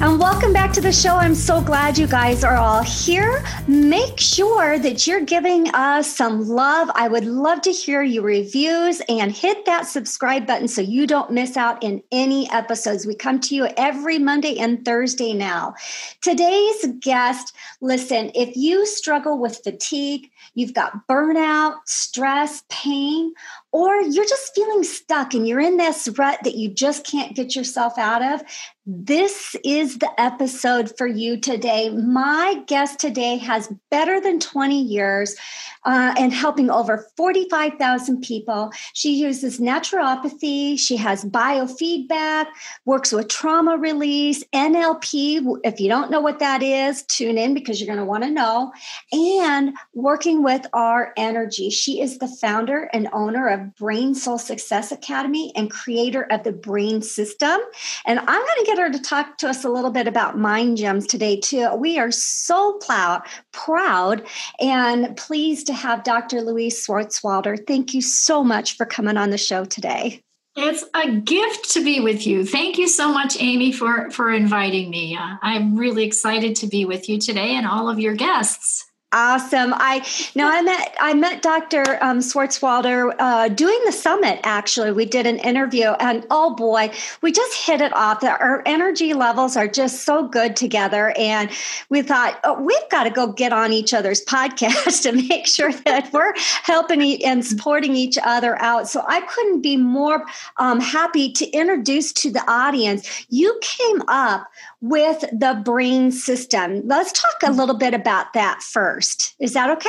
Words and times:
And 0.00 0.18
welcome 0.18 0.52
back 0.52 0.72
to 0.72 0.80
the 0.80 0.92
show. 0.92 1.16
I'm 1.16 1.34
so 1.34 1.60
glad 1.60 1.96
you 1.96 2.06
guys 2.06 2.42
are 2.42 2.56
all 2.56 2.82
here. 2.82 3.44
Make 3.68 4.18
sure 4.18 4.78
that 4.78 5.06
you're 5.06 5.20
giving 5.20 5.68
us 5.74 6.16
some 6.16 6.48
love. 6.48 6.90
I 6.94 7.06
would 7.08 7.24
love 7.24 7.60
to 7.62 7.70
hear 7.70 8.02
your 8.02 8.24
reviews 8.24 9.00
and 9.08 9.30
hit 9.30 9.64
that 9.66 9.86
subscribe 9.86 10.46
button 10.46 10.66
so 10.66 10.80
you 10.80 11.06
don't 11.06 11.30
miss 11.30 11.56
out 11.56 11.82
in 11.82 12.02
any 12.10 12.50
episodes. 12.50 13.06
We 13.06 13.14
come 13.14 13.38
to 13.40 13.54
you 13.54 13.68
every 13.76 14.18
Monday 14.18 14.58
and 14.58 14.84
Thursday 14.84 15.34
now. 15.34 15.74
Today's 16.20 16.86
guest, 16.98 17.54
listen, 17.80 18.32
if 18.34 18.56
you 18.56 18.84
struggle 18.86 19.38
with 19.38 19.62
fatigue, 19.62 20.30
you've 20.54 20.74
got 20.74 21.06
burnout, 21.06 21.76
stress, 21.84 22.64
pain, 22.68 23.32
or 23.72 24.02
you're 24.02 24.26
just 24.26 24.54
feeling 24.54 24.84
stuck 24.84 25.32
and 25.32 25.48
you're 25.48 25.60
in 25.60 25.78
this 25.78 26.08
rut 26.18 26.38
that 26.44 26.54
you 26.54 26.68
just 26.68 27.06
can't 27.06 27.34
get 27.34 27.56
yourself 27.56 27.98
out 27.98 28.22
of, 28.22 28.42
this 28.84 29.54
is 29.64 29.98
the 29.98 30.10
episode 30.18 30.92
for 30.98 31.06
you 31.06 31.36
today. 31.36 31.88
My 31.90 32.62
guest 32.66 32.98
today 32.98 33.36
has 33.38 33.72
better 33.90 34.20
than 34.20 34.40
20 34.40 34.82
years 34.82 35.36
uh, 35.84 36.14
and 36.18 36.32
helping 36.32 36.68
over 36.68 37.06
45,000 37.16 38.22
people. 38.22 38.72
She 38.92 39.14
uses 39.14 39.60
naturopathy, 39.60 40.78
she 40.78 40.96
has 40.96 41.24
biofeedback, 41.24 42.46
works 42.84 43.12
with 43.12 43.28
trauma 43.28 43.76
release, 43.76 44.42
NLP. 44.52 45.60
If 45.62 45.78
you 45.78 45.88
don't 45.88 46.10
know 46.10 46.20
what 46.20 46.40
that 46.40 46.62
is, 46.62 47.04
tune 47.04 47.38
in 47.38 47.54
because 47.54 47.80
you're 47.80 47.86
going 47.86 48.04
to 48.04 48.04
want 48.04 48.24
to 48.24 48.30
know. 48.30 48.72
And 49.12 49.76
working 49.94 50.42
with 50.42 50.66
our 50.72 51.12
energy. 51.16 51.70
She 51.70 52.00
is 52.00 52.18
the 52.18 52.28
founder 52.28 52.90
and 52.92 53.08
owner 53.12 53.48
of 53.48 53.61
Brain 53.78 54.14
Soul 54.14 54.38
Success 54.38 54.92
Academy 54.92 55.52
and 55.56 55.70
creator 55.70 56.26
of 56.30 56.44
the 56.44 56.52
Brain 56.52 57.02
System. 57.02 57.60
And 58.06 58.18
I'm 58.18 58.26
going 58.26 58.58
to 58.58 58.64
get 58.66 58.78
her 58.78 58.90
to 58.90 58.98
talk 59.00 59.38
to 59.38 59.48
us 59.48 59.64
a 59.64 59.68
little 59.68 59.90
bit 59.90 60.06
about 60.06 60.38
Mind 60.38 60.76
Gems 60.76 61.06
today, 61.06 61.38
too. 61.40 61.74
We 61.74 61.98
are 61.98 62.10
so 62.10 62.78
proud, 62.84 63.22
proud 63.52 64.26
and 64.60 65.16
pleased 65.16 65.66
to 65.68 65.74
have 65.74 66.04
Dr. 66.04 66.42
Louise 66.42 66.86
Swartswalter. 66.86 67.58
Thank 67.66 67.94
you 67.94 68.02
so 68.02 68.42
much 68.44 68.76
for 68.76 68.86
coming 68.86 69.16
on 69.16 69.30
the 69.30 69.38
show 69.38 69.64
today. 69.64 70.22
It's 70.54 70.84
a 70.94 71.10
gift 71.10 71.70
to 71.72 71.82
be 71.82 72.00
with 72.00 72.26
you. 72.26 72.44
Thank 72.44 72.76
you 72.76 72.86
so 72.86 73.10
much, 73.10 73.40
Aimee, 73.40 73.72
for, 73.72 74.10
for 74.10 74.30
inviting 74.30 74.90
me. 74.90 75.16
Uh, 75.16 75.36
I'm 75.40 75.76
really 75.76 76.04
excited 76.04 76.56
to 76.56 76.66
be 76.66 76.84
with 76.84 77.08
you 77.08 77.18
today 77.18 77.54
and 77.56 77.66
all 77.66 77.88
of 77.88 77.98
your 77.98 78.14
guests. 78.14 78.91
Awesome. 79.14 79.74
I 79.76 80.06
now 80.34 80.50
I 80.50 80.62
met 80.62 80.96
I 80.98 81.12
met 81.12 81.42
Dr. 81.42 82.02
Um, 82.02 82.20
Swartswalter 82.20 83.14
uh, 83.18 83.48
doing 83.48 83.78
the 83.84 83.92
summit. 83.92 84.40
Actually, 84.42 84.92
we 84.92 85.04
did 85.04 85.26
an 85.26 85.38
interview, 85.40 85.88
and 86.00 86.26
oh 86.30 86.54
boy, 86.54 86.90
we 87.20 87.30
just 87.30 87.54
hit 87.54 87.82
it 87.82 87.92
off. 87.94 88.24
Our 88.24 88.62
energy 88.64 89.12
levels 89.12 89.54
are 89.54 89.68
just 89.68 90.04
so 90.04 90.26
good 90.26 90.56
together, 90.56 91.12
and 91.18 91.50
we 91.90 92.00
thought 92.00 92.40
oh, 92.44 92.58
we've 92.62 92.88
got 92.90 93.04
to 93.04 93.10
go 93.10 93.30
get 93.30 93.52
on 93.52 93.70
each 93.70 93.92
other's 93.92 94.24
podcast 94.32 95.02
to 95.02 95.12
make 95.12 95.46
sure 95.46 95.72
that 95.84 96.10
we're 96.10 96.32
helping 96.62 97.22
and 97.22 97.44
supporting 97.44 97.94
each 97.94 98.16
other 98.24 98.58
out. 98.62 98.88
So 98.88 99.04
I 99.06 99.20
couldn't 99.20 99.60
be 99.60 99.76
more 99.76 100.24
um, 100.56 100.80
happy 100.80 101.30
to 101.32 101.50
introduce 101.50 102.14
to 102.14 102.30
the 102.30 102.50
audience. 102.50 103.26
You 103.28 103.58
came 103.60 104.02
up 104.08 104.48
with 104.82 105.20
the 105.32 105.62
brain 105.64 106.10
system. 106.12 106.82
Let's 106.84 107.12
talk 107.12 107.36
a 107.44 107.52
little 107.52 107.78
bit 107.78 107.94
about 107.94 108.34
that 108.34 108.62
first. 108.62 109.34
Is 109.40 109.54
that 109.54 109.70
okay? 109.70 109.88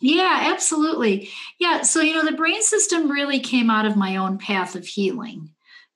Yeah, 0.00 0.52
absolutely. 0.52 1.28
Yeah, 1.58 1.82
so 1.82 2.00
you 2.00 2.14
know, 2.14 2.24
the 2.24 2.36
brain 2.36 2.62
system 2.62 3.10
really 3.10 3.40
came 3.40 3.68
out 3.68 3.84
of 3.84 3.96
my 3.96 4.16
own 4.16 4.38
path 4.38 4.76
of 4.76 4.86
healing. 4.86 5.50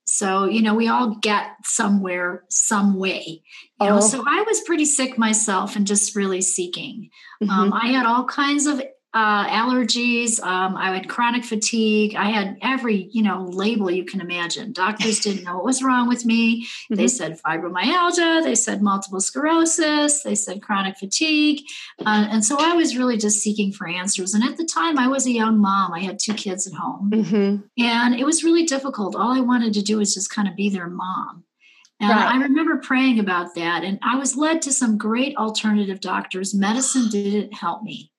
So, 0.05 0.45
you 0.45 0.61
know, 0.61 0.75
we 0.75 0.89
all 0.89 1.15
get 1.21 1.55
somewhere, 1.63 2.43
some 2.49 2.99
way. 2.99 3.41
You 3.79 3.87
know, 3.87 3.97
oh. 3.97 4.01
so 4.01 4.23
I 4.27 4.43
was 4.43 4.59
pretty 4.61 4.85
sick 4.85 5.17
myself 5.17 5.77
and 5.77 5.87
just 5.87 6.15
really 6.15 6.41
seeking. 6.41 7.09
Mm-hmm. 7.41 7.49
Um, 7.49 7.73
I 7.73 7.87
had 7.87 8.05
all 8.05 8.25
kinds 8.25 8.65
of 8.65 8.81
uh, 9.13 9.47
allergies. 9.47 10.41
Um, 10.41 10.75
I 10.75 10.93
had 10.93 11.07
chronic 11.07 11.43
fatigue. 11.43 12.15
I 12.15 12.31
had 12.31 12.57
every, 12.61 13.09
you 13.11 13.21
know, 13.21 13.45
label 13.45 13.91
you 13.91 14.05
can 14.05 14.21
imagine. 14.21 14.71
Doctors 14.73 15.19
didn't 15.19 15.43
know 15.43 15.55
what 15.55 15.65
was 15.65 15.83
wrong 15.83 16.07
with 16.07 16.25
me. 16.25 16.63
Mm-hmm. 16.63 16.95
They 16.95 17.07
said 17.07 17.39
fibromyalgia. 17.41 18.43
They 18.43 18.55
said 18.55 18.81
multiple 18.81 19.21
sclerosis. 19.21 20.23
They 20.23 20.33
said 20.35 20.63
chronic 20.63 20.97
fatigue. 20.97 21.61
Uh, 21.99 22.27
and 22.31 22.43
so 22.43 22.57
I 22.59 22.73
was 22.73 22.97
really 22.97 23.17
just 23.17 23.39
seeking 23.39 23.71
for 23.71 23.87
answers. 23.87 24.33
And 24.33 24.43
at 24.43 24.57
the 24.57 24.65
time, 24.65 24.97
I 24.97 25.07
was 25.07 25.27
a 25.27 25.31
young 25.31 25.59
mom. 25.59 25.93
I 25.93 25.99
had 25.99 26.17
two 26.17 26.33
kids 26.33 26.65
at 26.65 26.73
home. 26.73 27.11
Mm-hmm. 27.11 27.83
And 27.83 28.15
it 28.15 28.25
was 28.25 28.43
really 28.43 28.65
difficult. 28.65 29.15
All 29.15 29.31
I 29.31 29.41
wanted 29.41 29.73
to 29.75 29.83
do 29.83 29.97
was 29.97 30.13
just 30.13 30.31
kind 30.31 30.47
of 30.47 30.55
be 30.55 30.69
their 30.69 30.89
mom. 30.89 31.43
And 31.99 32.09
right. 32.09 32.35
I 32.35 32.41
remember 32.41 32.77
praying 32.77 33.19
about 33.19 33.53
that. 33.55 33.83
And 33.83 33.99
I 34.01 34.17
was 34.17 34.35
led 34.35 34.61
to 34.63 34.73
some 34.73 34.97
great 34.97 35.37
alternative 35.37 36.01
doctors. 36.01 36.53
Medicine 36.53 37.09
didn't 37.09 37.53
help 37.53 37.83
me. 37.83 38.11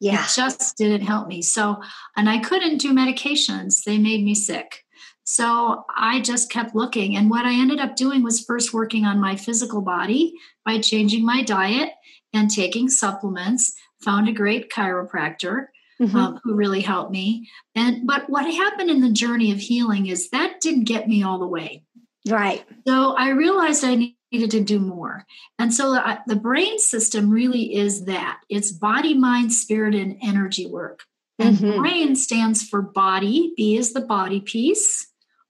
Yeah. 0.00 0.24
It 0.24 0.30
just 0.34 0.76
didn't 0.76 1.06
help 1.06 1.26
me. 1.26 1.42
So, 1.42 1.80
and 2.16 2.28
I 2.28 2.38
couldn't 2.38 2.78
do 2.78 2.92
medications, 2.92 3.84
they 3.84 3.98
made 3.98 4.24
me 4.24 4.34
sick. 4.34 4.84
So 5.24 5.84
I 5.96 6.20
just 6.20 6.50
kept 6.50 6.76
looking. 6.76 7.16
And 7.16 7.28
what 7.28 7.46
I 7.46 7.52
ended 7.52 7.80
up 7.80 7.96
doing 7.96 8.22
was 8.22 8.44
first 8.44 8.72
working 8.72 9.04
on 9.04 9.20
my 9.20 9.34
physical 9.34 9.80
body 9.80 10.32
by 10.64 10.78
changing 10.78 11.24
my 11.24 11.42
diet 11.42 11.90
and 12.32 12.48
taking 12.48 12.88
supplements. 12.88 13.74
Found 14.04 14.28
a 14.28 14.32
great 14.32 14.70
chiropractor 14.70 15.66
mm-hmm. 16.00 16.16
um, 16.16 16.40
who 16.44 16.54
really 16.54 16.80
helped 16.80 17.10
me. 17.10 17.48
And 17.74 18.06
but 18.06 18.28
what 18.30 18.44
happened 18.44 18.90
in 18.90 19.00
the 19.00 19.10
journey 19.10 19.50
of 19.50 19.58
healing 19.58 20.06
is 20.06 20.30
that 20.30 20.60
didn't 20.60 20.84
get 20.84 21.08
me 21.08 21.22
all 21.22 21.38
the 21.38 21.46
way. 21.46 21.82
Right. 22.28 22.64
So 22.86 23.14
I 23.16 23.30
realized 23.30 23.84
I 23.84 24.14
needed 24.36 24.50
to 24.52 24.64
do 24.64 24.78
more. 24.78 25.26
And 25.58 25.72
so 25.72 25.94
uh, 25.94 26.18
the 26.26 26.36
brain 26.36 26.78
system 26.78 27.30
really 27.30 27.74
is 27.74 28.04
that 28.04 28.40
it's 28.48 28.72
body, 28.72 29.14
mind, 29.14 29.52
spirit, 29.52 29.94
and 29.94 30.16
energy 30.22 30.66
work. 30.66 31.02
And 31.38 31.56
mm-hmm. 31.56 31.80
brain 31.80 32.16
stands 32.16 32.62
for 32.62 32.82
body. 32.82 33.52
B 33.56 33.76
is 33.76 33.92
the 33.92 34.00
body 34.00 34.40
piece. 34.40 35.06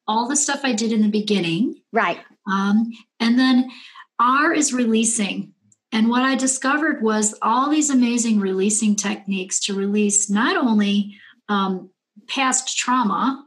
All 0.09 0.29
the 0.29 0.37
stuff 0.37 0.61
I 0.63 0.73
did 0.73 0.93
in 0.93 1.03
the 1.03 1.09
beginning. 1.09 1.77
Right. 1.93 2.21
Um, 2.51 2.93
and 3.21 3.39
then 3.39 3.71
R 4.19 4.53
is 4.53 4.73
releasing. 4.73 5.53
And 5.93 6.09
what 6.09 6.23
I 6.23 6.35
discovered 6.35 7.03
was 7.03 7.35
all 7.43 7.71
these 7.71 7.91
amazing 7.91 8.41
releasing 8.41 8.97
techniques 8.97 9.61
to 9.61 9.75
release 9.75 10.29
not 10.31 10.57
only 10.57 11.17
um, 11.49 11.91
past 12.29 12.77
trauma, 12.77 13.47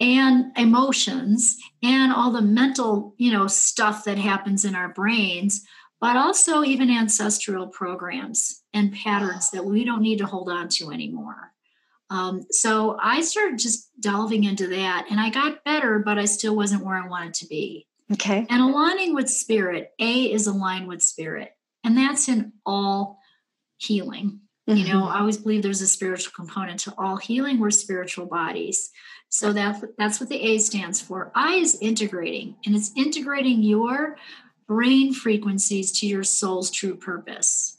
and 0.00 0.56
emotions 0.56 1.56
and 1.82 2.12
all 2.12 2.32
the 2.32 2.42
mental 2.42 3.14
you 3.18 3.32
know 3.32 3.46
stuff 3.46 4.04
that 4.04 4.18
happens 4.18 4.64
in 4.64 4.74
our 4.74 4.88
brains 4.88 5.64
but 6.00 6.16
also 6.16 6.62
even 6.62 6.90
ancestral 6.90 7.66
programs 7.66 8.62
and 8.72 8.92
patterns 8.92 9.50
that 9.50 9.64
we 9.64 9.84
don't 9.84 10.02
need 10.02 10.18
to 10.18 10.26
hold 10.26 10.48
on 10.48 10.68
to 10.68 10.92
anymore. 10.92 11.52
Um, 12.10 12.46
so 12.50 12.96
i 13.02 13.20
started 13.20 13.58
just 13.58 13.90
delving 14.00 14.44
into 14.44 14.68
that 14.68 15.06
and 15.10 15.20
i 15.20 15.28
got 15.28 15.64
better 15.64 15.98
but 15.98 16.18
i 16.18 16.24
still 16.24 16.56
wasn't 16.56 16.84
where 16.84 16.96
i 16.96 17.06
wanted 17.06 17.34
to 17.34 17.46
be. 17.46 17.86
Okay. 18.10 18.46
And 18.48 18.62
aligning 18.62 19.14
with 19.14 19.28
spirit 19.28 19.90
a 20.00 20.32
is 20.32 20.46
aligned 20.46 20.88
with 20.88 21.02
spirit 21.02 21.50
and 21.84 21.98
that's 21.98 22.28
in 22.28 22.52
all 22.64 23.18
healing 23.76 24.40
mm-hmm. 24.68 24.76
you 24.76 24.92
know 24.92 25.08
i 25.08 25.18
always 25.18 25.38
believe 25.38 25.62
there's 25.62 25.80
a 25.80 25.86
spiritual 25.86 26.32
component 26.36 26.78
to 26.78 26.94
all 26.98 27.16
healing 27.16 27.58
we're 27.58 27.70
spiritual 27.70 28.26
bodies 28.26 28.90
so 29.28 29.52
that, 29.52 29.82
that's 29.98 30.20
what 30.20 30.28
the 30.28 30.40
A 30.42 30.58
stands 30.58 31.00
for. 31.00 31.30
I 31.34 31.54
is 31.54 31.78
integrating, 31.80 32.56
and 32.64 32.74
it's 32.74 32.92
integrating 32.96 33.62
your 33.62 34.16
brain 34.66 35.12
frequencies 35.12 35.92
to 36.00 36.06
your 36.06 36.24
soul's 36.24 36.70
true 36.70 36.96
purpose. 36.96 37.78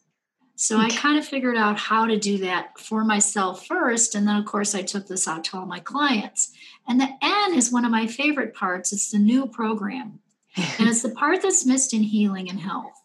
So 0.56 0.78
okay. 0.78 0.86
I 0.86 0.90
kind 0.90 1.18
of 1.18 1.26
figured 1.26 1.58
out 1.58 1.78
how 1.78 2.06
to 2.06 2.18
do 2.18 2.38
that 2.40 2.78
for 2.78 3.04
myself 3.04 3.66
first. 3.66 4.14
And 4.14 4.28
then, 4.28 4.36
of 4.36 4.46
course, 4.46 4.76
I 4.76 4.82
took 4.82 5.08
this 5.08 5.28
out 5.28 5.46
to 5.46 5.58
all 5.58 5.66
my 5.66 5.80
clients. 5.80 6.52
And 6.88 7.00
the 7.00 7.10
N 7.22 7.54
is 7.56 7.72
one 7.72 7.86
of 7.86 7.92
my 7.92 8.08
favorite 8.08 8.54
parts. 8.54 8.92
It's 8.92 9.12
the 9.12 9.20
new 9.20 9.48
program. 9.48 10.20
and 10.58 10.90
it's 10.90 11.02
the 11.04 11.12
part 11.12 11.42
that's 11.42 11.66
missed 11.66 11.94
in 11.94 12.04
healing 12.04 12.50
and 12.50 12.60
health 12.60 13.02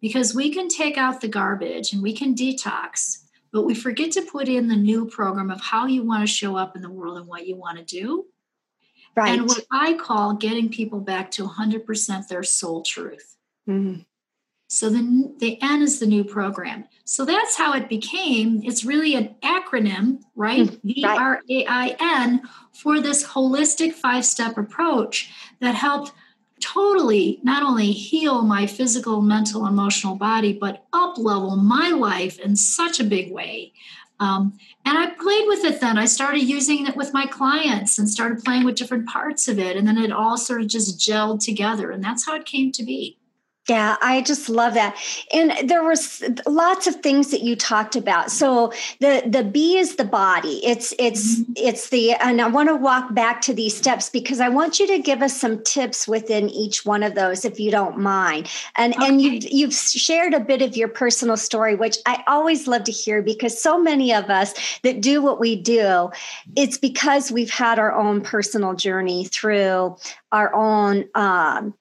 because 0.00 0.34
we 0.34 0.50
can 0.50 0.68
take 0.68 0.96
out 0.96 1.20
the 1.20 1.28
garbage 1.28 1.92
and 1.92 2.02
we 2.02 2.14
can 2.14 2.34
detox 2.34 3.23
but 3.54 3.62
we 3.62 3.72
forget 3.72 4.10
to 4.10 4.22
put 4.22 4.48
in 4.48 4.66
the 4.66 4.74
new 4.74 5.06
program 5.06 5.48
of 5.48 5.60
how 5.60 5.86
you 5.86 6.02
want 6.02 6.22
to 6.22 6.26
show 6.26 6.56
up 6.56 6.74
in 6.74 6.82
the 6.82 6.90
world 6.90 7.16
and 7.16 7.28
what 7.28 7.46
you 7.46 7.54
want 7.54 7.78
to 7.78 7.84
do. 7.84 8.26
Right. 9.14 9.38
And 9.38 9.48
what 9.48 9.64
I 9.70 9.94
call 9.94 10.34
getting 10.34 10.68
people 10.68 10.98
back 10.98 11.30
to 11.32 11.46
100% 11.46 12.26
their 12.26 12.42
soul 12.42 12.82
truth. 12.82 13.36
Mm-hmm. 13.68 14.00
So 14.66 14.90
the, 14.90 15.36
the 15.38 15.62
N 15.62 15.82
is 15.82 16.00
the 16.00 16.06
new 16.06 16.24
program. 16.24 16.86
So 17.04 17.24
that's 17.24 17.56
how 17.56 17.74
it 17.74 17.88
became. 17.88 18.60
It's 18.64 18.84
really 18.84 19.14
an 19.14 19.36
acronym, 19.44 20.22
right? 20.34 20.62
Mm, 20.62 20.82
B 20.82 21.04
R 21.06 21.40
A 21.48 21.66
I 21.68 21.96
N 22.00 22.42
for 22.72 23.00
this 23.00 23.24
holistic 23.24 23.92
five 23.92 24.24
step 24.24 24.58
approach 24.58 25.30
that 25.60 25.76
helped 25.76 26.10
totally 26.64 27.40
not 27.42 27.62
only 27.62 27.92
heal 27.92 28.42
my 28.42 28.66
physical, 28.66 29.20
mental, 29.20 29.66
emotional 29.66 30.14
body, 30.14 30.52
but 30.52 30.84
up 30.92 31.18
level 31.18 31.56
my 31.56 31.90
life 31.90 32.38
in 32.38 32.56
such 32.56 33.00
a 33.00 33.04
big 33.04 33.30
way. 33.32 33.72
Um, 34.20 34.56
and 34.86 34.96
I 34.96 35.06
played 35.10 35.46
with 35.46 35.64
it 35.64 35.80
then. 35.80 35.98
I 35.98 36.06
started 36.06 36.42
using 36.42 36.86
it 36.86 36.96
with 36.96 37.12
my 37.12 37.26
clients 37.26 37.98
and 37.98 38.08
started 38.08 38.44
playing 38.44 38.64
with 38.64 38.76
different 38.76 39.08
parts 39.08 39.48
of 39.48 39.58
it. 39.58 39.76
And 39.76 39.86
then 39.86 39.98
it 39.98 40.12
all 40.12 40.38
sort 40.38 40.62
of 40.62 40.68
just 40.68 40.98
gelled 40.98 41.44
together. 41.44 41.90
And 41.90 42.02
that's 42.02 42.24
how 42.24 42.34
it 42.36 42.46
came 42.46 42.72
to 42.72 42.84
be. 42.84 43.18
Yeah, 43.68 43.96
I 44.02 44.20
just 44.20 44.50
love 44.50 44.74
that. 44.74 44.94
And 45.32 45.70
there 45.70 45.82
was 45.82 46.22
lots 46.46 46.86
of 46.86 46.96
things 46.96 47.30
that 47.30 47.40
you 47.40 47.56
talked 47.56 47.96
about. 47.96 48.30
So 48.30 48.74
the 49.00 49.22
the 49.26 49.42
B 49.42 49.78
is 49.78 49.96
the 49.96 50.04
body. 50.04 50.60
It's 50.62 50.92
it's 50.98 51.40
mm-hmm. 51.40 51.52
it's 51.56 51.88
the 51.88 52.12
and 52.12 52.42
I 52.42 52.48
want 52.48 52.68
to 52.68 52.76
walk 52.76 53.14
back 53.14 53.40
to 53.42 53.54
these 53.54 53.74
steps 53.74 54.10
because 54.10 54.38
I 54.40 54.50
want 54.50 54.78
you 54.78 54.86
to 54.88 54.98
give 54.98 55.22
us 55.22 55.40
some 55.40 55.62
tips 55.62 56.06
within 56.06 56.50
each 56.50 56.84
one 56.84 57.02
of 57.02 57.14
those 57.14 57.46
if 57.46 57.58
you 57.58 57.70
don't 57.70 57.96
mind. 57.96 58.50
And 58.76 58.94
okay. 58.96 59.08
and 59.08 59.22
you 59.22 59.38
you've 59.40 59.72
shared 59.72 60.34
a 60.34 60.40
bit 60.40 60.60
of 60.60 60.76
your 60.76 60.88
personal 60.88 61.38
story 61.38 61.74
which 61.74 61.96
I 62.04 62.22
always 62.26 62.66
love 62.66 62.84
to 62.84 62.92
hear 62.92 63.22
because 63.22 63.60
so 63.60 63.80
many 63.80 64.12
of 64.12 64.28
us 64.28 64.52
that 64.82 65.00
do 65.00 65.22
what 65.22 65.40
we 65.40 65.56
do 65.56 66.10
it's 66.54 66.76
because 66.76 67.32
we've 67.32 67.50
had 67.50 67.78
our 67.78 67.94
own 67.94 68.20
personal 68.20 68.74
journey 68.74 69.24
through 69.24 69.96
our 70.32 70.54
own 70.54 71.08
um, 71.14 71.72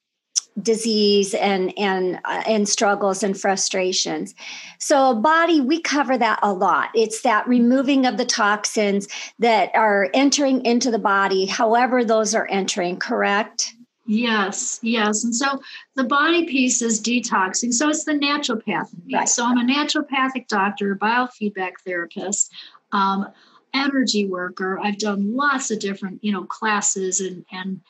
disease 0.61 1.33
and 1.33 1.73
and 1.77 2.19
uh, 2.25 2.43
and 2.47 2.67
struggles 2.69 3.23
and 3.23 3.39
frustrations. 3.39 4.35
So 4.79 5.15
body 5.15 5.61
we 5.61 5.81
cover 5.81 6.17
that 6.17 6.39
a 6.43 6.53
lot. 6.53 6.89
It's 6.93 7.21
that 7.21 7.47
removing 7.47 8.05
of 8.05 8.17
the 8.17 8.25
toxins 8.25 9.07
that 9.39 9.71
are 9.73 10.09
entering 10.13 10.65
into 10.65 10.91
the 10.91 10.99
body 10.99 11.45
however 11.45 12.05
those 12.05 12.35
are 12.35 12.47
entering 12.49 12.97
correct? 12.97 13.73
Yes 14.05 14.79
yes. 14.83 15.23
And 15.23 15.35
so 15.35 15.61
the 15.95 16.03
body 16.03 16.45
piece 16.45 16.81
is 16.81 17.01
detoxing 17.01 17.73
so 17.73 17.89
it's 17.89 18.03
the 18.03 18.13
naturopath 18.13 18.93
in 18.93 19.05
me 19.05 19.15
right. 19.15 19.29
so 19.29 19.45
i'm 19.45 19.57
a 19.57 19.73
naturopathic 19.73 20.47
doctor 20.47 20.95
biofeedback 20.95 21.73
therapist 21.85 22.51
um, 22.91 23.27
energy 23.73 24.25
worker. 24.25 24.79
I've 24.81 24.99
done 24.99 25.35
lots 25.35 25.71
of 25.71 25.79
different 25.79 26.23
you 26.23 26.31
know 26.31 26.43
classes 26.43 27.19
and 27.19 27.45
and 27.51 27.81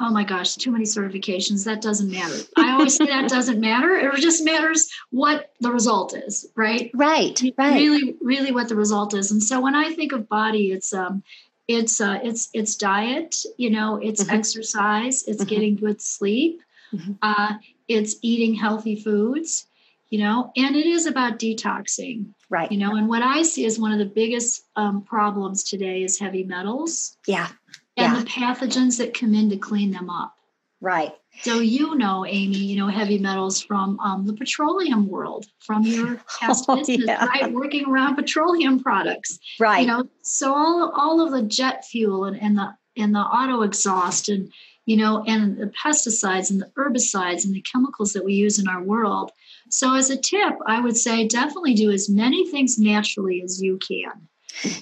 oh 0.00 0.10
my 0.10 0.24
gosh, 0.24 0.56
too 0.56 0.70
many 0.70 0.84
certifications. 0.84 1.64
That 1.64 1.82
doesn't 1.82 2.10
matter. 2.10 2.36
I 2.56 2.72
always 2.72 2.96
say 2.96 3.06
that 3.06 3.28
doesn't 3.28 3.60
matter. 3.60 3.94
It 3.94 4.20
just 4.20 4.44
matters 4.44 4.88
what 5.10 5.52
the 5.60 5.72
result 5.72 6.14
is, 6.14 6.46
right? 6.54 6.90
Right. 6.94 7.40
Right. 7.56 7.74
Really, 7.74 8.16
really 8.20 8.52
what 8.52 8.68
the 8.68 8.76
result 8.76 9.14
is. 9.14 9.32
And 9.32 9.42
so 9.42 9.60
when 9.60 9.74
I 9.74 9.92
think 9.92 10.12
of 10.12 10.28
body, 10.28 10.70
it's 10.70 10.92
um 10.92 11.22
it's 11.66 12.00
uh 12.00 12.20
it's 12.22 12.48
it's 12.52 12.76
diet, 12.76 13.36
you 13.56 13.70
know, 13.70 13.96
it's 13.96 14.22
mm-hmm. 14.22 14.36
exercise, 14.36 15.24
it's 15.24 15.42
mm-hmm. 15.42 15.48
getting 15.48 15.76
good 15.76 16.00
sleep, 16.00 16.62
mm-hmm. 16.92 17.12
uh, 17.22 17.54
it's 17.88 18.16
eating 18.22 18.54
healthy 18.54 18.96
foods, 18.96 19.66
you 20.10 20.20
know, 20.20 20.52
and 20.56 20.76
it 20.76 20.86
is 20.86 21.06
about 21.06 21.38
detoxing. 21.38 22.34
Right. 22.50 22.70
You 22.70 22.78
know, 22.78 22.96
and 22.96 23.08
what 23.08 23.22
I 23.22 23.42
see 23.42 23.66
as 23.66 23.78
one 23.78 23.92
of 23.92 23.98
the 23.98 24.06
biggest 24.06 24.64
um, 24.76 25.02
problems 25.02 25.64
today 25.64 26.02
is 26.02 26.18
heavy 26.18 26.44
metals. 26.44 27.16
Yeah 27.26 27.48
and 28.08 28.16
yeah. 28.16 28.22
the 28.22 28.28
pathogens 28.28 28.98
that 28.98 29.14
come 29.14 29.34
in 29.34 29.50
to 29.50 29.56
clean 29.56 29.90
them 29.90 30.10
up. 30.10 30.34
Right. 30.80 31.12
So 31.42 31.60
you 31.60 31.96
know, 31.96 32.24
Aimee, 32.24 32.56
you 32.56 32.76
know 32.76 32.88
heavy 32.88 33.18
metals 33.18 33.60
from 33.60 33.98
um, 34.00 34.26
the 34.26 34.32
petroleum 34.32 35.08
world, 35.08 35.46
from 35.60 35.82
your 35.82 36.16
past 36.40 36.64
oh, 36.68 36.76
business, 36.76 37.06
yeah. 37.06 37.24
right? 37.26 37.52
Working 37.52 37.86
around 37.86 38.16
petroleum 38.16 38.80
products, 38.80 39.38
right? 39.58 39.80
You 39.80 39.86
know, 39.86 40.08
so 40.22 40.54
all 40.54 40.92
all 40.96 41.20
of 41.20 41.32
the 41.32 41.42
jet 41.42 41.84
fuel 41.84 42.24
and, 42.24 42.40
and 42.40 42.56
the 42.56 42.74
and 42.96 43.14
the 43.14 43.20
auto 43.20 43.62
exhaust 43.62 44.28
and 44.28 44.52
you 44.86 44.96
know 44.96 45.24
and 45.26 45.58
the 45.58 45.66
pesticides 45.66 46.50
and 46.50 46.60
the 46.60 46.70
herbicides 46.76 47.44
and 47.44 47.54
the 47.54 47.62
chemicals 47.62 48.12
that 48.12 48.24
we 48.24 48.34
use 48.34 48.58
in 48.58 48.68
our 48.68 48.82
world. 48.82 49.30
So 49.70 49.94
as 49.94 50.10
a 50.10 50.16
tip, 50.16 50.54
I 50.66 50.80
would 50.80 50.96
say 50.96 51.26
definitely 51.26 51.74
do 51.74 51.90
as 51.90 52.08
many 52.08 52.50
things 52.50 52.78
naturally 52.78 53.42
as 53.42 53.60
you 53.60 53.78
can. 53.78 54.28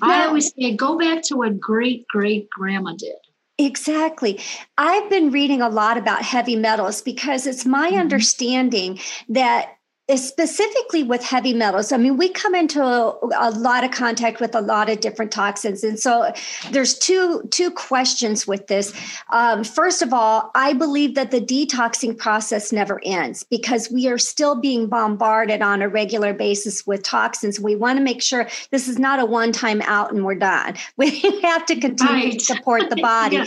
I 0.02 0.26
always 0.26 0.52
say, 0.55 0.75
go 0.75 0.99
back 0.99 1.23
to 1.25 1.37
what 1.37 1.61
great 1.61 2.06
great 2.08 2.49
grandma 2.50 2.94
did. 2.96 3.17
Exactly. 3.58 4.38
I've 4.76 5.08
been 5.08 5.31
reading 5.31 5.62
a 5.62 5.69
lot 5.69 5.96
about 5.96 6.23
heavy 6.23 6.56
metals 6.56 7.00
because 7.00 7.46
it's 7.46 7.64
my 7.64 7.90
mm-hmm. 7.90 8.00
understanding 8.00 8.99
that 9.31 9.75
specifically 10.14 11.03
with 11.03 11.20
heavy 11.25 11.53
metals. 11.53 11.91
I 11.91 11.97
mean 11.97 12.17
we 12.17 12.29
come 12.29 12.55
into 12.55 12.81
a, 12.81 13.19
a, 13.41 13.50
lot 13.50 13.82
of 13.82 13.91
contact 13.91 14.41
with 14.41 14.55
a 14.55 14.61
lot 14.61 14.88
of 14.88 15.00
different 15.00 15.32
toxins. 15.32 15.82
And 15.82 15.99
so 15.99 16.32
there's 16.70 16.97
two 16.97 17.43
two 17.50 17.73
questions 17.73 18.47
with 18.47 18.69
this. 18.69 18.93
Um, 19.32 19.64
first 19.64 20.03
of 20.03 20.12
all 20.12 20.53
i 20.55 20.73
believe 20.73 21.17
that 21.17 21.32
the 21.32 21.41
detoxing 21.41 22.17
process 22.17 22.73
never 22.73 23.00
ends 23.05 23.43
because 23.43 23.91
we 23.91 24.06
are 24.06 24.19
still 24.19 24.55
being 24.55 24.87
bombarded 24.87 25.61
on 25.61 25.82
a 25.82 25.88
regular 25.88 26.32
basis 26.32 26.87
with 26.87 27.03
toxins. 27.03 27.58
We 27.58 27.75
want 27.75 27.99
to 27.99 28.05
make 28.05 28.23
sure 28.23 28.49
this 28.70 28.87
is 28.87 29.00
not 29.00 29.19
a 29.19 29.26
one 29.26 29.50
time 29.50 29.82
out 29.82 30.12
and 30.12 30.25
we're 30.25 30.37
done. 30.37 30.75
We 30.99 31.20
have 31.43 31.67
to 31.67 31.79
continue 31.79 32.31
right. 32.31 32.38
to 32.38 32.44
support 32.44 32.91
the 32.91 32.97
body. 33.03 33.37
Yeah. 33.37 33.47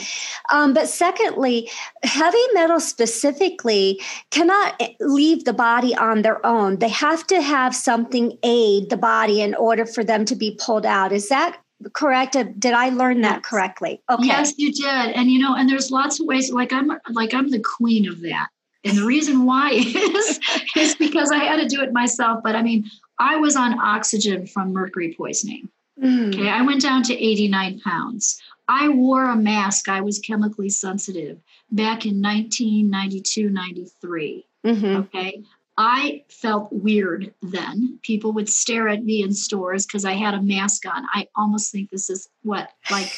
um, 0.52 0.74
but 0.74 0.88
secondly 0.88 1.70
heavy 2.04 2.38
metals 2.54 2.88
specifically 2.88 4.02
cannot 4.30 4.82
leave 5.00 5.46
the 5.46 5.54
body 5.54 5.96
on 5.96 6.22
their 6.22 6.46
own 6.46 6.49
own. 6.50 6.78
They 6.78 6.90
have 6.90 7.26
to 7.28 7.42
have 7.42 7.76
something 7.76 8.38
aid 8.44 8.90
the 8.90 8.98
body 8.98 9.42
in 9.42 9.54
order 9.56 9.86
for 9.86 10.04
them 10.04 10.26
to 10.26 10.36
be 10.36 10.58
pulled 10.60 10.86
out. 10.86 11.12
Is 11.12 11.30
that 11.30 11.58
correct? 11.94 12.34
Did 12.34 12.74
I 12.74 12.90
learn 12.90 13.22
that 13.22 13.44
correctly? 13.44 14.02
Okay. 14.10 14.26
Yes, 14.26 14.54
you 14.58 14.74
did. 14.74 15.16
And 15.16 15.32
you 15.32 15.40
know, 15.40 15.56
and 15.56 15.70
there's 15.70 15.92
lots 15.92 16.20
of 16.20 16.26
ways. 16.26 16.52
Like 16.52 16.74
I'm, 16.74 16.92
like 17.12 17.34
I'm 17.34 17.50
the 17.50 17.64
queen 17.78 18.10
of 18.10 18.22
that. 18.22 18.50
And 18.84 18.98
the 18.98 19.06
reason 19.06 19.46
why 19.46 19.72
is 19.74 20.40
is 20.76 20.96
because 20.96 21.32
I 21.32 21.38
had 21.38 21.58
to 21.58 21.68
do 21.68 21.82
it 21.82 21.94
myself. 21.94 22.42
But 22.44 22.56
I 22.56 22.64
mean, 22.64 22.90
I 23.20 23.36
was 23.36 23.56
on 23.56 23.80
oxygen 23.80 24.48
from 24.48 24.74
mercury 24.74 25.14
poisoning. 25.16 25.70
Mm. 26.02 26.34
Okay, 26.34 26.50
I 26.50 26.62
went 26.62 26.82
down 26.82 27.04
to 27.04 27.14
89 27.14 27.82
pounds. 27.82 28.42
I 28.68 28.88
wore 28.88 29.26
a 29.26 29.36
mask. 29.36 29.90
I 29.90 30.02
was 30.02 30.20
chemically 30.20 30.70
sensitive 30.70 31.40
back 31.72 32.06
in 32.06 32.22
1992, 32.22 33.50
93. 33.50 34.46
Mm-hmm. 34.66 34.86
Okay. 34.86 35.44
I 35.82 36.26
felt 36.28 36.74
weird 36.74 37.34
then. 37.42 38.00
People 38.02 38.34
would 38.34 38.50
stare 38.50 38.90
at 38.90 39.06
me 39.06 39.24
in 39.24 39.32
stores 39.32 39.86
because 39.86 40.04
I 40.04 40.12
had 40.12 40.34
a 40.34 40.42
mask 40.42 40.86
on. 40.86 41.06
I 41.14 41.30
almost 41.38 41.72
think 41.72 41.90
this 41.90 42.10
is 42.10 42.28
what, 42.44 42.70
like, 42.92 43.10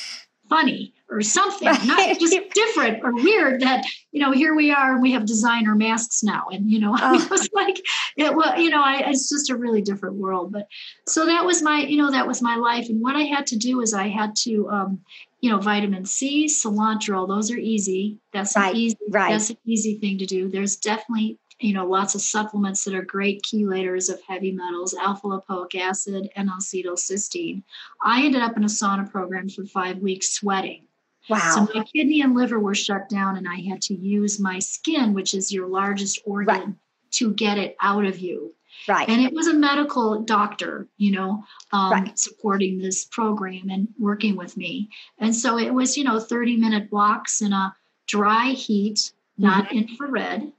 funny 0.48 0.94
or 1.10 1.22
something, 1.22 1.66
not 1.86 2.20
just 2.20 2.38
different 2.54 3.04
or 3.04 3.16
weird 3.16 3.62
that, 3.62 3.84
you 4.12 4.22
know, 4.22 4.32
here 4.32 4.54
we 4.54 4.70
are 4.70 4.94
and 4.94 5.02
we 5.02 5.12
have 5.12 5.26
designer 5.26 5.74
masks 5.74 6.22
now. 6.22 6.46
And, 6.52 6.70
you 6.70 6.78
know, 6.78 6.96
oh. 7.02 7.20
it 7.20 7.32
was 7.32 7.50
like, 7.52 7.82
it 8.16 8.36
was, 8.36 8.60
you 8.60 8.70
know, 8.70 8.84
I, 8.84 9.10
it's 9.10 9.28
just 9.28 9.50
a 9.50 9.58
really 9.58 9.82
different 9.82 10.18
world. 10.18 10.52
But 10.52 10.68
so 11.08 11.26
that 11.26 11.44
was 11.44 11.64
my, 11.64 11.80
you 11.80 11.98
know, 11.98 12.12
that 12.12 12.28
was 12.28 12.44
my 12.44 12.58
life. 12.58 12.90
And 12.90 13.02
what 13.02 13.16
I 13.16 13.24
had 13.24 13.48
to 13.48 13.58
do 13.58 13.82
is 13.82 13.96
I 13.96 14.10
had 14.10 14.36
to, 14.44 14.70
um, 14.70 15.00
you 15.40 15.50
know, 15.50 15.58
vitamin 15.58 16.06
C, 16.06 16.46
cilantro, 16.46 17.28
those 17.28 17.50
are 17.50 17.58
easy. 17.58 18.20
That's 18.34 18.56
right, 18.56 18.70
an 18.70 18.78
easy, 18.78 18.98
right. 19.10 19.32
that's 19.32 19.50
an 19.50 19.58
easy 19.66 19.98
thing 19.98 20.20
to 20.20 20.28
do. 20.28 20.48
There's 20.48 20.76
definitely 20.76 21.40
you 21.62 21.74
know, 21.74 21.86
lots 21.86 22.16
of 22.16 22.22
supplements 22.22 22.84
that 22.84 22.96
are 22.96 23.04
great 23.04 23.44
chelators 23.44 24.12
of 24.12 24.20
heavy 24.28 24.52
metals, 24.52 24.94
alpha 24.94 25.28
lipoic 25.28 25.76
acid, 25.76 26.16
and 26.16 26.30
N-acetylcysteine. 26.36 27.64
I 28.04 28.26
ended 28.26 28.42
up 28.42 28.58
in 28.58 28.64
a 28.64 28.68
sauna 28.68 29.10
program 29.10 29.48
for 29.48 29.64
five 29.66 30.00
weeks 30.00 30.30
sweating. 30.30 30.88
Wow. 31.30 31.68
So 31.68 31.74
my 31.74 31.86
kidney 31.86 32.22
and 32.22 32.34
liver 32.34 32.60
were 32.60 32.74
shut 32.74 33.08
down, 33.10 33.38
and 33.38 33.48
I 33.48 33.62
had 33.62 33.82
to 33.84 33.94
use 33.94 34.40
my 34.40 34.58
skin, 34.58 35.14
which 35.14 35.34
is 35.36 35.52
your 35.52 35.68
largest 35.68 36.20
organ, 36.26 36.56
right. 36.56 36.76
to 37.12 37.34
get 37.34 37.60
it 37.60 37.78
out 37.80 38.06
of 38.06 38.18
you. 38.20 38.56
Right. 38.88 39.08
And 39.08 39.22
it 39.22 39.32
was 39.32 39.48
a 39.48 39.54
medical 39.54 40.22
doctor, 40.24 40.88
you 40.98 41.12
know, 41.12 41.44
um, 41.72 41.92
right. 41.92 42.18
supporting 42.18 42.80
this 42.80 43.06
program 43.06 43.70
and 43.70 43.88
working 44.00 44.36
with 44.36 44.58
me. 44.58 44.90
And 45.20 45.36
so 45.36 45.60
it 45.60 45.72
was, 45.72 45.96
you 45.96 46.04
know, 46.04 46.20
30 46.20 46.58
minute 46.58 46.90
blocks 46.90 47.42
in 47.42 47.54
a 47.54 47.76
dry 48.08 48.50
heat, 48.50 49.12
not 49.38 49.66
mm-hmm. 49.66 49.78
infrared 49.78 50.52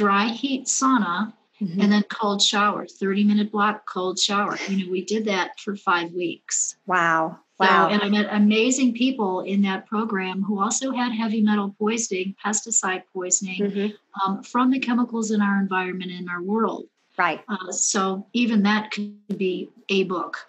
dry 0.00 0.28
heat 0.28 0.64
sauna 0.64 1.30
mm-hmm. 1.60 1.78
and 1.78 1.92
then 1.92 2.02
cold 2.04 2.40
shower 2.40 2.86
30 2.86 3.22
minute 3.22 3.52
block 3.52 3.86
cold 3.86 4.18
shower 4.18 4.56
you 4.66 4.82
know 4.82 4.90
we 4.90 5.04
did 5.04 5.26
that 5.26 5.60
for 5.60 5.76
five 5.76 6.10
weeks 6.12 6.76
wow 6.86 7.38
wow 7.58 7.86
so, 7.86 7.92
and 7.92 8.02
i 8.02 8.08
met 8.08 8.26
amazing 8.30 8.94
people 8.94 9.42
in 9.42 9.60
that 9.60 9.86
program 9.86 10.42
who 10.42 10.58
also 10.58 10.90
had 10.90 11.12
heavy 11.12 11.42
metal 11.42 11.74
poisoning 11.78 12.34
pesticide 12.42 13.02
poisoning 13.12 13.60
mm-hmm. 13.60 13.88
um, 14.24 14.42
from 14.42 14.70
the 14.70 14.78
chemicals 14.78 15.32
in 15.32 15.42
our 15.42 15.60
environment 15.60 16.10
in 16.10 16.30
our 16.30 16.40
world 16.40 16.86
right 17.18 17.42
uh, 17.50 17.70
so 17.70 18.26
even 18.32 18.62
that 18.62 18.90
could 18.90 19.36
be 19.36 19.68
a 19.90 20.04
book 20.04 20.46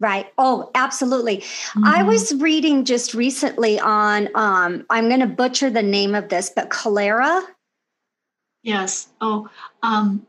Right. 0.00 0.26
Oh, 0.36 0.70
absolutely. 0.74 1.38
Mm-hmm. 1.38 1.84
I 1.84 2.02
was 2.02 2.34
reading 2.34 2.84
just 2.84 3.14
recently 3.14 3.78
on, 3.78 4.28
um, 4.34 4.84
I'm 4.90 5.08
going 5.08 5.20
to 5.20 5.26
butcher 5.26 5.70
the 5.70 5.84
name 5.84 6.16
of 6.16 6.28
this, 6.28 6.50
but 6.54 6.68
cholera 6.68 7.40
Yes. 8.64 9.08
Oh, 9.20 9.48
um, 9.82 10.26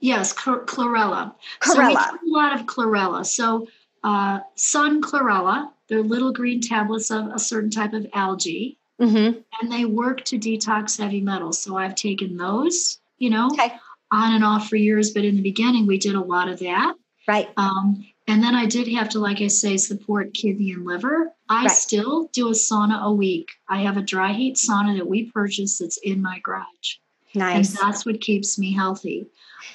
Yes, 0.00 0.32
chlorella. 0.32 1.34
Chlorella. 1.60 2.06
So 2.06 2.18
we 2.22 2.30
a 2.30 2.34
lot 2.34 2.58
of 2.58 2.66
chlorella. 2.66 3.24
So 3.24 3.68
uh, 4.02 4.40
sun 4.54 5.02
chlorella, 5.02 5.70
they're 5.88 6.02
little 6.02 6.32
green 6.32 6.60
tablets 6.60 7.10
of 7.10 7.26
a 7.26 7.38
certain 7.38 7.70
type 7.70 7.92
of 7.92 8.06
algae. 8.14 8.78
Mm-hmm. 9.00 9.40
And 9.60 9.72
they 9.72 9.84
work 9.84 10.24
to 10.26 10.38
detox 10.38 10.98
heavy 10.98 11.20
metals. 11.20 11.60
So 11.60 11.76
I've 11.76 11.94
taken 11.94 12.36
those, 12.36 12.98
you 13.18 13.30
know, 13.30 13.48
okay. 13.48 13.74
on 14.10 14.34
and 14.34 14.44
off 14.44 14.68
for 14.68 14.76
years. 14.76 15.10
But 15.10 15.24
in 15.24 15.36
the 15.36 15.42
beginning, 15.42 15.86
we 15.86 15.98
did 15.98 16.14
a 16.14 16.20
lot 16.20 16.48
of 16.48 16.58
that. 16.60 16.94
Right. 17.28 17.48
Um, 17.56 18.06
and 18.26 18.42
then 18.42 18.54
I 18.54 18.66
did 18.66 18.88
have 18.88 19.08
to, 19.10 19.18
like 19.18 19.40
I 19.40 19.48
say, 19.48 19.76
support 19.76 20.34
kidney 20.34 20.72
and 20.72 20.84
liver. 20.84 21.32
I 21.48 21.66
right. 21.66 21.70
still 21.70 22.28
do 22.32 22.48
a 22.48 22.52
sauna 22.52 23.02
a 23.02 23.12
week. 23.12 23.48
I 23.68 23.80
have 23.82 23.96
a 23.96 24.02
dry 24.02 24.32
heat 24.32 24.56
sauna 24.56 24.96
that 24.98 25.06
we 25.06 25.30
purchased 25.30 25.80
that's 25.80 25.98
in 25.98 26.22
my 26.22 26.40
garage. 26.42 26.98
Nice. 27.34 27.70
And 27.70 27.78
that's 27.80 28.04
what 28.04 28.20
keeps 28.20 28.58
me 28.58 28.74
healthy. 28.74 29.26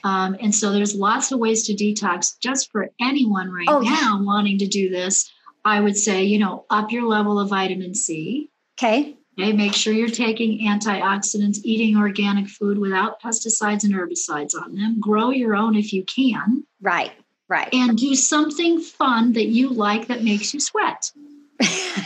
Um, 0.03 0.35
and 0.39 0.53
so 0.53 0.71
there's 0.71 0.95
lots 0.95 1.31
of 1.31 1.39
ways 1.39 1.65
to 1.67 1.74
detox 1.74 2.38
just 2.39 2.71
for 2.71 2.91
anyone 3.00 3.51
right 3.51 3.67
oh, 3.69 3.79
now 3.79 3.91
yeah. 3.91 4.21
wanting 4.21 4.57
to 4.59 4.67
do 4.67 4.89
this. 4.89 5.31
I 5.63 5.79
would 5.79 5.97
say, 5.97 6.24
you 6.24 6.38
know, 6.38 6.65
up 6.69 6.91
your 6.91 7.07
level 7.07 7.39
of 7.39 7.50
vitamin 7.50 7.95
C. 7.95 8.50
Okay. 8.77 9.15
Okay. 9.38 9.51
Make 9.51 9.74
sure 9.74 9.93
you're 9.93 10.07
taking 10.09 10.65
antioxidants, 10.67 11.57
eating 11.63 11.97
organic 11.97 12.47
food 12.47 12.77
without 12.77 13.21
pesticides 13.21 13.83
and 13.83 13.93
herbicides 13.93 14.55
on 14.55 14.75
them. 14.75 15.00
Grow 15.00 15.31
your 15.31 15.55
own 15.55 15.75
if 15.75 15.91
you 15.91 16.05
can. 16.05 16.63
Right. 16.81 17.12
Right. 17.47 17.69
And 17.74 17.97
do 17.97 18.15
something 18.15 18.79
fun 18.79 19.33
that 19.33 19.47
you 19.47 19.69
like 19.69 20.07
that 20.07 20.24
makes 20.24 20.53
you 20.53 20.59
sweat. 20.59 21.12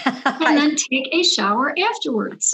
and 0.25 0.57
then 0.57 0.75
take 0.75 1.09
a 1.11 1.23
shower 1.23 1.75
afterwards. 1.77 2.53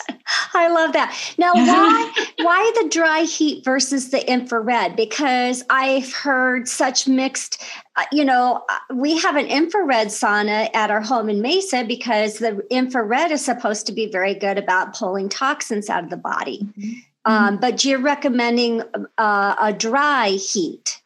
I 0.54 0.70
love 0.70 0.94
that. 0.94 1.16
Now, 1.38 1.54
why 1.54 2.14
why 2.40 2.72
the 2.82 2.90
dry 2.90 3.22
heat 3.22 3.64
versus 3.64 4.10
the 4.10 4.30
infrared? 4.30 4.96
Because 4.96 5.64
I've 5.70 6.12
heard 6.14 6.68
such 6.68 7.08
mixed. 7.08 7.64
Uh, 7.98 8.04
you 8.12 8.26
know, 8.26 8.64
uh, 8.70 8.94
we 8.94 9.18
have 9.20 9.38
an 9.38 9.46
infrared 9.46 10.08
sauna 10.08 10.70
at 10.76 10.92
our 10.92 11.02
home 11.02 11.30
in 11.30 11.42
Mesa 11.42 11.86
because 11.86 12.40
the 12.40 12.66
infrared 12.70 13.32
is 13.32 13.44
supposed 13.44 13.86
to 13.86 13.94
be 13.94 14.12
very 14.12 14.34
good 14.34 14.58
about 14.58 14.96
pulling 14.96 15.30
toxins 15.30 15.90
out 15.90 16.04
of 16.04 16.10
the 16.10 16.18
body. 16.18 16.68
Mm-hmm. 16.78 17.00
Um, 17.26 17.58
but 17.58 17.84
you're 17.84 18.00
recommending 18.00 18.84
uh, 19.18 19.56
a 19.60 19.74
dry 19.74 20.30
heat. 20.30 21.02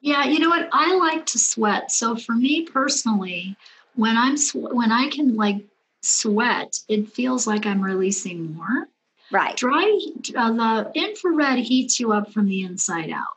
Yeah, 0.00 0.24
you 0.24 0.40
know 0.40 0.48
what? 0.48 0.68
I 0.72 0.96
like 0.96 1.26
to 1.26 1.38
sweat. 1.38 1.92
So 1.92 2.16
for 2.16 2.32
me 2.32 2.62
personally, 2.62 3.56
when 3.94 4.16
I'm 4.16 4.36
when 4.54 4.92
I 4.92 5.08
can 5.08 5.36
like 5.36 5.64
sweat, 6.02 6.80
it 6.88 7.12
feels 7.12 7.46
like 7.46 7.66
I'm 7.66 7.82
releasing 7.82 8.54
more. 8.54 8.88
Right. 9.30 9.56
Dry 9.56 9.98
uh, 10.36 10.52
the 10.52 10.92
infrared 10.94 11.58
heats 11.58 11.98
you 11.98 12.12
up 12.12 12.32
from 12.32 12.46
the 12.46 12.62
inside 12.62 13.10
out. 13.10 13.36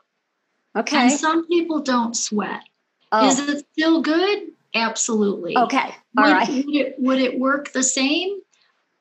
Okay. 0.76 1.04
And 1.04 1.12
some 1.12 1.46
people 1.46 1.80
don't 1.80 2.14
sweat. 2.14 2.62
Oh. 3.12 3.28
Is 3.28 3.38
it 3.40 3.66
still 3.72 4.02
good? 4.02 4.48
Absolutely. 4.74 5.56
Okay. 5.56 5.94
All 6.18 6.24
would, 6.24 6.32
right. 6.32 6.48
Would 6.48 6.74
it, 6.74 6.94
would 6.98 7.18
it 7.18 7.38
work 7.38 7.72
the 7.72 7.82
same? 7.82 8.40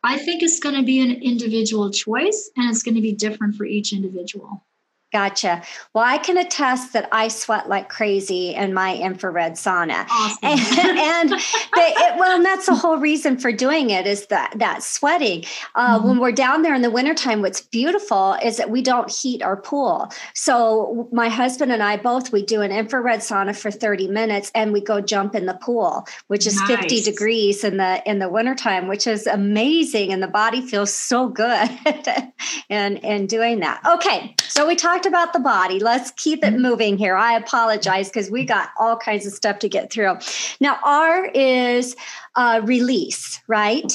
I 0.03 0.17
think 0.17 0.41
it's 0.41 0.59
going 0.59 0.75
to 0.75 0.83
be 0.83 1.01
an 1.01 1.21
individual 1.21 1.89
choice 1.91 2.49
and 2.55 2.69
it's 2.69 2.83
going 2.83 2.95
to 2.95 3.01
be 3.01 3.11
different 3.11 3.55
for 3.55 3.65
each 3.65 3.91
individual. 3.91 4.63
Gotcha. 5.15 5.63
Well, 5.93 6.03
I 6.03 6.17
can 6.17 6.37
attest 6.37 6.91
that 6.91 7.07
I 7.09 7.29
sweat 7.29 7.69
like 7.69 7.87
crazy 7.87 8.53
in 8.53 8.73
my 8.73 8.97
infrared 8.97 9.53
sauna. 9.53 10.05
Awesome. 10.09 10.39
And, 10.41 10.59
and 10.99 11.29
they, 11.29 11.93
it, 11.95 12.19
well, 12.19 12.35
and 12.35 12.43
that's 12.43 12.65
the 12.65 12.75
whole 12.75 12.97
reason 12.97 13.37
for 13.37 13.53
doing 13.53 13.91
it 13.91 14.05
is 14.05 14.25
that 14.25 14.51
that 14.57 14.83
sweating. 14.83 15.45
Uh, 15.73 15.97
mm-hmm. 15.97 16.09
When 16.09 16.19
we're 16.19 16.33
down 16.33 16.63
there 16.63 16.75
in 16.75 16.81
the 16.81 16.91
wintertime, 16.91 17.41
what's 17.41 17.61
beautiful 17.61 18.35
is 18.43 18.57
that 18.57 18.69
we 18.69 18.81
don't 18.81 19.09
heat 19.09 19.41
our 19.41 19.55
pool. 19.55 20.11
So 20.33 21.07
my 21.13 21.29
husband 21.29 21.71
and 21.71 21.81
I 21.81 21.95
both, 21.95 22.33
we 22.33 22.43
do 22.43 22.59
an 22.59 22.73
infrared 22.73 23.21
sauna 23.21 23.55
for 23.55 23.71
30 23.71 24.09
minutes 24.09 24.51
and 24.53 24.73
we 24.73 24.81
go 24.81 24.99
jump 24.99 25.33
in 25.33 25.45
the 25.45 25.53
pool, 25.53 26.05
which 26.27 26.45
is 26.45 26.57
nice. 26.57 26.81
50 26.81 27.03
degrees 27.03 27.63
in 27.63 27.77
the 27.77 28.03
in 28.05 28.19
the 28.19 28.27
wintertime, 28.27 28.89
which 28.89 29.07
is 29.07 29.27
amazing. 29.27 30.11
And 30.11 30.21
the 30.21 30.27
body 30.27 30.59
feels 30.59 30.93
so 30.93 31.29
good 31.29 31.69
in, 32.69 32.97
in 32.97 33.27
doing 33.27 33.61
that. 33.61 33.79
Okay. 33.89 34.35
So 34.49 34.67
we 34.67 34.75
talked 34.75 35.04
about 35.05 35.33
the 35.33 35.39
body. 35.39 35.79
Let's 35.79 36.11
keep 36.11 36.43
it 36.43 36.53
mm-hmm. 36.53 36.61
moving 36.61 36.97
here. 36.97 37.15
I 37.15 37.33
apologize 37.33 38.09
because 38.09 38.29
we 38.29 38.45
got 38.45 38.69
all 38.79 38.97
kinds 38.97 39.25
of 39.25 39.33
stuff 39.33 39.59
to 39.59 39.69
get 39.69 39.91
through. 39.91 40.17
Now, 40.59 40.79
R 40.83 41.25
is 41.27 41.95
uh, 42.35 42.61
release, 42.63 43.41
right? 43.47 43.91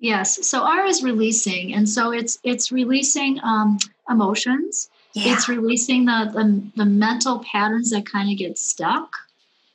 Yes. 0.00 0.46
So 0.46 0.62
R 0.64 0.84
is 0.86 1.02
releasing, 1.02 1.74
and 1.74 1.88
so 1.88 2.10
it's 2.12 2.38
it's 2.42 2.72
releasing 2.72 3.40
um, 3.42 3.78
emotions. 4.08 4.88
Yeah. 5.14 5.34
It's 5.34 5.48
releasing 5.48 6.06
the, 6.06 6.30
the, 6.32 6.62
the 6.74 6.86
mental 6.86 7.44
patterns 7.44 7.90
that 7.90 8.06
kind 8.06 8.30
of 8.30 8.38
get 8.38 8.56
stuck. 8.56 9.14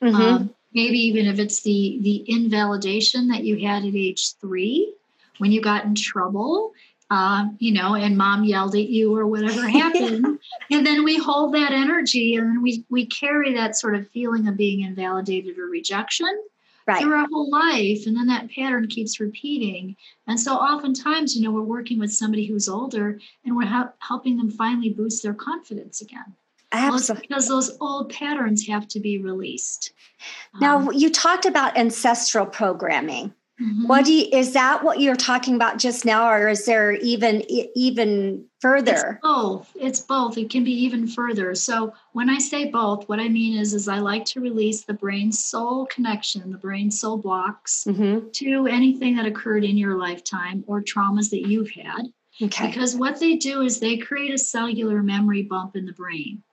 Mm-hmm. 0.02 0.16
Um, 0.16 0.54
maybe 0.74 0.98
even 0.98 1.26
if 1.26 1.38
it's 1.38 1.62
the 1.62 1.98
the 2.02 2.24
invalidation 2.26 3.28
that 3.28 3.44
you 3.44 3.66
had 3.66 3.84
at 3.84 3.94
age 3.94 4.34
three 4.40 4.92
when 5.38 5.52
you 5.52 5.60
got 5.60 5.84
in 5.84 5.94
trouble 5.94 6.72
uh, 7.10 7.46
you 7.58 7.72
know, 7.72 7.94
and 7.94 8.16
mom 8.16 8.44
yelled 8.44 8.74
at 8.74 8.88
you 8.88 9.16
or 9.16 9.26
whatever 9.26 9.66
happened. 9.68 10.38
and 10.70 10.86
then 10.86 11.04
we 11.04 11.16
hold 11.16 11.54
that 11.54 11.72
energy 11.72 12.36
and 12.36 12.62
we, 12.62 12.84
we 12.90 13.06
carry 13.06 13.54
that 13.54 13.76
sort 13.76 13.94
of 13.94 14.08
feeling 14.10 14.46
of 14.48 14.56
being 14.56 14.82
invalidated 14.82 15.58
or 15.58 15.66
rejection 15.66 16.28
right. 16.86 17.00
through 17.00 17.14
our 17.14 17.26
whole 17.30 17.50
life. 17.50 18.06
And 18.06 18.16
then 18.16 18.26
that 18.26 18.50
pattern 18.50 18.88
keeps 18.88 19.20
repeating. 19.20 19.96
And 20.26 20.38
so 20.38 20.54
oftentimes, 20.54 21.36
you 21.36 21.42
know, 21.42 21.52
we're 21.52 21.62
working 21.62 21.98
with 21.98 22.12
somebody 22.12 22.46
who's 22.46 22.68
older 22.68 23.18
and 23.44 23.56
we're 23.56 23.66
ha- 23.66 23.92
helping 24.00 24.36
them 24.36 24.50
finally 24.50 24.90
boost 24.90 25.22
their 25.22 25.34
confidence 25.34 26.00
again. 26.00 26.34
Absolutely. 26.70 27.26
Because 27.28 27.48
those 27.48 27.76
old 27.80 28.12
patterns 28.12 28.66
have 28.66 28.86
to 28.88 29.00
be 29.00 29.18
released. 29.18 29.92
Now, 30.60 30.78
um, 30.78 30.92
you 30.92 31.08
talked 31.10 31.46
about 31.46 31.78
ancestral 31.78 32.44
programming. 32.44 33.32
Mm-hmm. 33.60 33.88
What 33.88 34.04
do 34.04 34.12
you, 34.12 34.28
is 34.32 34.52
that 34.52 34.84
what 34.84 35.00
you're 35.00 35.16
talking 35.16 35.56
about 35.56 35.78
just 35.78 36.04
now, 36.04 36.30
or 36.30 36.48
is 36.48 36.64
there 36.64 36.92
even 36.92 37.42
even 37.48 38.44
further? 38.60 38.92
It's 38.92 39.20
both. 39.22 39.72
It's 39.74 40.00
both. 40.00 40.38
It 40.38 40.48
can 40.48 40.62
be 40.62 40.72
even 40.72 41.08
further. 41.08 41.54
So 41.56 41.92
when 42.12 42.30
I 42.30 42.38
say 42.38 42.66
both, 42.70 43.08
what 43.08 43.18
I 43.18 43.28
mean 43.28 43.58
is, 43.58 43.74
is 43.74 43.88
I 43.88 43.98
like 43.98 44.24
to 44.26 44.40
release 44.40 44.84
the 44.84 44.94
brain 44.94 45.32
soul 45.32 45.86
connection, 45.86 46.52
the 46.52 46.58
brain 46.58 46.90
soul 46.90 47.16
blocks 47.16 47.84
mm-hmm. 47.88 48.28
to 48.30 48.66
anything 48.68 49.16
that 49.16 49.26
occurred 49.26 49.64
in 49.64 49.76
your 49.76 49.98
lifetime 49.98 50.62
or 50.68 50.80
traumas 50.80 51.30
that 51.30 51.48
you've 51.48 51.70
had. 51.70 52.02
Okay. 52.40 52.68
Because 52.68 52.94
what 52.94 53.18
they 53.18 53.34
do 53.34 53.62
is 53.62 53.80
they 53.80 53.96
create 53.96 54.32
a 54.32 54.38
cellular 54.38 55.02
memory 55.02 55.42
bump 55.42 55.74
in 55.74 55.84
the 55.84 55.92
brain. 55.92 56.44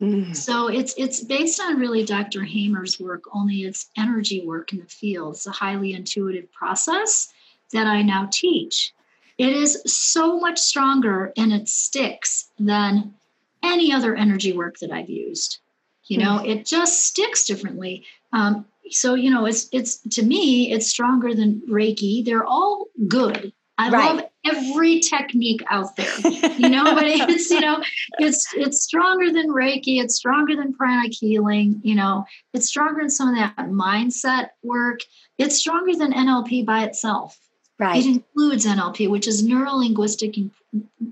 Mm. 0.00 0.36
So 0.36 0.68
it's 0.68 0.94
it's 0.98 1.22
based 1.22 1.60
on 1.60 1.78
really 1.78 2.04
Dr. 2.04 2.44
Hamer's 2.44 3.00
work, 3.00 3.24
only 3.32 3.62
it's 3.62 3.90
energy 3.96 4.44
work 4.44 4.72
in 4.72 4.80
the 4.80 4.86
field. 4.86 5.34
It's 5.34 5.46
a 5.46 5.50
highly 5.50 5.94
intuitive 5.94 6.52
process 6.52 7.32
that 7.72 7.86
I 7.86 8.02
now 8.02 8.28
teach. 8.30 8.92
It 9.38 9.50
is 9.50 9.82
so 9.86 10.38
much 10.38 10.58
stronger 10.58 11.32
and 11.36 11.52
it 11.52 11.68
sticks 11.68 12.50
than 12.58 13.14
any 13.62 13.92
other 13.92 14.14
energy 14.14 14.52
work 14.52 14.78
that 14.78 14.90
I've 14.90 15.10
used. 15.10 15.58
You 16.04 16.18
know, 16.18 16.38
mm. 16.38 16.48
it 16.48 16.66
just 16.66 17.06
sticks 17.06 17.44
differently. 17.44 18.04
Um, 18.32 18.66
so 18.90 19.14
you 19.14 19.30
know, 19.30 19.46
it's 19.46 19.68
it's 19.72 19.96
to 20.10 20.22
me, 20.22 20.72
it's 20.72 20.88
stronger 20.88 21.34
than 21.34 21.62
Reiki. 21.68 22.24
They're 22.24 22.44
all 22.44 22.86
good. 23.08 23.52
I 23.78 23.90
right. 23.90 24.16
love 24.16 24.24
every 24.50 25.00
technique 25.00 25.62
out 25.70 25.96
there, 25.96 26.12
you 26.56 26.68
know, 26.68 26.84
but 26.94 27.04
it's, 27.06 27.50
you 27.50 27.60
know, 27.60 27.82
it's, 28.18 28.46
it's 28.54 28.82
stronger 28.82 29.32
than 29.32 29.48
Reiki. 29.48 30.00
It's 30.02 30.14
stronger 30.14 30.56
than 30.56 30.74
pranic 30.74 31.12
healing. 31.12 31.80
You 31.82 31.94
know, 31.94 32.24
it's 32.52 32.66
stronger 32.66 33.00
than 33.00 33.10
some 33.10 33.28
of 33.28 33.36
that 33.36 33.56
mindset 33.68 34.48
work. 34.62 35.00
It's 35.38 35.56
stronger 35.56 35.94
than 35.96 36.12
NLP 36.12 36.64
by 36.64 36.84
itself. 36.84 37.38
Right. 37.78 38.04
It 38.04 38.06
includes 38.06 38.64
NLP, 38.64 39.10
which 39.10 39.26
is 39.26 39.42
neuro 39.42 39.72
linguistic 39.72 40.34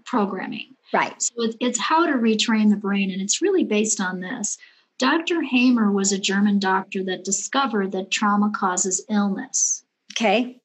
programming. 0.05 0.75
Right. 0.93 1.21
So 1.21 1.35
it's, 1.39 1.57
it's 1.61 1.79
how 1.79 2.07
to 2.07 2.13
retrain 2.13 2.71
the 2.71 2.77
brain. 2.77 3.11
And 3.11 3.21
it's 3.21 3.43
really 3.43 3.65
based 3.65 4.01
on 4.01 4.21
this. 4.21 4.57
Dr. 4.99 5.43
Hamer 5.43 5.91
was 5.91 6.13
a 6.13 6.19
German 6.19 6.59
doctor 6.59 7.03
that 7.05 7.25
discovered 7.25 7.93
that 7.93 8.11
trauma 8.11 8.51
causes 8.55 9.05
illness. 9.11 9.85
Okay. 10.13 10.61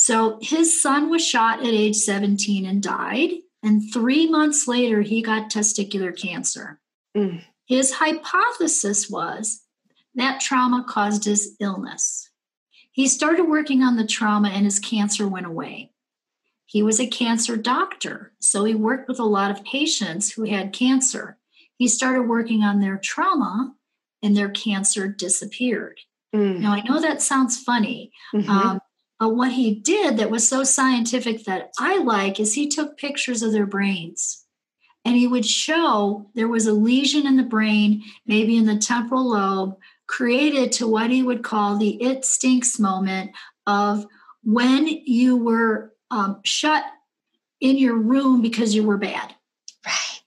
So 0.00 0.38
his 0.40 0.80
son 0.80 1.10
was 1.10 1.26
shot 1.26 1.58
at 1.58 1.66
age 1.66 1.96
17 1.96 2.64
and 2.64 2.80
died. 2.80 3.30
And 3.64 3.82
three 3.92 4.30
months 4.30 4.68
later, 4.68 5.02
he 5.02 5.22
got 5.22 5.50
testicular 5.50 6.16
cancer. 6.16 6.78
Mm. 7.16 7.42
His 7.66 7.94
hypothesis 7.94 9.10
was 9.10 9.64
that 10.14 10.40
trauma 10.40 10.84
caused 10.88 11.24
his 11.24 11.56
illness. 11.58 12.30
He 12.92 13.08
started 13.08 13.48
working 13.48 13.82
on 13.82 13.96
the 13.96 14.06
trauma 14.06 14.50
and 14.50 14.64
his 14.64 14.78
cancer 14.78 15.26
went 15.26 15.46
away. 15.46 15.90
He 16.66 16.80
was 16.80 17.00
a 17.00 17.06
cancer 17.08 17.56
doctor, 17.56 18.32
so 18.38 18.64
he 18.64 18.76
worked 18.76 19.08
with 19.08 19.18
a 19.18 19.24
lot 19.24 19.50
of 19.50 19.64
patients 19.64 20.30
who 20.30 20.44
had 20.44 20.72
cancer. 20.72 21.38
He 21.76 21.88
started 21.88 22.22
working 22.22 22.62
on 22.62 22.78
their 22.78 22.98
trauma 22.98 23.74
and 24.22 24.36
their 24.36 24.50
cancer 24.50 25.08
disappeared. 25.08 25.98
Mm. 26.32 26.60
Now, 26.60 26.72
I 26.72 26.82
know 26.82 27.00
that 27.00 27.20
sounds 27.20 27.58
funny, 27.58 28.12
mm-hmm. 28.32 28.48
um, 28.48 28.80
uh, 29.20 29.28
what 29.28 29.52
he 29.52 29.74
did 29.74 30.16
that 30.16 30.30
was 30.30 30.48
so 30.48 30.62
scientific 30.64 31.44
that 31.44 31.70
I 31.78 31.98
like 31.98 32.38
is 32.38 32.54
he 32.54 32.68
took 32.68 32.96
pictures 32.96 33.42
of 33.42 33.52
their 33.52 33.66
brains 33.66 34.44
and 35.04 35.16
he 35.16 35.26
would 35.26 35.46
show 35.46 36.30
there 36.34 36.48
was 36.48 36.66
a 36.66 36.72
lesion 36.72 37.26
in 37.26 37.36
the 37.36 37.42
brain, 37.42 38.04
maybe 38.26 38.56
in 38.56 38.66
the 38.66 38.76
temporal 38.76 39.30
lobe, 39.30 39.76
created 40.06 40.72
to 40.72 40.86
what 40.86 41.10
he 41.10 41.22
would 41.22 41.42
call 41.42 41.76
the 41.76 42.00
it 42.02 42.24
stinks 42.24 42.78
moment 42.78 43.32
of 43.66 44.06
when 44.42 44.86
you 44.86 45.36
were 45.36 45.92
um, 46.10 46.40
shut 46.44 46.84
in 47.60 47.76
your 47.76 47.96
room 47.96 48.40
because 48.40 48.74
you 48.74 48.84
were 48.84 48.98
bad. 48.98 49.34
Right. 49.84 50.20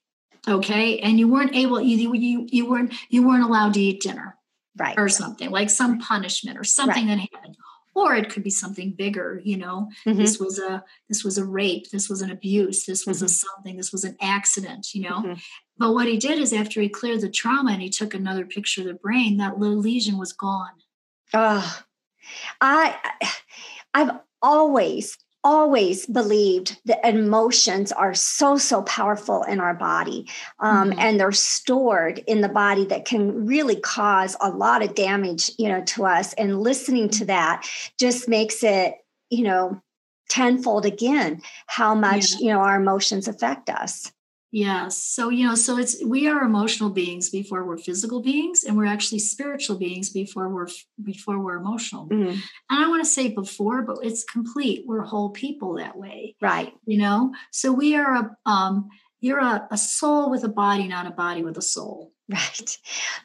Okay. 0.47 0.99
And 0.99 1.17
you 1.17 1.27
weren't 1.27 1.55
able, 1.55 1.81
you, 1.81 2.13
you, 2.13 2.47
you 2.49 2.69
weren't, 2.69 2.93
you 3.09 3.25
weren't 3.27 3.43
allowed 3.43 3.73
to 3.75 3.79
eat 3.79 4.01
dinner. 4.01 4.35
Right. 4.77 4.97
Or 4.97 5.09
something 5.09 5.49
like 5.49 5.69
some 5.69 5.99
punishment 5.99 6.57
or 6.57 6.63
something 6.63 7.07
right. 7.07 7.17
that 7.17 7.29
happened 7.33 7.57
or 7.93 8.15
it 8.15 8.29
could 8.29 8.43
be 8.43 8.49
something 8.49 8.91
bigger 8.91 9.41
you 9.43 9.57
know 9.57 9.89
mm-hmm. 10.05 10.17
this 10.17 10.39
was 10.39 10.59
a 10.59 10.83
this 11.09 11.23
was 11.23 11.37
a 11.37 11.45
rape 11.45 11.89
this 11.91 12.09
was 12.09 12.21
an 12.21 12.31
abuse 12.31 12.85
this 12.85 13.05
was 13.05 13.17
mm-hmm. 13.17 13.25
a 13.25 13.29
something 13.29 13.77
this 13.77 13.91
was 13.91 14.03
an 14.03 14.15
accident 14.21 14.93
you 14.93 15.01
know 15.01 15.21
mm-hmm. 15.21 15.33
but 15.77 15.93
what 15.93 16.07
he 16.07 16.17
did 16.17 16.39
is 16.39 16.53
after 16.53 16.81
he 16.81 16.89
cleared 16.89 17.21
the 17.21 17.29
trauma 17.29 17.71
and 17.71 17.81
he 17.81 17.89
took 17.89 18.13
another 18.13 18.45
picture 18.45 18.81
of 18.81 18.87
the 18.87 18.93
brain 18.93 19.37
that 19.37 19.59
little 19.59 19.77
lesion 19.77 20.17
was 20.17 20.33
gone 20.33 20.73
oh 21.33 21.81
i 22.59 22.95
i've 23.93 24.11
always 24.41 25.17
always 25.43 26.05
believed 26.05 26.79
that 26.85 27.03
emotions 27.03 27.91
are 27.91 28.13
so 28.13 28.57
so 28.57 28.83
powerful 28.83 29.43
in 29.43 29.59
our 29.59 29.73
body 29.73 30.27
um, 30.59 30.91
mm-hmm. 30.91 30.99
and 30.99 31.19
they're 31.19 31.31
stored 31.31 32.19
in 32.27 32.41
the 32.41 32.49
body 32.49 32.85
that 32.85 33.05
can 33.05 33.45
really 33.45 33.75
cause 33.79 34.35
a 34.41 34.49
lot 34.49 34.83
of 34.83 34.93
damage 34.93 35.51
you 35.57 35.67
know 35.67 35.81
to 35.83 36.05
us 36.05 36.33
and 36.33 36.61
listening 36.61 37.09
to 37.09 37.25
that 37.25 37.67
just 37.97 38.27
makes 38.27 38.63
it 38.63 38.95
you 39.29 39.43
know 39.43 39.81
tenfold 40.29 40.85
again 40.85 41.41
how 41.65 41.95
much 41.95 42.33
yeah. 42.33 42.37
you 42.39 42.47
know 42.47 42.59
our 42.59 42.79
emotions 42.79 43.27
affect 43.27 43.69
us 43.69 44.11
Yes. 44.51 44.97
So, 44.97 45.29
you 45.29 45.47
know, 45.47 45.55
so 45.55 45.77
it's 45.77 46.03
we 46.03 46.27
are 46.27 46.41
emotional 46.41 46.89
beings 46.89 47.29
before 47.29 47.63
we're 47.63 47.77
physical 47.77 48.21
beings 48.21 48.65
and 48.65 48.77
we're 48.77 48.85
actually 48.85 49.19
spiritual 49.19 49.77
beings 49.77 50.09
before 50.09 50.49
we're 50.49 50.67
before 51.01 51.39
we're 51.39 51.55
emotional. 51.55 52.07
Mm-hmm. 52.09 52.31
And 52.31 52.39
I 52.69 52.89
want 52.89 53.01
to 53.01 53.09
say 53.09 53.29
before, 53.29 53.81
but 53.81 53.99
it's 54.03 54.25
complete. 54.25 54.83
We're 54.85 55.03
whole 55.03 55.29
people 55.29 55.75
that 55.75 55.97
way. 55.97 56.35
Right. 56.41 56.73
You 56.85 56.97
know, 56.97 57.33
so 57.51 57.71
we 57.71 57.95
are 57.95 58.13
a 58.13 58.37
um 58.45 58.89
you're 59.21 59.39
a, 59.39 59.67
a 59.71 59.77
soul 59.77 60.29
with 60.29 60.43
a 60.43 60.49
body, 60.49 60.87
not 60.87 61.07
a 61.07 61.11
body 61.11 61.43
with 61.43 61.57
a 61.57 61.61
soul. 61.61 62.11
Right. 62.31 62.77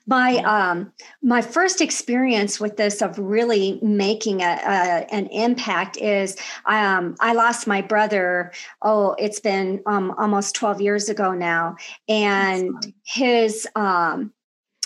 My 0.07 0.39
um 0.39 0.93
my 1.23 1.41
first 1.41 1.81
experience 1.81 2.59
with 2.59 2.77
this 2.77 3.01
of 3.01 3.17
really 3.19 3.79
making 3.81 4.43
a, 4.43 4.59
a 4.67 5.15
an 5.15 5.27
impact 5.29 5.97
is 5.97 6.37
um 6.65 7.15
I 7.21 7.33
lost 7.33 7.69
my 7.69 7.83
brother 7.83 8.53
oh 8.83 9.15
it's 9.17 9.39
been 9.39 9.81
um 9.87 10.13
almost 10.19 10.57
12 10.57 10.81
years 10.81 11.09
ago 11.09 11.35
now 11.35 11.77
and 12.09 12.93
his 13.05 13.69
um 13.77 14.33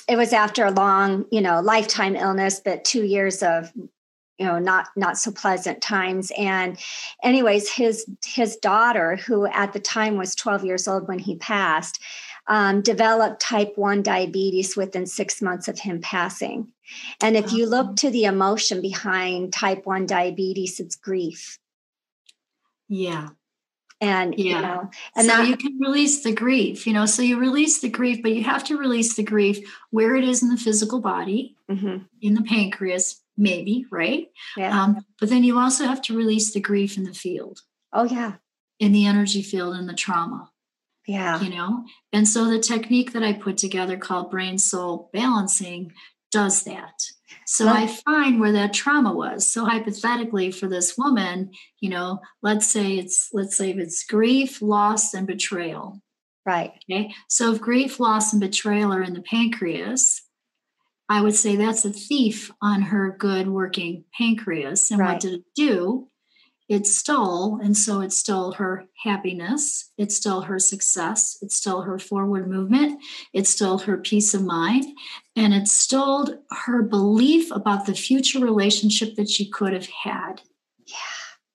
it 0.06 0.16
was 0.16 0.34
after 0.34 0.66
a 0.66 0.70
long 0.70 1.24
you 1.32 1.40
know 1.40 1.60
lifetime 1.60 2.14
illness 2.14 2.60
but 2.62 2.84
2 2.84 3.04
years 3.04 3.42
of 3.42 3.72
you 4.40 4.46
know 4.46 4.58
not 4.58 4.88
not 4.96 5.18
so 5.18 5.30
pleasant 5.30 5.80
times 5.80 6.32
and 6.36 6.78
anyways 7.22 7.70
his 7.70 8.06
his 8.24 8.56
daughter 8.56 9.16
who 9.16 9.46
at 9.46 9.72
the 9.72 9.80
time 9.80 10.16
was 10.16 10.34
12 10.34 10.64
years 10.64 10.88
old 10.88 11.06
when 11.06 11.18
he 11.18 11.36
passed 11.36 12.02
um, 12.50 12.80
developed 12.82 13.40
type 13.40 13.74
1 13.76 14.02
diabetes 14.02 14.76
within 14.76 15.06
six 15.06 15.40
months 15.40 15.68
of 15.68 15.78
him 15.78 16.00
passing. 16.00 16.68
And 17.20 17.36
if 17.36 17.52
you 17.52 17.66
look 17.66 17.94
to 17.96 18.10
the 18.10 18.24
emotion 18.24 18.82
behind 18.82 19.52
type 19.52 19.86
1 19.86 20.06
diabetes, 20.06 20.80
it's 20.80 20.96
grief. 20.96 21.58
Yeah. 22.88 23.28
And 24.00 24.36
yeah. 24.36 24.56
you 24.56 24.62
know, 24.62 24.90
and 25.14 25.26
so 25.26 25.36
that, 25.36 25.46
you 25.46 25.56
can 25.56 25.78
release 25.78 26.22
the 26.24 26.32
grief, 26.32 26.86
you 26.86 26.94
know. 26.94 27.04
So 27.04 27.20
you 27.20 27.38
release 27.38 27.80
the 27.80 27.90
grief, 27.90 28.22
but 28.22 28.32
you 28.32 28.42
have 28.44 28.64
to 28.64 28.78
release 28.78 29.14
the 29.14 29.22
grief 29.22 29.58
where 29.90 30.16
it 30.16 30.24
is 30.24 30.42
in 30.42 30.48
the 30.48 30.56
physical 30.56 31.00
body, 31.00 31.54
mm-hmm. 31.70 31.98
in 32.22 32.34
the 32.34 32.42
pancreas, 32.42 33.20
maybe, 33.40 33.86
right? 33.90 34.28
Yeah. 34.56 34.80
Um, 34.80 35.04
but 35.18 35.30
then 35.30 35.42
you 35.42 35.58
also 35.58 35.86
have 35.86 36.02
to 36.02 36.16
release 36.16 36.52
the 36.52 36.60
grief 36.60 36.96
in 36.96 37.04
the 37.04 37.14
field. 37.14 37.60
Oh 37.92 38.04
yeah. 38.04 38.34
In 38.78 38.92
the 38.92 39.06
energy 39.06 39.42
field 39.42 39.74
and 39.74 39.88
the 39.88 39.94
trauma. 39.94 40.50
Yeah. 41.06 41.40
You 41.40 41.50
know, 41.50 41.84
and 42.12 42.28
so 42.28 42.48
the 42.48 42.60
technique 42.60 43.12
that 43.14 43.24
I 43.24 43.32
put 43.32 43.56
together 43.56 43.96
called 43.96 44.30
brain 44.30 44.58
soul 44.58 45.10
balancing 45.12 45.92
does 46.30 46.62
that. 46.64 47.02
So 47.46 47.66
I 47.66 47.88
find 47.88 48.38
where 48.38 48.52
that 48.52 48.72
trauma 48.72 49.12
was. 49.12 49.46
So 49.46 49.64
hypothetically 49.64 50.52
for 50.52 50.68
this 50.68 50.96
woman, 50.96 51.50
you 51.80 51.90
know, 51.90 52.20
let's 52.42 52.68
say 52.68 52.92
it's 52.92 53.30
let's 53.32 53.56
say 53.56 53.70
it's 53.70 54.04
grief, 54.04 54.62
loss, 54.62 55.14
and 55.14 55.26
betrayal. 55.26 56.00
Right. 56.46 56.72
Okay. 56.88 57.12
So 57.28 57.52
if 57.52 57.60
grief, 57.60 57.98
loss, 57.98 58.32
and 58.32 58.40
betrayal 58.40 58.92
are 58.92 59.02
in 59.02 59.14
the 59.14 59.22
pancreas, 59.22 60.22
I 61.10 61.20
would 61.20 61.34
say 61.34 61.56
that's 61.56 61.84
a 61.84 61.92
thief 61.92 62.50
on 62.62 62.82
her 62.82 63.14
good 63.18 63.48
working 63.48 64.04
pancreas. 64.16 64.90
And 64.90 65.00
right. 65.00 65.12
what 65.12 65.20
did 65.20 65.34
it 65.34 65.44
do? 65.54 66.10
it 66.70 66.86
stole 66.86 67.58
and 67.60 67.76
so 67.76 68.00
it 68.00 68.12
stole 68.12 68.52
her 68.52 68.86
happiness 69.02 69.90
it 69.98 70.12
stole 70.12 70.42
her 70.42 70.58
success 70.58 71.36
it 71.42 71.50
stole 71.50 71.82
her 71.82 71.98
forward 71.98 72.48
movement 72.48 73.02
it 73.34 73.46
stole 73.46 73.78
her 73.78 73.98
peace 73.98 74.32
of 74.32 74.44
mind 74.44 74.84
and 75.34 75.52
it 75.52 75.66
stole 75.66 76.28
her 76.50 76.82
belief 76.82 77.50
about 77.50 77.86
the 77.86 77.94
future 77.94 78.38
relationship 78.38 79.16
that 79.16 79.28
she 79.28 79.50
could 79.50 79.72
have 79.72 79.88
had 80.04 80.40
yeah. 80.86 80.94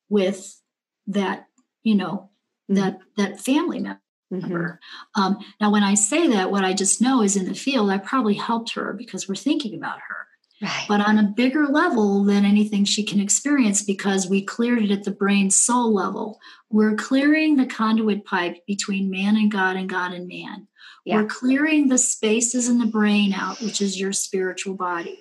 with 0.09 0.61
that 1.07 1.47
you 1.81 1.95
know 1.95 2.29
mm-hmm. 2.69 2.75
that 2.75 2.99
that 3.15 3.39
family 3.39 3.79
member 3.79 4.01
Mm-hmm. 4.33 5.21
Um, 5.21 5.37
now, 5.61 5.71
when 5.71 5.83
I 5.83 5.93
say 5.93 6.27
that, 6.29 6.51
what 6.51 6.63
I 6.63 6.73
just 6.73 7.01
know 7.01 7.21
is 7.21 7.35
in 7.35 7.45
the 7.45 7.53
field, 7.53 7.89
I 7.89 7.97
probably 7.97 8.33
helped 8.33 8.73
her 8.73 8.93
because 8.93 9.27
we're 9.27 9.35
thinking 9.35 9.75
about 9.75 9.99
her. 10.07 10.27
Right. 10.61 10.85
But 10.87 11.01
on 11.01 11.17
a 11.17 11.23
bigger 11.23 11.67
level 11.67 12.23
than 12.23 12.45
anything 12.45 12.85
she 12.85 13.03
can 13.03 13.19
experience 13.19 13.83
because 13.83 14.27
we 14.27 14.41
cleared 14.41 14.83
it 14.83 14.91
at 14.91 15.03
the 15.03 15.11
brain 15.11 15.49
soul 15.49 15.93
level. 15.93 16.39
We're 16.69 16.95
clearing 16.95 17.57
the 17.57 17.65
conduit 17.65 18.25
pipe 18.25 18.65
between 18.65 19.11
man 19.11 19.35
and 19.35 19.51
God 19.51 19.75
and 19.75 19.89
God 19.89 20.13
and 20.13 20.27
man. 20.27 20.67
Yeah. 21.03 21.17
We're 21.17 21.27
clearing 21.27 21.89
the 21.89 21.97
spaces 21.97 22.69
in 22.69 22.79
the 22.79 22.85
brain 22.87 23.33
out, 23.33 23.61
which 23.61 23.81
is 23.81 23.99
your 23.99 24.13
spiritual 24.13 24.75
body. 24.75 25.19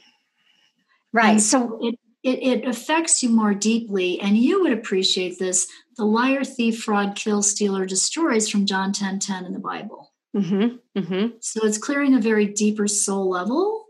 Right. 1.12 1.33
And 1.33 1.43
so 1.43 1.79
it, 1.83 1.99
it, 2.25 2.43
it 2.43 2.67
affects 2.67 3.23
you 3.23 3.29
more 3.29 3.55
deeply. 3.55 4.19
And 4.21 4.37
you 4.37 4.63
would 4.63 4.73
appreciate 4.73 5.39
this 5.39 5.69
the 5.97 6.05
liar, 6.05 6.43
thief, 6.43 6.83
fraud, 6.83 7.15
kill, 7.15 7.43
stealer, 7.43 7.87
destroys 7.87 8.49
from 8.49 8.67
John 8.67 8.93
10 8.93 9.21
10 9.21 9.45
in 9.45 9.53
the 9.53 9.61
Bible. 9.61 10.13
Mm-hmm. 10.35 10.99
Mm-hmm. 11.01 11.37
So 11.41 11.65
it's 11.65 11.79
clearing 11.79 12.15
a 12.15 12.21
very 12.21 12.47
deeper 12.47 12.89
soul 12.89 13.29
level 13.29 13.85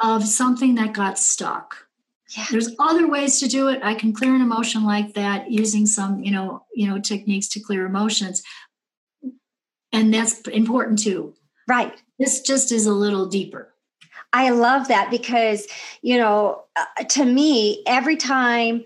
of 0.00 0.24
something 0.24 0.76
that 0.76 0.92
got 0.92 1.18
stuck. 1.18 1.88
Yeah. 2.36 2.44
There's 2.50 2.76
other 2.78 3.08
ways 3.08 3.40
to 3.40 3.48
do 3.48 3.68
it. 3.68 3.80
I 3.82 3.94
can 3.94 4.12
clear 4.12 4.34
an 4.34 4.42
emotion 4.42 4.84
like 4.84 5.14
that 5.14 5.50
using 5.50 5.86
some, 5.86 6.22
you 6.22 6.30
know, 6.30 6.64
you 6.74 6.86
know, 6.86 7.00
techniques 7.00 7.48
to 7.48 7.60
clear 7.60 7.86
emotions. 7.86 8.42
And 9.90 10.12
that's 10.12 10.40
important 10.42 11.00
too. 11.00 11.34
Right. 11.66 12.00
This 12.18 12.42
just 12.42 12.70
is 12.70 12.86
a 12.86 12.92
little 12.92 13.26
deeper. 13.26 13.67
I 14.32 14.50
love 14.50 14.88
that 14.88 15.10
because, 15.10 15.66
you 16.02 16.18
know, 16.18 16.62
uh, 16.76 17.04
to 17.04 17.24
me, 17.24 17.82
every 17.86 18.16
time 18.16 18.84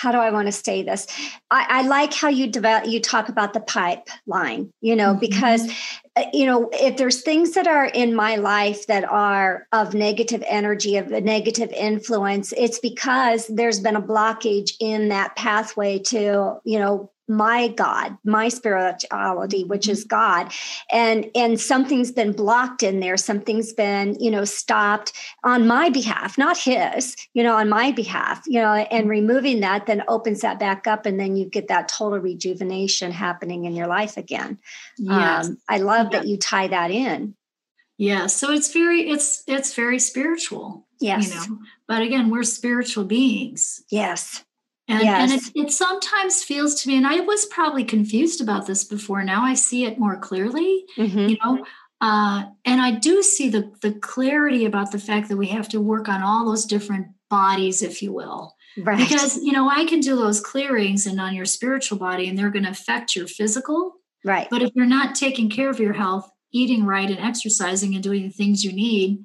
how 0.00 0.12
do 0.12 0.18
I 0.18 0.30
want 0.30 0.46
to 0.46 0.52
say 0.52 0.82
this? 0.82 1.06
I, 1.50 1.66
I, 1.68 1.82
like 1.82 2.14
how 2.14 2.28
you 2.28 2.46
develop, 2.46 2.86
you 2.86 3.00
talk 3.00 3.28
about 3.28 3.52
the 3.52 3.60
pipeline, 3.60 4.72
you 4.80 4.96
know, 4.96 5.10
mm-hmm. 5.10 5.20
because, 5.20 5.70
uh, 6.16 6.24
you 6.32 6.46
know, 6.46 6.70
if 6.72 6.96
there's 6.96 7.20
things 7.20 7.52
that 7.52 7.66
are 7.66 7.84
in 7.84 8.14
my 8.14 8.36
life 8.36 8.86
that 8.86 9.04
are 9.04 9.66
of 9.72 9.92
negative 9.92 10.42
energy, 10.48 10.96
of 10.96 11.12
a 11.12 11.20
negative 11.20 11.70
influence, 11.72 12.54
it's 12.56 12.78
because 12.78 13.46
there's 13.48 13.80
been 13.80 13.96
a 13.96 14.00
blockage 14.00 14.72
in 14.80 15.10
that 15.10 15.36
pathway 15.36 15.98
to, 15.98 16.58
you 16.64 16.78
know, 16.78 17.10
my 17.30 17.68
god 17.68 18.18
my 18.24 18.48
spirituality 18.48 19.62
which 19.64 19.88
is 19.88 20.04
god. 20.04 20.52
And 20.92 21.30
and 21.34 21.60
something's 21.60 22.10
been 22.10 22.32
blocked 22.32 22.82
in 22.82 23.00
there. 23.00 23.16
Something's 23.16 23.72
been 23.72 24.16
you 24.20 24.30
know 24.30 24.44
stopped 24.44 25.12
on 25.44 25.66
my 25.66 25.88
behalf 25.88 26.36
not 26.36 26.58
his 26.58 27.16
you 27.32 27.42
know 27.42 27.56
on 27.56 27.68
my 27.68 27.92
behalf 27.92 28.42
you 28.46 28.60
know 28.60 28.74
and 28.74 29.08
removing 29.08 29.60
that 29.60 29.86
then 29.86 30.02
opens 30.08 30.40
that 30.40 30.58
back 30.58 30.86
up 30.86 31.06
and 31.06 31.20
then 31.20 31.36
you 31.36 31.44
get 31.48 31.68
that 31.68 31.88
total 31.88 32.18
rejuvenation 32.18 33.12
happening 33.12 33.64
in 33.64 33.74
your 33.74 33.86
life 33.86 34.16
again. 34.16 34.58
Yes. 34.98 35.48
Um, 35.48 35.58
i 35.68 35.78
love 35.78 36.08
yeah. 36.10 36.18
that 36.18 36.28
you 36.28 36.36
tie 36.36 36.66
that 36.66 36.90
in. 36.90 37.36
Yeah 37.96 38.26
so 38.26 38.50
it's 38.50 38.72
very 38.72 39.08
it's 39.08 39.44
it's 39.46 39.74
very 39.74 40.00
spiritual 40.00 40.86
yes. 41.00 41.28
you 41.28 41.34
know 41.34 41.58
but 41.86 42.02
again 42.02 42.28
we're 42.28 42.42
spiritual 42.42 43.04
beings. 43.04 43.84
Yes 43.88 44.44
and, 44.90 45.02
yes. 45.02 45.30
and 45.30 45.40
it, 45.40 45.68
it 45.68 45.72
sometimes 45.72 46.42
feels 46.42 46.74
to 46.82 46.88
me, 46.88 46.96
and 46.96 47.06
I 47.06 47.20
was 47.20 47.46
probably 47.46 47.84
confused 47.84 48.40
about 48.40 48.66
this 48.66 48.84
before. 48.84 49.22
Now 49.22 49.44
I 49.44 49.54
see 49.54 49.84
it 49.84 49.98
more 49.98 50.16
clearly, 50.16 50.84
mm-hmm. 50.96 51.18
you 51.18 51.36
know. 51.42 51.64
Uh, 52.00 52.44
and 52.64 52.80
I 52.80 52.92
do 52.92 53.22
see 53.22 53.48
the 53.48 53.72
the 53.82 53.92
clarity 53.92 54.64
about 54.64 54.90
the 54.90 54.98
fact 54.98 55.28
that 55.28 55.36
we 55.36 55.48
have 55.48 55.68
to 55.70 55.80
work 55.80 56.08
on 56.08 56.22
all 56.22 56.46
those 56.46 56.64
different 56.64 57.08
bodies, 57.28 57.82
if 57.82 58.02
you 58.02 58.12
will. 58.12 58.56
Right. 58.78 58.98
Because 58.98 59.36
you 59.42 59.52
know, 59.52 59.68
I 59.70 59.84
can 59.84 60.00
do 60.00 60.16
those 60.16 60.40
clearings 60.40 61.06
and 61.06 61.20
on 61.20 61.34
your 61.34 61.44
spiritual 61.44 61.98
body, 61.98 62.28
and 62.28 62.38
they're 62.38 62.50
going 62.50 62.64
to 62.64 62.70
affect 62.70 63.14
your 63.14 63.26
physical. 63.26 63.94
Right. 64.24 64.48
But 64.50 64.62
if 64.62 64.70
you're 64.74 64.86
not 64.86 65.14
taking 65.14 65.48
care 65.50 65.70
of 65.70 65.80
your 65.80 65.92
health, 65.92 66.30
eating 66.52 66.84
right 66.84 67.08
and 67.08 67.18
exercising 67.18 67.94
and 67.94 68.02
doing 68.02 68.22
the 68.24 68.30
things 68.30 68.64
you 68.64 68.72
need, 68.72 69.24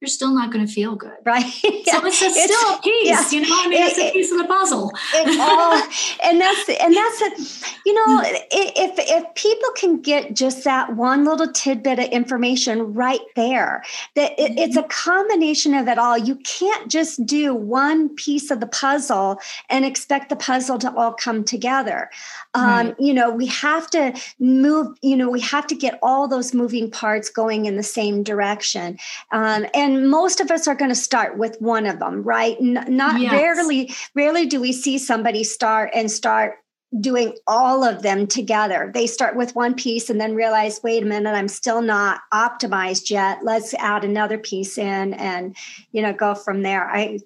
you're 0.00 0.08
still 0.08 0.34
not 0.34 0.52
going 0.52 0.66
to 0.66 0.70
feel 0.70 0.94
good. 0.94 1.16
Right. 1.24 1.44
yeah. 1.64 2.00
So 2.00 2.06
it's, 2.06 2.20
a, 2.20 2.26
it's, 2.26 2.54
still 2.54 2.74
a 2.74 2.80
piece, 2.82 3.06
yeah. 3.06 3.30
you 3.30 3.40
know, 3.40 3.48
I 3.50 3.68
mean, 3.68 3.82
it, 3.82 3.86
it's 3.86 3.98
a 3.98 4.12
piece 4.12 4.30
of 4.30 4.38
the 4.38 4.44
puzzle. 4.44 4.92
All, 5.40 5.82
and 6.22 6.38
that's, 6.38 6.68
and 6.68 6.94
that's, 6.94 7.22
a, 7.22 7.70
you 7.86 7.94
know, 7.94 8.22
if, 8.24 8.94
if 8.98 9.34
people 9.34 9.70
can 9.76 10.02
get 10.02 10.34
just 10.34 10.64
that 10.64 10.96
one 10.96 11.24
little 11.24 11.50
tidbit 11.50 11.98
of 11.98 12.06
information 12.06 12.92
right 12.92 13.20
there, 13.36 13.82
that 14.16 14.32
it, 14.32 14.58
it's 14.58 14.76
a 14.76 14.80
mm-hmm. 14.80 14.88
combination 14.90 15.72
of 15.72 15.88
it 15.88 15.98
all. 15.98 16.18
You 16.18 16.36
can't 16.36 16.90
just 16.90 17.24
do 17.24 17.54
one 17.54 18.10
piece 18.16 18.50
of 18.50 18.60
the 18.60 18.66
puzzle 18.66 19.38
and 19.70 19.84
expect 19.84 20.28
the 20.28 20.36
puzzle 20.36 20.78
to 20.78 20.94
all 20.94 21.14
come 21.14 21.42
together. 21.42 22.10
Um, 22.52 22.88
right. 22.88 22.94
You 22.98 23.14
know, 23.14 23.30
we 23.30 23.46
have 23.46 23.88
to 23.90 24.18
move, 24.38 24.96
you 25.00 25.16
know, 25.16 25.30
we 25.30 25.40
have 25.40 25.66
to 25.68 25.74
get 25.74 25.98
all 26.02 26.28
those 26.28 26.52
moving 26.52 26.90
parts 26.90 27.30
going 27.30 27.64
in 27.64 27.76
the 27.76 27.82
same 27.82 28.22
direction. 28.22 28.98
Um, 29.32 29.66
and 29.74 29.85
and 29.86 30.10
most 30.10 30.40
of 30.40 30.50
us 30.50 30.66
are 30.66 30.74
going 30.74 30.88
to 30.88 30.96
start 30.96 31.38
with 31.38 31.56
one 31.60 31.86
of 31.86 32.00
them 32.00 32.22
right? 32.22 32.56
N- 32.60 32.84
not 32.88 33.20
yes. 33.20 33.32
rarely 33.32 33.94
rarely 34.14 34.46
do 34.46 34.60
we 34.60 34.72
see 34.72 34.98
somebody 34.98 35.44
start 35.44 35.90
and 35.94 36.10
start 36.10 36.56
doing 37.00 37.36
all 37.46 37.84
of 37.84 38.02
them 38.02 38.26
together. 38.26 38.90
They 38.94 39.06
start 39.06 39.36
with 39.36 39.54
one 39.54 39.74
piece 39.74 40.08
and 40.10 40.20
then 40.20 40.34
realize 40.34 40.80
wait 40.82 41.02
a 41.02 41.06
minute 41.06 41.34
i'm 41.34 41.48
still 41.48 41.82
not 41.82 42.20
optimized 42.34 43.10
yet. 43.10 43.44
Let's 43.44 43.74
add 43.74 44.04
another 44.04 44.38
piece 44.38 44.76
in 44.76 45.14
and 45.14 45.56
you 45.92 46.02
know 46.02 46.12
go 46.12 46.34
from 46.34 46.62
there. 46.62 46.88
I 46.90 47.20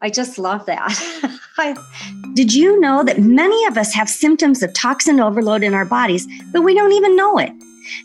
i 0.00 0.08
just 0.08 0.38
love 0.38 0.66
that. 0.66 0.88
Did 2.34 2.54
you 2.54 2.80
know 2.80 3.04
that 3.04 3.18
many 3.18 3.66
of 3.66 3.76
us 3.76 3.92
have 3.92 4.08
symptoms 4.08 4.62
of 4.62 4.72
toxin 4.72 5.20
overload 5.20 5.62
in 5.62 5.74
our 5.74 5.84
bodies, 5.84 6.26
but 6.52 6.62
we 6.62 6.74
don't 6.74 6.92
even 6.92 7.14
know 7.14 7.36
it? 7.38 7.52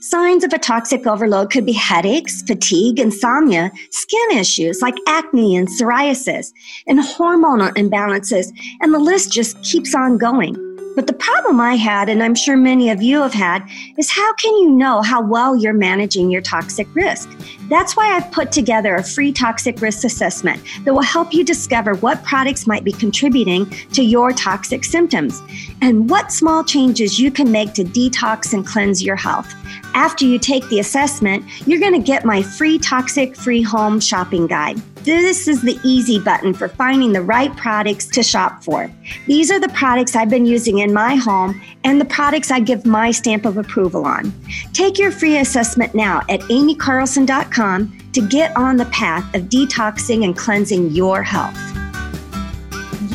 Signs 0.02 0.44
of 0.44 0.54
a 0.54 0.58
toxic 0.58 1.06
overload 1.08 1.52
could 1.52 1.66
be 1.66 1.74
headaches, 1.74 2.42
fatigue, 2.42 3.00
insomnia, 3.00 3.72
skin 3.92 4.38
issues 4.38 4.82
like 4.82 4.96
acne 5.08 5.56
and 5.56 5.68
psoriasis, 5.68 6.54
and 6.88 7.00
hormonal 7.00 7.74
imbalances, 7.74 8.52
and 8.82 8.94
the 8.94 9.00
list 9.00 9.32
just 9.32 9.62
keeps 9.64 9.94
on 9.94 10.18
going. 10.18 10.65
But 10.96 11.08
the 11.08 11.14
problem 11.14 11.60
I 11.60 11.76
had, 11.76 12.08
and 12.08 12.24
I'm 12.24 12.36
sure 12.36 12.56
many 12.56 12.90
of 12.90 13.02
you 13.02 13.22
have 13.22 13.34
had, 13.34 13.68
is 13.98 14.10
how 14.10 14.34
can 14.36 14.56
you 14.56 14.72
know 14.72 15.02
how 15.02 15.22
well 15.22 15.56
you're 15.56 15.74
managing 15.74 16.32
your 16.32 16.42
toxic 16.42 16.88
risk? 16.96 17.30
That's 17.70 17.98
why 17.98 18.16
I've 18.16 18.32
put 18.32 18.52
together 18.52 18.96
a 18.96 19.04
free 19.04 19.34
toxic 19.34 19.82
risk 19.82 20.06
assessment 20.06 20.64
that 20.86 20.94
will 20.94 21.02
help 21.02 21.34
you 21.34 21.44
discover 21.44 21.96
what 21.96 22.24
products 22.24 22.66
might 22.66 22.86
be 22.86 22.94
contributing 22.94 23.70
to 23.92 24.04
your 24.04 24.32
toxic 24.32 24.86
symptoms 24.86 25.42
and 25.82 26.10
what 26.10 26.32
small 26.32 26.64
changes 26.64 27.20
you 27.20 27.30
can 27.30 27.52
make 27.52 27.74
to 27.74 27.84
detox 27.84 28.54
and 28.54 28.66
cleanse 28.66 29.04
your 29.04 29.18
health. 29.18 29.54
After 29.94 30.26
you 30.26 30.40
take 30.40 30.68
the 30.70 30.80
assessment, 30.80 31.46
you're 31.66 31.80
going 31.80 31.94
to 31.94 32.00
get 32.00 32.26
my 32.26 32.42
free 32.42 32.78
toxic 32.78 33.36
free 33.36 33.62
home 33.62 34.00
shopping 34.00 34.48
guide. 34.48 34.78
This 35.06 35.48
is 35.48 35.62
the 35.62 35.80
easy 35.84 36.20
button 36.20 36.54
for 36.54 36.68
finding 36.68 37.14
the 37.14 37.22
right 37.22 37.56
products 37.56 38.08
to 38.08 38.24
shop 38.24 38.64
for. 38.64 38.90
These 39.28 39.52
are 39.52 39.60
the 39.60 39.70
products 39.70 40.16
I've 40.16 40.30
been 40.30 40.46
using 40.48 40.80
in 40.80 40.92
my 40.92 41.16
home 41.16 41.62
and 41.84 42.02
the 42.02 42.06
products 42.06 42.50
I 42.50 42.60
give 42.60 42.86
my 42.86 43.12
stamp 43.12 43.46
of 43.46 43.58
approval 43.58 44.06
on. 44.06 44.34
Take 44.74 44.98
your 44.98 45.12
free 45.12 45.38
assessment 45.38 45.94
now 45.94 46.22
at 46.28 46.40
aimeecarlson.com 46.42 47.98
to 48.14 48.28
get 48.28 48.58
on 48.58 48.78
the 48.78 48.86
path 48.86 49.36
of 49.36 49.44
detoxing 49.44 50.24
and 50.24 50.36
cleansing 50.36 50.90
your 50.92 51.22
health. 51.22 51.56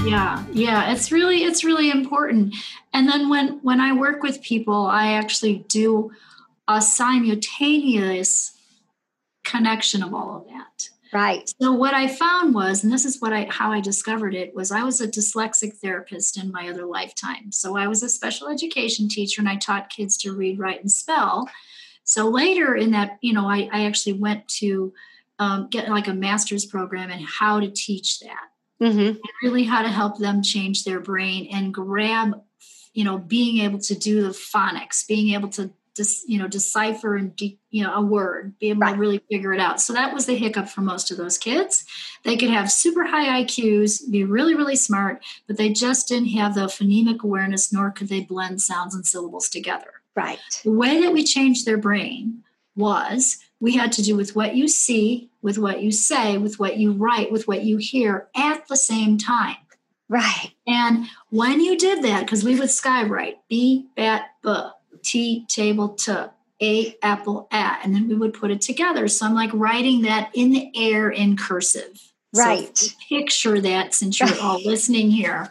Yeah, 0.05 0.45
yeah, 0.53 0.93
it's 0.93 1.11
really 1.11 1.45
it's 1.45 1.65
really 1.65 1.91
important. 1.91 2.55
And 2.93 3.09
then 3.09 3.29
when 3.29 3.59
when 3.63 3.81
I 3.81 3.93
work 3.93 4.23
with 4.23 4.41
people, 4.43 4.87
I 4.87 5.13
actually 5.13 5.65
do 5.69 6.11
a 6.77 6.83
simultaneous 6.83 8.57
connection 9.45 10.03
of 10.03 10.15
all 10.15 10.37
of 10.37 10.49
that. 10.49 10.89
Right. 11.13 11.53
So 11.61 11.73
what 11.73 11.93
I 11.93 12.07
found 12.07 12.55
was, 12.55 12.85
and 12.85 12.93
this 12.93 13.05
is 13.05 13.21
what 13.21 13.33
I 13.33 13.49
how 13.51 13.73
I 13.73 13.81
discovered 13.81 14.35
it 14.35 14.55
was 14.55 14.71
I 14.71 14.85
was 14.85 15.01
a 15.01 15.09
dyslexic 15.09 15.77
therapist 15.79 16.41
in 16.41 16.53
my 16.53 16.69
other 16.69 16.87
lifetime. 16.87 17.51
So 17.51 17.77
I 17.77 17.89
was 17.89 18.03
a 18.03 18.09
special 18.09 18.49
education 18.49 19.09
teacher 19.09 19.41
and 19.43 19.49
I 19.49 19.57
taught 19.57 19.91
kids 19.91 20.17
to 20.19 20.33
read, 20.33 20.61
write, 20.61 20.81
and 20.81 20.91
spell. 20.91 21.49
So 22.05 22.29
later 22.29 22.77
in 22.77 22.93
that, 22.93 23.19
you 23.23 23.33
know, 23.33 23.49
I, 23.49 23.69
I 23.73 23.87
actually 23.87 24.15
went 24.15 24.47
to 24.61 24.93
um, 25.41 25.69
get 25.69 25.89
like 25.89 26.07
a 26.07 26.15
master's 26.15 26.65
program 26.65 27.11
in 27.11 27.25
how 27.25 27.59
to 27.59 27.71
teach 27.71 28.21
that. 28.21 28.49
Mm-hmm. 28.81 29.19
Really 29.43 29.65
how 29.65 29.83
to 29.83 29.89
help 29.89 30.19
them 30.19 30.43
change 30.43 30.85
their 30.85 31.01
brain 31.01 31.49
and 31.53 31.75
grab, 31.75 32.41
you 32.95 33.05
know, 33.05 33.19
being 33.19 33.65
able 33.65 33.81
to 33.81 33.95
do 33.95 34.23
the 34.23 34.29
phonics, 34.29 35.07
being 35.07 35.35
able 35.35 35.49
to 35.51 35.71
dis, 35.95 36.25
you 36.27 36.39
know 36.39 36.49
decipher 36.49 37.17
and 37.17 37.35
de, 37.37 37.59
you 37.71 37.83
know 37.83 37.95
a 37.95 38.01
word 38.01 38.59
be 38.59 38.71
able 38.71 38.81
right. 38.81 38.95
to 38.95 38.99
really 38.99 39.23
figure 39.31 39.53
it 39.53 39.61
out. 39.61 39.81
So 39.81 39.93
that 39.93 40.15
was 40.15 40.27
the 40.27 40.37
hiccup 40.37 40.69
for 40.69 40.81
most 40.81 41.11
of 41.11 41.17
those 41.17 41.39
kids. 41.39 41.85
They 42.25 42.37
could 42.37 42.51
have 42.51 42.71
super 42.71 43.05
high 43.05 43.43
iqs 43.43 44.11
be 44.11 44.25
really 44.25 44.55
really 44.55 44.77
smart 44.77 45.23
but 45.47 45.57
they 45.57 45.71
just 45.73 46.09
didn't 46.09 46.31
have 46.31 46.55
the 46.55 46.67
phonemic 46.67 47.23
awareness 47.23 47.73
nor 47.73 47.91
could 47.91 48.09
they 48.09 48.21
blend 48.21 48.61
sounds 48.61 48.95
and 48.95 49.07
syllables 49.07 49.49
together. 49.49 49.93
Right. 50.17 50.39
The 50.65 50.73
way 50.73 51.01
that 51.01 51.13
we 51.13 51.25
changed 51.25 51.67
their 51.67 51.79
brain 51.79 52.43
was 52.77 53.39
we 53.61 53.77
had 53.77 53.93
to 53.93 54.03
do 54.03 54.17
with 54.17 54.35
what 54.35 54.55
you 54.55 54.69
see 54.69 55.31
with 55.43 55.59
what 55.59 55.83
you 55.83 55.91
say 55.91 56.39
with 56.39 56.59
what 56.59 56.79
you 56.79 56.93
write 56.93 57.33
with 57.33 57.47
what 57.49 57.63
you 57.63 57.77
hear 57.77 58.29
at 58.35 58.67
the 58.69 58.77
same 58.77 59.19
time. 59.19 59.57
Right. 60.09 60.53
And 60.67 61.07
when 61.29 61.61
you 61.61 61.79
did 61.79 62.03
that 62.03 62.21
because 62.21 62.43
we 62.43 62.59
would 62.59 62.69
skywrite 62.69 63.37
b 63.49 63.87
bat 63.97 64.31
b 64.43 64.51
T 65.03 65.47
table 65.49 65.91
to 65.91 66.33
A 66.63 66.97
apple 67.03 67.49
at, 67.51 67.81
and 67.85 67.95
then 67.95 68.09
we 68.09 68.15
would 68.15 68.35
put 68.35 68.51
it 68.51 68.61
together. 68.61 69.09
So 69.09 69.27
I'm 69.27 69.35
like 69.35 69.51
writing 69.53 70.03
that 70.03 70.31
in 70.35 70.51
the 70.51 70.71
air 70.75 71.11
in 71.11 71.37
cursive. 71.37 72.01
Right. 72.35 72.77
So 72.77 72.95
picture 73.09 73.61
that 73.61 73.95
since 73.95 74.21
you're 74.21 74.41
all 74.41 74.61
listening 74.65 75.11
here. 75.11 75.49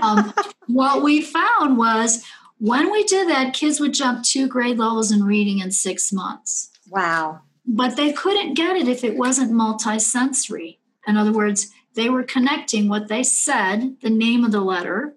Um, 0.00 0.32
what 0.66 1.02
we 1.02 1.20
found 1.20 1.76
was 1.76 2.24
when 2.58 2.90
we 2.90 3.04
did 3.04 3.28
that, 3.28 3.54
kids 3.54 3.80
would 3.80 3.92
jump 3.92 4.24
two 4.24 4.46
grade 4.46 4.78
levels 4.78 5.10
in 5.10 5.24
reading 5.24 5.58
in 5.58 5.72
six 5.72 6.12
months. 6.12 6.70
Wow. 6.88 7.40
But 7.66 7.96
they 7.96 8.12
couldn't 8.12 8.54
get 8.54 8.76
it 8.76 8.88
if 8.88 9.04
it 9.04 9.16
wasn't 9.16 9.52
multisensory. 9.52 10.78
In 11.06 11.16
other 11.16 11.32
words, 11.32 11.70
they 11.94 12.08
were 12.08 12.22
connecting 12.22 12.88
what 12.88 13.08
they 13.08 13.22
said, 13.22 13.96
the 14.00 14.10
name 14.10 14.44
of 14.44 14.52
the 14.52 14.60
letter, 14.60 15.16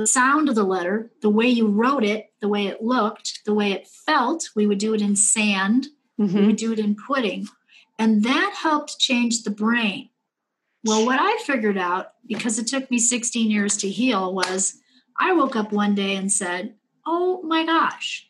the 0.00 0.06
sound 0.06 0.48
of 0.48 0.54
the 0.54 0.64
letter, 0.64 1.10
the 1.20 1.28
way 1.28 1.46
you 1.46 1.66
wrote 1.66 2.04
it, 2.04 2.32
the 2.40 2.48
way 2.48 2.66
it 2.66 2.82
looked, 2.82 3.40
the 3.44 3.52
way 3.52 3.70
it 3.70 3.86
felt. 3.86 4.48
We 4.56 4.66
would 4.66 4.78
do 4.78 4.94
it 4.94 5.02
in 5.02 5.14
sand, 5.14 5.88
mm-hmm. 6.18 6.38
we 6.38 6.46
would 6.46 6.56
do 6.56 6.72
it 6.72 6.78
in 6.78 6.96
pudding. 6.96 7.46
And 7.98 8.24
that 8.24 8.54
helped 8.62 8.98
change 8.98 9.42
the 9.42 9.50
brain. 9.50 10.08
Well, 10.84 11.04
what 11.04 11.18
I 11.20 11.36
figured 11.44 11.76
out, 11.76 12.14
because 12.26 12.58
it 12.58 12.66
took 12.66 12.90
me 12.90 12.98
16 12.98 13.50
years 13.50 13.76
to 13.76 13.90
heal, 13.90 14.34
was 14.34 14.78
I 15.18 15.34
woke 15.34 15.54
up 15.54 15.70
one 15.70 15.94
day 15.94 16.16
and 16.16 16.32
said, 16.32 16.76
Oh 17.06 17.42
my 17.42 17.66
gosh, 17.66 18.26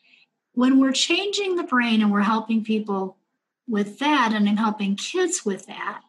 when 0.54 0.80
we're 0.80 0.90
changing 0.90 1.54
the 1.54 1.62
brain 1.62 2.02
and 2.02 2.10
we're 2.10 2.22
helping 2.22 2.64
people 2.64 3.16
with 3.68 4.00
that 4.00 4.32
and 4.34 4.58
helping 4.58 4.96
kids 4.96 5.44
with 5.44 5.66
that, 5.66 6.00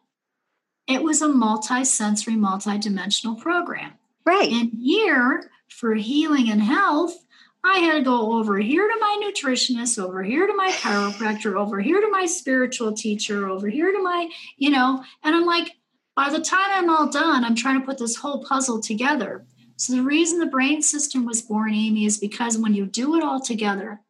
it 0.87 1.03
was 1.03 1.21
a 1.21 1.27
multi-sensory, 1.27 2.35
multi-dimensional 2.35 3.35
program. 3.35 3.93
Right. 4.25 4.51
And 4.51 4.71
here 4.71 5.49
for 5.69 5.95
healing 5.95 6.49
and 6.49 6.61
health, 6.61 7.15
I 7.63 7.79
had 7.79 7.93
to 7.93 8.01
go 8.01 8.39
over 8.39 8.57
here 8.57 8.87
to 8.87 8.99
my 8.99 9.21
nutritionist, 9.23 10.01
over 10.01 10.23
here 10.23 10.47
to 10.47 10.55
my 10.55 10.71
chiropractor, 10.79 11.55
over 11.55 11.79
here 11.79 12.01
to 12.01 12.09
my 12.09 12.25
spiritual 12.25 12.93
teacher, 12.93 13.47
over 13.47 13.67
here 13.67 13.91
to 13.91 14.01
my, 14.01 14.29
you 14.57 14.69
know, 14.69 15.03
and 15.23 15.35
I'm 15.35 15.45
like, 15.45 15.75
by 16.15 16.29
the 16.29 16.41
time 16.41 16.69
I'm 16.71 16.89
all 16.89 17.09
done, 17.09 17.45
I'm 17.45 17.55
trying 17.55 17.79
to 17.79 17.85
put 17.85 17.97
this 17.97 18.17
whole 18.17 18.43
puzzle 18.43 18.81
together. 18.81 19.45
So 19.77 19.93
the 19.93 20.03
reason 20.03 20.39
the 20.39 20.45
brain 20.45 20.81
system 20.81 21.25
was 21.25 21.41
born, 21.41 21.73
Aimee, 21.73 22.05
is 22.05 22.17
because 22.17 22.57
when 22.57 22.73
you 22.73 22.85
do 22.85 23.15
it 23.15 23.23
all 23.23 23.39
together, 23.39 24.01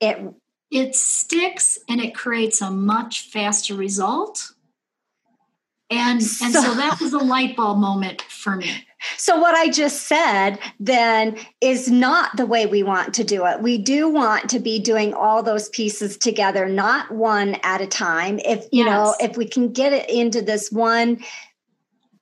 it 0.00 0.34
it 0.70 0.94
sticks 0.94 1.78
and 1.88 2.00
it 2.00 2.14
creates 2.14 2.60
a 2.60 2.70
much 2.70 3.22
faster 3.22 3.74
result. 3.74 4.52
And 5.90 6.22
so, 6.22 6.44
and 6.44 6.54
so 6.54 6.74
that 6.74 7.00
was 7.00 7.12
a 7.12 7.18
light 7.18 7.56
bulb 7.56 7.78
moment 7.78 8.22
for 8.22 8.56
me. 8.56 8.86
So, 9.16 9.38
what 9.38 9.54
I 9.54 9.70
just 9.70 10.06
said 10.06 10.58
then 10.78 11.36
is 11.60 11.90
not 11.90 12.36
the 12.36 12.46
way 12.46 12.66
we 12.66 12.82
want 12.82 13.14
to 13.14 13.24
do 13.24 13.46
it. 13.46 13.60
We 13.60 13.78
do 13.78 14.08
want 14.08 14.50
to 14.50 14.60
be 14.60 14.78
doing 14.78 15.14
all 15.14 15.42
those 15.42 15.68
pieces 15.70 16.16
together, 16.16 16.68
not 16.68 17.10
one 17.10 17.56
at 17.62 17.80
a 17.80 17.86
time. 17.86 18.38
If, 18.40 18.66
you 18.70 18.84
yes. 18.84 18.86
know, 18.86 19.14
if 19.20 19.36
we 19.36 19.46
can 19.48 19.72
get 19.72 19.92
it 19.92 20.08
into 20.10 20.42
this 20.42 20.70
one 20.70 21.18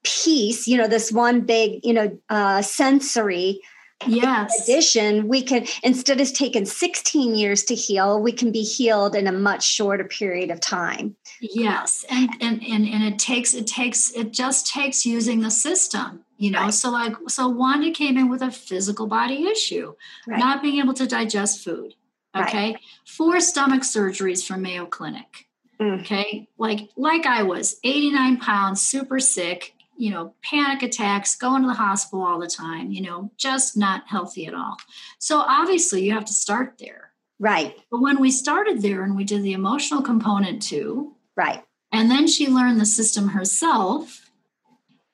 piece, 0.03 0.67
you 0.67 0.77
know, 0.77 0.87
this 0.87 1.11
one 1.11 1.41
big, 1.41 1.81
you 1.83 1.93
know, 1.93 2.17
uh, 2.29 2.61
sensory 2.61 3.61
yes. 4.07 4.63
addition, 4.63 5.27
we 5.27 5.41
can, 5.41 5.65
instead 5.83 6.21
of 6.21 6.31
taking 6.33 6.65
16 6.65 7.35
years 7.35 7.63
to 7.65 7.75
heal, 7.75 8.21
we 8.21 8.31
can 8.31 8.51
be 8.51 8.63
healed 8.63 9.15
in 9.15 9.27
a 9.27 9.31
much 9.31 9.63
shorter 9.63 10.03
period 10.03 10.51
of 10.51 10.59
time. 10.59 11.15
Yes. 11.41 12.05
And, 12.09 12.29
and, 12.41 12.63
and, 12.63 12.87
and 12.87 13.03
it 13.03 13.19
takes, 13.19 13.53
it 13.53 13.67
takes, 13.67 14.11
it 14.11 14.31
just 14.31 14.67
takes 14.67 15.05
using 15.05 15.41
the 15.41 15.51
system 15.51 16.23
You 16.37 16.51
know, 16.51 16.61
right. 16.61 16.73
so 16.73 16.89
like, 16.89 17.15
so 17.27 17.49
Wanda 17.49 17.91
came 17.91 18.17
in 18.17 18.29
with 18.29 18.41
a 18.41 18.51
physical 18.51 19.07
body 19.07 19.45
issue, 19.47 19.95
right. 20.27 20.39
not 20.39 20.61
being 20.61 20.79
able 20.79 20.93
to 20.93 21.05
digest 21.05 21.63
food. 21.63 21.95
Okay. 22.35 22.71
Right. 22.71 22.79
Four 23.05 23.39
stomach 23.39 23.81
surgeries 23.81 24.45
from 24.45 24.61
Mayo 24.61 24.85
Clinic. 24.85 25.47
Mm. 25.81 26.01
Okay. 26.01 26.47
Like, 26.57 26.89
like 26.95 27.25
I 27.25 27.43
was 27.43 27.77
89 27.83 28.37
pounds, 28.37 28.81
super 28.81 29.19
sick, 29.19 29.73
you 29.99 30.09
know, 30.11 30.33
panic 30.41 30.81
attacks, 30.81 31.35
going 31.35 31.61
to 31.61 31.67
the 31.67 31.73
hospital 31.73 32.25
all 32.25 32.39
the 32.39 32.47
time, 32.47 32.89
you 32.89 33.01
know, 33.01 33.29
just 33.35 33.75
not 33.75 34.07
healthy 34.07 34.45
at 34.47 34.53
all. 34.53 34.77
So 35.19 35.39
obviously 35.39 36.05
you 36.05 36.13
have 36.13 36.23
to 36.25 36.33
start 36.33 36.75
there. 36.79 37.11
Right. 37.37 37.77
But 37.91 37.99
when 37.99 38.19
we 38.19 38.31
started 38.31 38.81
there 38.81 39.03
and 39.03 39.17
we 39.17 39.25
did 39.25 39.43
the 39.43 39.51
emotional 39.51 40.01
component 40.01 40.61
too. 40.61 41.15
Right. 41.35 41.63
And 41.91 42.09
then 42.09 42.27
she 42.27 42.47
learned 42.47 42.79
the 42.79 42.85
system 42.85 43.29
herself, 43.29 44.31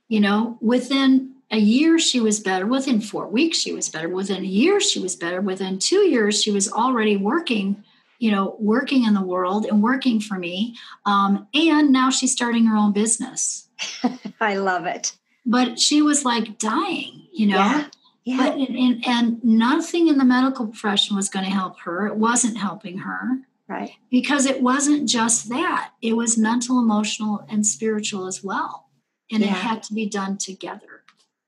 you 0.08 0.19
know, 0.19 0.60
within 0.62 1.34
a 1.50 1.58
year 1.58 1.98
she 1.98 2.19
was 2.19 2.39
better 2.39 2.65
within 2.65 3.00
four 3.00 3.28
weeks 3.28 3.60
she 3.60 3.71
was 3.71 3.88
better 3.88 4.10
within 4.10 4.43
a 4.43 4.48
year 4.48 4.80
she 4.80 5.00
was 5.00 5.15
better 5.15 5.41
within 5.41 5.78
two 5.78 6.00
years 6.00 6.41
she 6.41 6.50
was 6.50 6.71
already 6.71 7.15
working 7.15 7.84
you 8.17 8.32
know 8.32 8.56
working 8.60 9.06
in 9.06 9.13
the 9.13 9.21
world 9.21 9.63
and 9.63 9.84
working 9.84 10.19
for 10.19 10.39
me 10.39 10.76
um, 11.06 11.48
and 11.54 11.91
now 11.91 12.10
she's 12.10 12.32
starting 12.32 12.65
her 12.65 12.76
own 12.76 12.91
business 12.91 13.64
i 14.41 14.56
love 14.56 14.86
it 14.86 15.15
but 15.45 15.80
she 15.80 16.02
was 16.02 16.26
like 16.26 16.58
dying 16.58 17.28
you 17.32 17.48
know 17.48 17.58
yeah. 17.58 17.88
Yeah. 18.26 18.38
But, 18.38 18.58
and, 18.58 19.06
and 19.06 19.43
nothing 19.43 20.08
in 20.08 20.17
the 20.17 20.26
medical 20.26 20.65
profession 20.65 21.15
was 21.15 21.30
going 21.30 21.45
to 21.45 21.52
help 21.52 21.80
her. 21.82 22.08
It 22.08 22.15
wasn't 22.15 22.58
helping 22.58 22.98
her. 22.98 23.41
Right. 23.67 23.91
Because 24.10 24.48
it 24.48 24.62
wasn't 24.62 25.08
just 25.08 25.50
that, 25.50 25.91
it 26.02 26.13
was 26.13 26.38
mental, 26.38 26.80
emotional, 26.80 27.45
and 27.50 27.65
spiritual 27.65 28.28
as 28.28 28.43
well. 28.43 28.89
And 29.32 29.41
yeah. 29.41 29.50
it 29.50 29.54
had 29.54 29.84
to 29.84 29.93
be 29.93 30.08
done 30.08 30.38
together. 30.38 31.04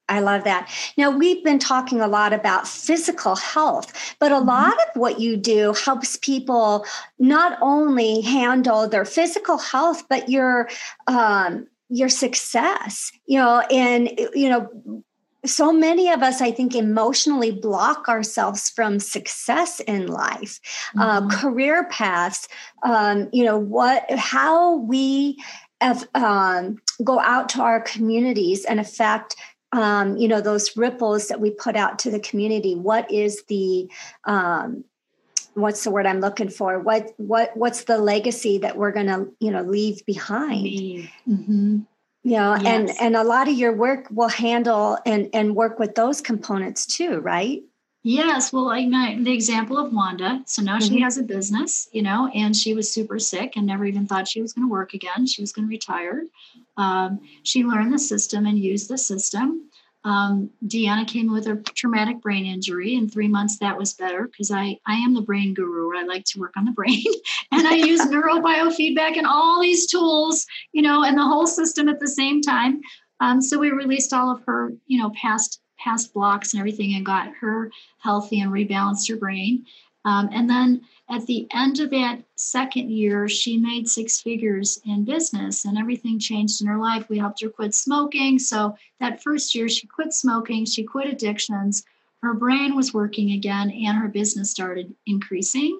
I 0.09 0.21
love 0.21 0.45
that. 0.45 0.71
Now, 0.97 1.11
we've 1.11 1.43
been 1.43 1.59
talking 1.59 1.99
a 1.99 2.07
lot 2.07 2.31
about 2.31 2.67
physical 2.67 3.35
health, 3.35 4.15
but 4.19 4.31
a 4.31 4.35
mm-hmm. 4.35 4.47
lot 4.47 4.73
of 4.73 5.01
what 5.01 5.19
you 5.19 5.35
do 5.35 5.73
helps 5.73 6.17
people 6.17 6.85
not 7.19 7.57
only 7.61 8.21
handle 8.21 8.87
their 8.87 9.03
physical 9.03 9.57
health, 9.57 10.07
but 10.07 10.29
your 10.29 10.69
um, 11.07 11.67
your 11.89 12.09
success. 12.09 13.11
You 13.25 13.39
know, 13.39 13.59
and 13.71 14.09
you 14.33 14.49
know, 14.49 15.03
so 15.45 15.71
many 15.71 16.09
of 16.09 16.21
us, 16.21 16.41
I 16.41 16.51
think, 16.51 16.75
emotionally 16.75 17.51
block 17.51 18.09
ourselves 18.09 18.69
from 18.69 18.99
success 18.99 19.79
in 19.81 20.07
life, 20.07 20.59
uh, 20.97 21.21
mm-hmm. 21.21 21.27
uh, 21.27 21.41
career 21.41 21.87
paths. 21.89 22.47
Um, 22.83 23.29
you 23.31 23.45
know, 23.45 23.57
what, 23.57 24.05
how 24.11 24.77
we 24.77 25.37
have, 25.81 26.07
um, 26.15 26.77
go 27.03 27.19
out 27.19 27.49
to 27.49 27.61
our 27.61 27.81
communities 27.81 28.65
and 28.65 28.79
affect 28.79 29.35
um, 29.73 30.15
you 30.17 30.29
know 30.29 30.39
those 30.39 30.77
ripples 30.77 31.27
that 31.27 31.41
we 31.41 31.51
put 31.51 31.75
out 31.75 31.99
to 31.99 32.09
the 32.09 32.21
community 32.21 32.73
what 32.73 33.11
is 33.11 33.43
the 33.49 33.89
um, 34.23 34.85
what's 35.57 35.83
the 35.83 35.91
word 35.91 36.05
i'm 36.05 36.19
looking 36.19 36.49
for 36.49 36.79
what 36.79 37.13
what 37.17 37.55
what's 37.55 37.85
the 37.85 37.97
legacy 37.97 38.57
that 38.57 38.77
we're 38.77 38.91
going 38.91 39.07
to 39.07 39.27
you 39.39 39.51
know 39.51 39.61
leave 39.61 40.05
behind 40.05 40.65
mm-hmm. 40.65 41.79
you 42.23 42.37
know 42.37 42.55
yes. 42.55 42.65
and 42.65 42.91
and 43.01 43.15
a 43.15 43.23
lot 43.23 43.47
of 43.47 43.55
your 43.55 43.73
work 43.73 44.07
will 44.11 44.29
handle 44.29 44.97
and 45.05 45.29
and 45.33 45.55
work 45.55 45.79
with 45.79 45.95
those 45.95 46.21
components 46.21 46.85
too 46.85 47.19
right 47.19 47.63
Yes, 48.03 48.53
well, 48.53 48.67
like 48.67 48.87
my, 48.87 49.17
the 49.19 49.33
example 49.33 49.77
of 49.77 49.91
Wanda. 49.91 50.41
So 50.45 50.61
now 50.61 50.77
mm-hmm. 50.77 50.95
she 50.95 51.01
has 51.01 51.17
a 51.17 51.23
business, 51.23 51.89
you 51.91 52.01
know, 52.01 52.31
and 52.33 52.55
she 52.55 52.73
was 52.73 52.89
super 52.89 53.19
sick 53.19 53.57
and 53.57 53.65
never 53.65 53.83
even 53.83 54.07
thought 54.07 54.29
she 54.29 54.41
was 54.41 54.53
going 54.53 54.65
to 54.65 54.71
work 54.71 54.93
again. 54.93 55.25
She 55.25 55.41
was 55.41 55.51
going 55.51 55.67
to 55.67 55.69
retire. 55.69 56.23
Um, 56.77 57.19
she 57.43 57.65
learned 57.65 57.91
the 57.91 57.99
system 57.99 58.45
and 58.45 58.57
used 58.57 58.87
the 58.87 58.97
system. 58.97 59.69
Um, 60.03 60.49
Deanna 60.65 61.07
came 61.07 61.31
with 61.31 61.47
a 61.47 61.57
traumatic 61.75 62.21
brain 62.21 62.45
injury. 62.45 62.95
In 62.95 63.09
three 63.09 63.27
months, 63.27 63.57
that 63.59 63.77
was 63.77 63.93
better 63.93 64.27
because 64.27 64.51
I, 64.51 64.77
I 64.85 64.95
am 64.95 65.13
the 65.13 65.21
brain 65.21 65.53
guru. 65.53 65.97
I 65.97 66.03
like 66.03 66.23
to 66.25 66.39
work 66.39 66.55
on 66.55 66.65
the 66.65 66.71
brain 66.71 67.03
and 67.51 67.67
I 67.67 67.75
use 67.75 68.01
neurobiofeedback 68.05 69.17
and 69.17 69.27
all 69.27 69.61
these 69.61 69.87
tools, 69.87 70.45
you 70.71 70.81
know, 70.81 71.03
and 71.03 71.17
the 71.17 71.25
whole 71.25 71.47
system 71.47 71.89
at 71.89 71.99
the 71.99 72.07
same 72.07 72.41
time. 72.41 72.81
Um, 73.19 73.41
so 73.41 73.59
we 73.59 73.71
released 73.71 74.13
all 74.13 74.29
of 74.29 74.43
her, 74.45 74.71
you 74.85 74.99
know, 74.99 75.11
past 75.11 75.61
past 75.79 76.13
blocks 76.13 76.53
and 76.53 76.59
everything 76.59 76.95
and 76.95 77.05
got 77.05 77.29
her 77.39 77.71
healthy 77.99 78.41
and 78.41 78.51
rebalanced 78.51 79.09
her 79.09 79.15
brain. 79.15 79.65
Um, 80.05 80.29
and 80.31 80.49
then 80.49 80.81
at 81.09 81.25
the 81.25 81.47
end 81.53 81.79
of 81.79 81.89
that 81.91 82.21
second 82.35 82.91
year, 82.91 83.29
she 83.29 83.57
made 83.57 83.87
six 83.87 84.19
figures 84.19 84.79
in 84.85 85.05
business 85.05 85.63
and 85.63 85.77
everything 85.77 86.19
changed 86.19 86.61
in 86.61 86.67
her 86.67 86.77
life. 86.77 87.07
We 87.07 87.17
helped 87.17 87.41
her 87.41 87.49
quit 87.49 87.73
smoking. 87.73 88.39
So 88.39 88.75
that 88.99 89.23
first 89.23 89.55
year, 89.55 89.69
she 89.69 89.87
quit 89.87 90.13
smoking, 90.13 90.65
she 90.65 90.83
quit 90.83 91.07
addictions, 91.07 91.83
her 92.21 92.33
brain 92.33 92.75
was 92.75 92.93
working 92.93 93.31
again, 93.31 93.71
and 93.71 93.97
her 93.97 94.07
business 94.09 94.51
started 94.51 94.93
increasing. 95.05 95.79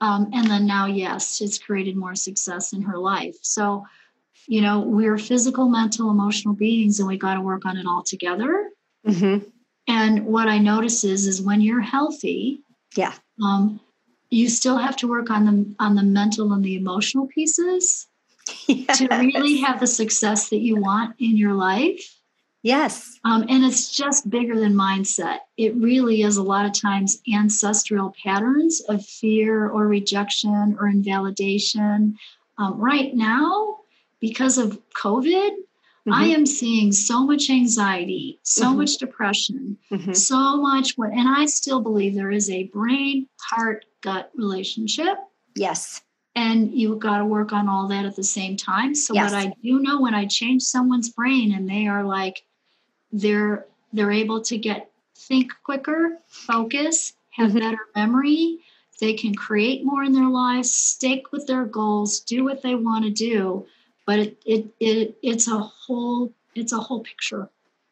Um, 0.00 0.30
and 0.32 0.48
then 0.48 0.66
now, 0.66 0.86
yes, 0.86 1.40
it's 1.40 1.58
created 1.58 1.96
more 1.96 2.14
success 2.14 2.72
in 2.72 2.82
her 2.82 2.96
life. 2.96 3.36
So, 3.42 3.84
you 4.46 4.62
know, 4.62 4.80
we're 4.80 5.18
physical, 5.18 5.68
mental, 5.68 6.10
emotional 6.10 6.54
beings, 6.54 7.00
and 7.00 7.08
we 7.08 7.18
got 7.18 7.34
to 7.34 7.40
work 7.40 7.66
on 7.66 7.76
it 7.76 7.86
all 7.86 8.02
together. 8.02 8.70
Mm-hmm. 9.06 9.48
And 9.88 10.26
what 10.26 10.48
I 10.48 10.58
notice 10.58 11.02
is, 11.02 11.26
is 11.26 11.42
when 11.42 11.60
you're 11.60 11.80
healthy, 11.80 12.62
yeah, 12.94 13.14
um, 13.42 13.80
you 14.30 14.48
still 14.48 14.76
have 14.76 14.96
to 14.96 15.08
work 15.08 15.30
on 15.30 15.46
the 15.46 15.74
on 15.78 15.94
the 15.94 16.02
mental 16.02 16.52
and 16.52 16.64
the 16.64 16.76
emotional 16.76 17.26
pieces 17.26 18.06
yes. 18.66 18.98
to 18.98 19.08
really 19.08 19.58
have 19.58 19.80
the 19.80 19.86
success 19.86 20.48
that 20.50 20.58
you 20.58 20.76
want 20.76 21.14
in 21.18 21.36
your 21.36 21.54
life. 21.54 22.14
Yes. 22.62 23.18
Um, 23.24 23.44
and 23.48 23.64
it's 23.64 23.96
just 23.96 24.28
bigger 24.28 24.58
than 24.58 24.74
mindset. 24.74 25.38
It 25.56 25.76
really 25.76 26.22
is 26.22 26.36
a 26.36 26.42
lot 26.42 26.66
of 26.66 26.72
times 26.72 27.18
ancestral 27.32 28.14
patterns 28.22 28.82
of 28.88 29.04
fear 29.04 29.68
or 29.68 29.86
rejection 29.86 30.76
or 30.78 30.88
invalidation. 30.88 32.16
Um, 32.58 32.78
right 32.78 33.14
now, 33.14 33.78
because 34.20 34.58
of 34.58 34.80
COVID, 34.90 35.50
Mm-hmm. 36.08 36.22
I 36.22 36.26
am 36.28 36.46
seeing 36.46 36.92
so 36.92 37.24
much 37.26 37.50
anxiety, 37.50 38.40
so 38.42 38.66
mm-hmm. 38.66 38.78
much 38.78 38.96
depression, 38.96 39.76
mm-hmm. 39.92 40.12
so 40.12 40.56
much 40.56 40.92
what, 40.96 41.10
and 41.10 41.28
I 41.28 41.46
still 41.46 41.80
believe 41.80 42.14
there 42.14 42.30
is 42.30 42.48
a 42.48 42.64
brain, 42.64 43.28
heart, 43.40 43.84
gut 44.00 44.30
relationship. 44.34 45.18
Yes. 45.54 46.00
And 46.34 46.72
you've 46.72 47.00
got 47.00 47.18
to 47.18 47.24
work 47.24 47.52
on 47.52 47.68
all 47.68 47.88
that 47.88 48.04
at 48.04 48.16
the 48.16 48.22
same 48.22 48.56
time. 48.56 48.94
So 48.94 49.12
yes. 49.12 49.32
what 49.32 49.38
I 49.38 49.52
do 49.62 49.80
know 49.80 50.00
when 50.00 50.14
I 50.14 50.26
change 50.26 50.62
someone's 50.62 51.10
brain 51.10 51.52
and 51.52 51.68
they 51.68 51.86
are 51.86 52.04
like, 52.04 52.42
they're 53.12 53.66
they're 53.92 54.12
able 54.12 54.42
to 54.42 54.58
get 54.58 54.90
think 55.16 55.52
quicker, 55.64 56.18
focus, 56.26 57.14
have 57.30 57.50
mm-hmm. 57.50 57.58
better 57.58 57.78
memory. 57.96 58.60
They 59.00 59.14
can 59.14 59.34
create 59.34 59.84
more 59.84 60.04
in 60.04 60.12
their 60.12 60.28
lives, 60.28 60.72
stick 60.72 61.32
with 61.32 61.46
their 61.46 61.64
goals, 61.64 62.20
do 62.20 62.44
what 62.44 62.62
they 62.62 62.74
want 62.74 63.04
to 63.04 63.10
do 63.10 63.66
but 64.08 64.18
it, 64.18 64.38
it, 64.46 64.66
it 64.80 65.18
it's 65.22 65.48
a 65.48 65.58
whole 65.58 66.32
it's 66.54 66.72
a 66.72 66.78
whole 66.78 67.00
picture. 67.00 67.50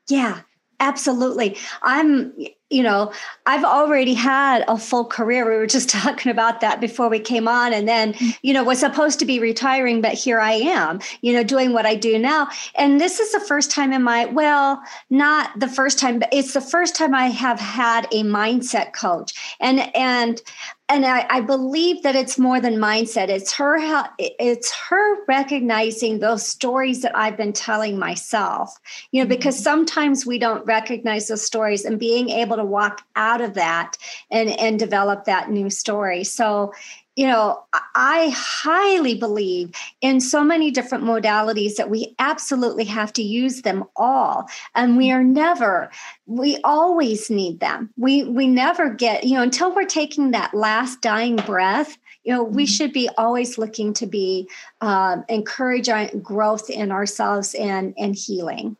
Yeah 0.08 0.40
absolutely. 0.80 1.56
I'm 1.82 2.32
you 2.68 2.82
know 2.82 3.12
i've 3.46 3.62
already 3.62 4.12
had 4.12 4.64
a 4.66 4.76
full 4.76 5.04
career. 5.04 5.48
We 5.48 5.56
were 5.56 5.68
just 5.68 5.88
talking 6.00 6.32
about 6.32 6.60
that 6.60 6.80
before 6.80 7.08
we 7.08 7.20
came 7.20 7.46
on. 7.46 7.72
And 7.72 7.86
then 7.86 8.12
mm-hmm. 8.12 8.30
you 8.42 8.52
know 8.52 8.64
was 8.64 8.80
supposed 8.80 9.18
to 9.20 9.24
be 9.24 9.38
retiring 9.38 10.00
but 10.00 10.14
here 10.14 10.40
i 10.40 10.52
am 10.52 11.00
you 11.20 11.32
know 11.32 11.44
doing 11.44 11.72
what 11.72 11.86
i 11.86 11.94
do 11.94 12.18
now. 12.18 12.48
And 12.74 13.00
this 13.00 13.20
is 13.20 13.32
the 13.32 13.40
first 13.40 13.70
time 13.70 13.92
in 13.92 14.02
my 14.02 14.26
well 14.26 14.82
not 15.10 15.58
the 15.58 15.68
first 15.68 15.98
time 15.98 16.18
but 16.18 16.28
it's 16.32 16.54
the 16.54 16.60
first 16.60 16.96
time 16.96 17.14
i 17.14 17.28
have 17.28 17.60
had 17.60 18.06
a 18.06 18.22
mindset 18.22 18.92
coach. 18.92 19.32
And 19.60 19.94
and 19.96 20.42
and 20.88 21.04
I, 21.04 21.26
I, 21.28 21.40
believe 21.40 22.02
that 22.02 22.14
it's 22.14 22.38
more 22.38 22.60
than 22.60 22.76
mindset 22.76 23.28
it's 23.28 23.52
her 23.54 23.76
it's 24.18 24.72
her 24.74 25.24
recognizing 25.26 26.18
those 26.18 26.46
stories 26.46 27.02
that 27.02 27.16
i've 27.16 27.36
been 27.36 27.52
telling 27.52 27.98
myself 27.98 28.76
you 29.10 29.22
know 29.22 29.28
because 29.28 29.56
mm-hmm. 29.56 29.64
sometimes 29.64 30.26
we 30.26 30.38
don't 30.38 30.64
recognize 30.66 31.28
those 31.28 31.44
stories 31.44 31.84
and 31.84 31.98
being 31.98 32.30
able 32.30 32.56
to 32.56 32.64
walk 32.64 33.02
out 33.16 33.40
of 33.40 33.54
that 33.54 33.96
and 34.30 34.50
and 34.58 34.78
develop 34.78 35.24
that 35.24 35.50
new 35.50 35.70
story 35.70 36.24
so 36.24 36.72
you 37.16 37.26
know, 37.26 37.64
I 37.94 38.30
highly 38.36 39.14
believe 39.14 39.72
in 40.02 40.20
so 40.20 40.44
many 40.44 40.70
different 40.70 41.02
modalities 41.02 41.76
that 41.76 41.88
we 41.88 42.14
absolutely 42.18 42.84
have 42.84 43.10
to 43.14 43.22
use 43.22 43.62
them 43.62 43.84
all. 43.96 44.46
And 44.74 44.98
we 44.98 45.10
are 45.10 45.24
never, 45.24 45.90
we 46.26 46.58
always 46.62 47.30
need 47.30 47.60
them. 47.60 47.90
We 47.96 48.24
we 48.24 48.46
never 48.46 48.90
get, 48.90 49.24
you 49.24 49.34
know, 49.34 49.42
until 49.42 49.74
we're 49.74 49.86
taking 49.86 50.32
that 50.32 50.52
last 50.52 51.00
dying 51.00 51.36
breath, 51.36 51.96
you 52.24 52.34
know, 52.34 52.42
we 52.42 52.64
mm-hmm. 52.64 52.70
should 52.70 52.92
be 52.92 53.08
always 53.16 53.56
looking 53.56 53.94
to 53.94 54.06
be 54.06 54.46
um, 54.82 55.24
encourage 55.30 55.88
growth 56.22 56.68
in 56.68 56.92
ourselves 56.92 57.54
and 57.54 57.94
and 57.96 58.14
healing. 58.14 58.76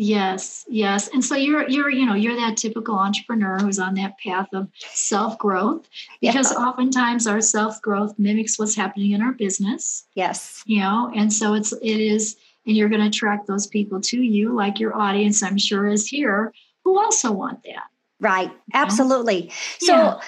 Yes, 0.00 0.64
yes. 0.68 1.08
And 1.08 1.24
so 1.24 1.34
you're 1.34 1.68
you're 1.68 1.90
you 1.90 2.06
know, 2.06 2.14
you're 2.14 2.36
that 2.36 2.56
typical 2.56 2.96
entrepreneur 2.96 3.58
who's 3.58 3.80
on 3.80 3.94
that 3.94 4.16
path 4.24 4.46
of 4.52 4.68
self-growth 4.78 5.88
because 6.20 6.52
yeah. 6.52 6.58
oftentimes 6.58 7.26
our 7.26 7.40
self-growth 7.40 8.16
mimics 8.16 8.60
what's 8.60 8.76
happening 8.76 9.10
in 9.10 9.22
our 9.22 9.32
business. 9.32 10.04
Yes. 10.14 10.62
You 10.66 10.80
know, 10.80 11.10
and 11.16 11.32
so 11.32 11.54
it's 11.54 11.72
it 11.72 12.00
is 12.00 12.36
and 12.64 12.76
you're 12.76 12.88
going 12.88 13.00
to 13.00 13.08
attract 13.08 13.48
those 13.48 13.66
people 13.66 14.00
to 14.02 14.22
you, 14.22 14.54
like 14.54 14.78
your 14.78 14.96
audience, 14.96 15.42
I'm 15.42 15.58
sure, 15.58 15.88
is 15.88 16.06
here, 16.06 16.52
who 16.84 16.96
also 16.96 17.32
want 17.32 17.64
that. 17.64 17.84
Right. 18.20 18.52
Absolutely. 18.74 19.50
So, 19.80 19.94
yeah. 19.94 20.20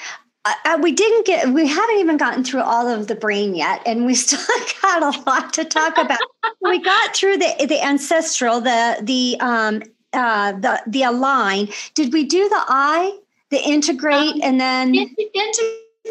Uh, 0.45 0.79
we 0.81 0.91
didn't 0.93 1.27
get 1.27 1.49
we 1.51 1.67
haven't 1.67 1.99
even 1.99 2.17
gotten 2.17 2.43
through 2.43 2.63
all 2.63 2.89
of 2.89 3.09
the 3.09 3.15
brain 3.15 3.55
yet 3.55 3.83
and 3.85 4.07
we 4.07 4.15
still 4.27 4.41
got 4.81 5.03
a 5.03 5.31
lot 5.31 5.53
to 5.53 5.65
talk 5.65 5.99
about. 5.99 6.19
We 6.63 6.81
got 6.81 7.15
through 7.15 7.39
the 7.39 7.67
the 7.69 7.85
ancestral 7.85 8.61
the 8.61 8.99
the 9.03 9.37
um 9.41 9.83
uh 10.13 10.53
the 10.53 10.83
the 10.87 11.03
align. 11.03 11.69
Did 11.95 12.13
we 12.13 12.25
do 12.25 12.49
the 12.49 12.65
eye 12.69 13.19
the 13.51 13.61
integrate 13.63 14.35
um, 14.35 14.41
and 14.43 14.61
then 14.61 14.95
it, 14.95 15.11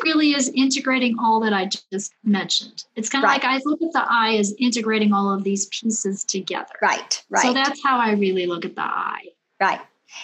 really 0.03 0.33
is 0.33 0.49
integrating 0.49 1.17
all 1.19 1.39
that 1.39 1.51
i 1.51 1.67
just 1.91 2.13
mentioned. 2.23 2.85
It's 2.95 3.09
kind 3.09 3.23
of 3.23 3.29
right. 3.29 3.43
like 3.43 3.45
i 3.45 3.59
look 3.65 3.81
at 3.81 3.91
the 3.91 4.05
eye 4.07 4.35
as 4.35 4.53
integrating 4.59 5.11
all 5.11 5.33
of 5.33 5.43
these 5.43 5.65
pieces 5.67 6.23
together. 6.23 6.73
Right 6.81 7.23
right. 7.29 7.41
so 7.41 7.53
that's 7.53 7.81
how 7.83 7.97
i 7.97 8.11
really 8.11 8.45
look 8.45 8.63
at 8.63 8.75
the 8.75 8.83
eye 8.83 9.25
right 9.59 9.81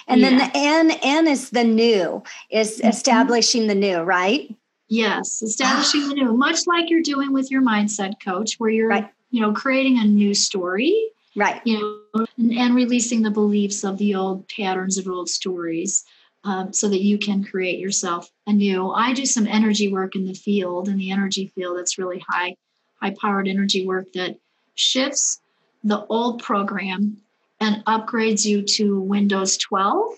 and 0.07 0.21
yeah. 0.21 0.29
then 0.29 0.37
the 0.37 0.51
N, 0.53 0.91
N 1.01 1.27
is 1.27 1.49
the 1.49 1.63
new, 1.63 2.23
is 2.49 2.77
mm-hmm. 2.77 2.87
establishing 2.87 3.67
the 3.67 3.75
new, 3.75 3.99
right? 3.99 4.55
Yes, 4.87 5.41
establishing 5.41 6.07
the 6.09 6.15
new, 6.15 6.33
much 6.37 6.67
like 6.67 6.89
you're 6.89 7.01
doing 7.01 7.33
with 7.33 7.49
your 7.49 7.61
mindset 7.61 8.13
coach, 8.23 8.55
where 8.59 8.69
you're, 8.69 8.89
right. 8.89 9.09
you 9.31 9.41
know, 9.41 9.51
creating 9.51 9.97
a 9.97 10.03
new 10.03 10.33
story, 10.33 11.09
right? 11.35 11.59
You 11.65 11.79
know, 12.13 12.25
and, 12.37 12.53
and 12.53 12.75
releasing 12.75 13.23
the 13.23 13.31
beliefs 13.31 13.83
of 13.83 13.97
the 13.97 14.15
old 14.15 14.47
patterns 14.47 14.97
of 14.97 15.07
old 15.07 15.29
stories, 15.29 16.05
um, 16.43 16.71
so 16.71 16.87
that 16.89 17.01
you 17.01 17.17
can 17.17 17.43
create 17.43 17.79
yourself 17.79 18.29
anew. 18.45 18.91
I 18.91 19.13
do 19.13 19.25
some 19.25 19.47
energy 19.47 19.91
work 19.91 20.15
in 20.15 20.27
the 20.27 20.35
field, 20.35 20.87
in 20.87 20.97
the 20.97 21.11
energy 21.11 21.51
field. 21.55 21.79
That's 21.79 21.97
really 21.97 22.23
high, 22.27 22.55
high 23.01 23.15
powered 23.19 23.47
energy 23.47 23.87
work 23.87 24.13
that 24.13 24.37
shifts 24.75 25.41
the 25.83 26.05
old 26.05 26.43
program 26.43 27.17
and 27.65 27.83
upgrades 27.85 28.45
you 28.45 28.61
to 28.61 28.99
Windows 28.99 29.57
12 29.57 30.13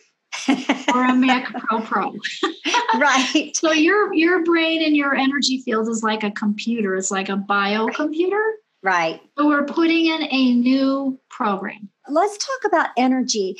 or 0.93 1.05
a 1.05 1.15
Mac 1.15 1.45
Pro 1.59 1.81
Pro. 1.81 2.13
right. 2.99 3.51
So 3.55 3.71
your 3.71 4.13
your 4.13 4.43
brain 4.43 4.83
and 4.83 4.95
your 4.95 5.15
energy 5.15 5.61
field 5.61 5.87
is 5.89 6.03
like 6.03 6.23
a 6.23 6.31
computer. 6.31 6.95
It's 6.95 7.11
like 7.11 7.29
a 7.29 7.37
bio 7.37 7.87
computer. 7.87 8.43
Right. 8.83 9.21
So 9.37 9.47
we're 9.47 9.65
putting 9.65 10.05
in 10.05 10.27
a 10.29 10.53
new 10.53 11.19
program. 11.29 11.89
Let's 12.09 12.37
talk 12.37 12.59
about 12.65 12.89
energy. 12.95 13.57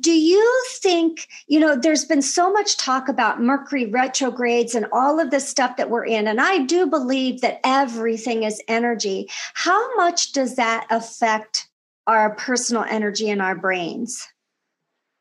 Do 0.00 0.10
you 0.10 0.64
think, 0.80 1.28
you 1.46 1.60
know, 1.60 1.76
there's 1.76 2.04
been 2.04 2.22
so 2.22 2.52
much 2.52 2.76
talk 2.76 3.08
about 3.08 3.40
Mercury 3.40 3.86
retrogrades 3.86 4.74
and 4.74 4.86
all 4.90 5.20
of 5.20 5.30
the 5.30 5.38
stuff 5.38 5.76
that 5.76 5.90
we're 5.90 6.06
in, 6.06 6.26
and 6.26 6.40
I 6.40 6.58
do 6.58 6.86
believe 6.86 7.40
that 7.42 7.60
everything 7.62 8.42
is 8.42 8.60
energy. 8.66 9.28
How 9.54 9.94
much 9.96 10.32
does 10.32 10.56
that 10.56 10.86
affect 10.90 11.68
our 12.06 12.34
personal 12.34 12.84
energy 12.84 13.28
in 13.28 13.40
our 13.40 13.54
brains? 13.54 14.26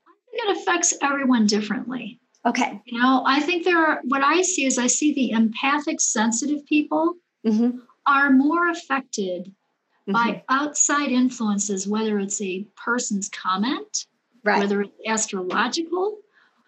I 0.08 0.12
think 0.32 0.50
it 0.50 0.62
affects 0.62 0.94
everyone 1.02 1.46
differently. 1.46 2.20
Okay. 2.46 2.82
You 2.86 3.00
know, 3.00 3.24
I 3.26 3.40
think 3.40 3.64
there 3.64 3.78
are, 3.78 4.02
what 4.06 4.24
I 4.24 4.42
see 4.42 4.66
is 4.66 4.78
I 4.78 4.88
see 4.88 5.14
the 5.14 5.32
empathic, 5.32 6.02
sensitive 6.02 6.66
people 6.66 7.16
mm-hmm. 7.46 7.78
are 8.08 8.32
more 8.32 8.70
affected 8.70 9.46
mm-hmm. 9.46 10.14
by 10.14 10.44
outside 10.50 11.12
influences, 11.12 11.88
whether 11.88 12.18
it's 12.18 12.42
a 12.42 12.66
person's 12.76 13.30
comment, 13.30 14.08
right. 14.44 14.60
whether 14.60 14.82
it's 14.82 14.94
astrological, 15.06 16.18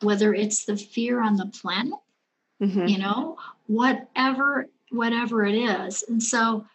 whether 0.01 0.33
it's 0.33 0.65
the 0.65 0.77
fear 0.77 1.21
on 1.21 1.37
the 1.37 1.47
planet, 1.47 1.99
mm-hmm. 2.61 2.85
you 2.85 2.99
know, 2.99 3.37
whatever, 3.65 4.67
whatever 4.91 5.43
it 5.43 5.55
is. 5.55 6.03
And 6.07 6.21
so 6.21 6.67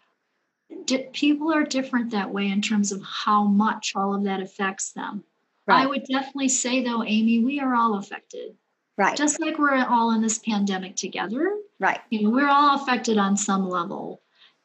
di- 0.89 1.09
people 1.13 1.53
are 1.53 1.63
different 1.63 2.11
that 2.11 2.33
way 2.33 2.51
in 2.51 2.61
terms 2.61 2.91
of 2.91 3.03
how 3.03 3.45
much 3.45 3.93
all 3.95 4.15
of 4.15 4.25
that 4.25 4.41
affects 4.41 4.93
them. 4.93 5.23
Right. 5.67 5.83
I 5.83 5.87
would 5.87 6.05
definitely 6.11 6.49
say, 6.49 6.83
though, 6.83 7.05
Aimee, 7.05 7.45
we 7.45 7.61
are 7.61 7.75
all 7.75 7.99
affected. 7.99 8.57
Right. 8.97 9.17
Just 9.17 9.41
like 9.41 9.59
we're 9.59 9.77
all 9.85 10.13
in 10.13 10.23
this 10.23 10.39
pandemic 10.39 10.97
together. 10.97 11.55
Right. 11.79 12.01
You 12.11 12.23
know, 12.23 12.31
we're 12.31 12.49
all 12.49 12.83
affected 12.83 13.19
on 13.19 13.37
some 13.37 13.69
level. 13.69 14.23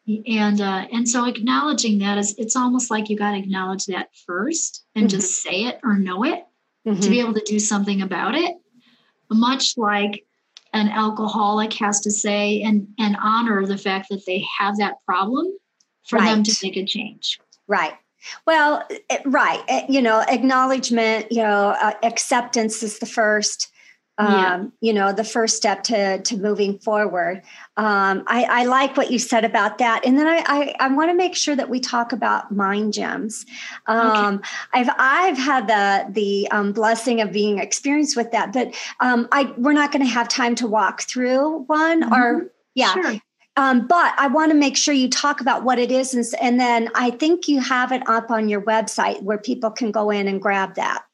And 0.08 0.60
uh, 0.60 0.88
and 0.92 1.08
so 1.08 1.26
acknowledging 1.26 2.00
that 2.00 2.18
is 2.18 2.36
it's 2.38 2.58
almost 2.58 2.92
like 2.92 3.10
you 3.10 3.18
got 3.18 3.32
to 3.32 3.38
acknowledge 3.38 3.86
that 3.86 4.10
first 4.26 4.86
and 4.96 5.04
mm-hmm. 5.04 5.18
just 5.18 5.42
say 5.42 5.66
it 5.66 5.80
or 5.82 5.98
know 5.98 6.26
it 6.26 6.44
mm-hmm. 6.86 7.00
to 7.00 7.10
be 7.10 7.22
able 7.22 7.34
to 7.36 7.44
do 7.46 7.60
something 7.60 8.02
about 8.02 8.36
it. 8.36 8.54
Much 9.32 9.78
like 9.78 10.26
an 10.74 10.90
alcoholic 10.90 11.72
has 11.74 12.02
to 12.02 12.12
say 12.12 12.62
and 12.64 12.88
and 13.00 13.16
honor 13.22 13.66
the 13.66 13.78
fact 13.78 14.10
that 14.10 14.26
they 14.26 14.46
have 14.60 14.78
that 14.78 14.96
problem 15.06 15.48
for 16.06 16.20
right. 16.20 16.34
them 16.34 16.44
to 16.44 16.56
make 16.64 16.78
a 16.78 16.86
change. 16.86 17.40
Right. 17.68 17.94
Well, 18.46 18.88
eh, 19.10 19.20
right. 19.26 19.62
Eh, 19.68 19.86
you 19.90 20.02
know, 20.02 20.24
acknowledgement, 20.28 21.32
you 21.32 21.42
know, 21.42 21.76
uh, 21.82 21.94
acceptance 22.04 22.84
is 22.84 23.00
the 23.00 23.06
first. 23.06 23.70
Um, 24.20 24.30
yeah. 24.30 24.66
you 24.80 24.94
know, 24.94 25.12
the 25.12 25.24
first 25.24 25.58
step 25.58 25.82
to 25.86 26.22
to 26.22 26.38
moving 26.38 26.78
forward. 26.78 27.42
Um, 27.78 28.24
I, 28.28 28.44
I 28.44 28.66
like 28.66 28.96
what 28.96 29.10
you 29.10 29.18
said 29.18 29.44
about 29.44 29.80
that, 29.80 30.06
and 30.06 30.20
then 30.20 30.28
I 30.28 30.44
I, 30.46 30.76
I 30.80 30.88
want 30.90 31.10
to 31.10 31.16
make 31.16 31.36
sure 31.36 31.56
that 31.56 31.68
we 31.68 31.80
talk 31.80 32.12
about 32.12 32.52
mind 32.52 32.94
gems. 32.94 33.44
Um, 33.88 34.36
okay. 34.36 34.48
I've 34.74 34.90
I've 35.00 35.38
had 35.40 35.68
the 35.68 36.14
the 36.14 36.48
um, 36.52 36.74
blessing 36.74 37.22
of 37.22 37.32
being 37.32 37.58
experienced 37.58 38.16
with 38.16 38.32
that, 38.34 38.54
but 38.54 38.76
um, 39.00 39.28
I 39.32 39.52
we're 39.58 39.74
not 39.74 39.92
going 39.92 40.06
to 40.06 40.12
have 40.12 40.28
time 40.28 40.54
to 40.56 40.68
walk 40.68 41.02
through 41.02 41.64
one 41.64 42.04
mm-hmm. 42.04 42.14
or 42.14 42.52
yeah. 42.76 42.94
Sure. 42.94 43.16
Um, 43.56 43.86
but 43.88 44.16
I 44.18 44.28
want 44.28 44.52
to 44.52 44.58
make 44.58 44.76
sure 44.76 44.94
you 44.94 45.10
talk 45.10 45.40
about 45.40 45.64
what 45.64 45.78
it 45.78 45.92
is. 45.92 46.14
And, 46.14 46.26
and, 46.42 46.60
then 46.60 46.90
I 46.96 47.12
think 47.12 47.48
you 47.48 47.62
have 47.62 47.92
it 47.92 48.02
up 48.08 48.32
on 48.32 48.50
your 48.50 48.62
website 48.62 49.22
where 49.22 49.38
people 49.38 49.70
can 49.70 49.92
go 49.92 50.10
in 50.10 50.28
and 50.28 50.42
grab 50.42 50.74
that. 50.76 51.06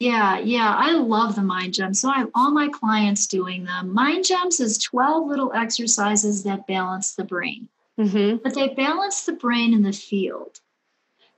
Yeah, 0.00 0.38
yeah. 0.38 0.74
I 0.76 0.92
love 0.92 1.36
the 1.36 1.42
Mind 1.42 1.74
Gems. 1.74 2.00
So 2.00 2.10
I 2.10 2.18
have 2.18 2.30
all 2.34 2.50
my 2.50 2.68
clients 2.68 3.28
doing 3.28 3.64
them. 3.64 3.94
Mind 3.94 4.24
Gems 4.24 4.58
is 4.58 4.76
12 4.78 5.28
little 5.28 5.52
exercises 5.52 6.42
that 6.42 6.66
balance 6.66 7.14
the 7.14 7.24
brain, 7.24 7.68
mm-hmm. 7.98 8.38
but 8.42 8.54
they 8.54 8.68
balance 8.70 9.24
the 9.24 9.32
brain 9.32 9.72
in 9.72 9.82
the 9.82 9.92
field. 9.92 10.58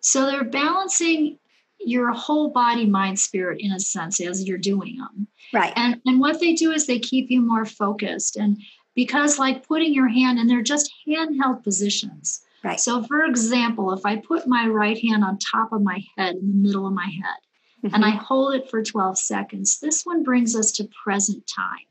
So 0.01 0.25
they're 0.25 0.45
balancing 0.45 1.39
your 1.81 2.13
whole 2.13 2.49
body, 2.49 2.87
mind, 2.87 3.19
spirit 3.19 3.61
in 3.61 3.73
a 3.73 3.81
sense 3.81 4.21
as 4.21 4.47
you're 4.49 4.59
doing 4.59 4.97
them. 4.97 5.29
Right. 5.53 5.73
And 5.77 6.01
and 6.07 6.21
what 6.21 6.41
they 6.41 6.55
do 6.55 6.73
is 6.73 6.87
they 6.87 6.99
keep 6.99 7.31
you 7.31 7.41
more 7.43 7.65
focused. 7.65 8.37
And 8.37 8.61
because 8.97 9.39
like 9.39 9.69
putting 9.69 9.95
your 9.95 10.09
hand 10.09 10.41
and 10.41 10.51
they're 10.51 10.63
just 10.63 10.93
handheld 11.07 11.63
positions 11.63 12.41
right 12.65 12.81
so 12.81 13.05
for 13.05 13.25
example 13.25 13.93
if 13.93 14.05
i 14.05 14.17
put 14.17 14.49
my 14.49 14.67
right 14.67 14.99
hand 14.99 15.23
on 15.23 15.39
top 15.39 15.73
of 15.73 15.83
my 15.83 16.03
head 16.17 16.35
in 16.35 16.49
the 16.49 16.69
middle 16.69 16.87
of 16.87 16.93
my 16.93 17.07
head 17.07 17.85
mm-hmm. 17.85 17.95
and 17.95 18.05
i 18.05 18.11
hold 18.11 18.55
it 18.55 18.69
for 18.69 18.83
12 18.83 19.17
seconds 19.17 19.79
this 19.79 20.05
one 20.05 20.25
brings 20.25 20.57
us 20.57 20.73
to 20.73 20.89
present 21.05 21.47
time 21.47 21.87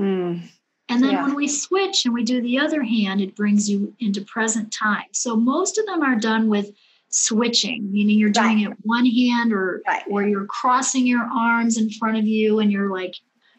mm. 0.00 0.42
and 0.88 1.04
then 1.04 1.12
yeah. 1.12 1.22
when 1.22 1.36
we 1.36 1.46
switch 1.46 2.04
and 2.04 2.14
we 2.14 2.24
do 2.24 2.40
the 2.42 2.58
other 2.58 2.82
hand 2.82 3.20
it 3.20 3.36
brings 3.36 3.70
you 3.70 3.94
into 4.00 4.22
present 4.22 4.72
time 4.72 5.06
so 5.12 5.36
most 5.36 5.78
of 5.78 5.86
them 5.86 6.02
are 6.02 6.18
done 6.18 6.48
with 6.48 6.72
switching 7.08 7.90
meaning 7.92 8.18
you're 8.18 8.30
doing 8.30 8.64
right. 8.64 8.72
it 8.72 8.78
one 8.82 9.06
hand 9.06 9.52
or 9.52 9.80
right. 9.86 10.02
or 10.10 10.22
you're 10.24 10.46
crossing 10.46 11.06
your 11.06 11.22
arms 11.22 11.78
in 11.78 11.88
front 11.88 12.16
of 12.16 12.26
you 12.26 12.58
and 12.58 12.72
you're 12.72 12.90
like 12.90 13.14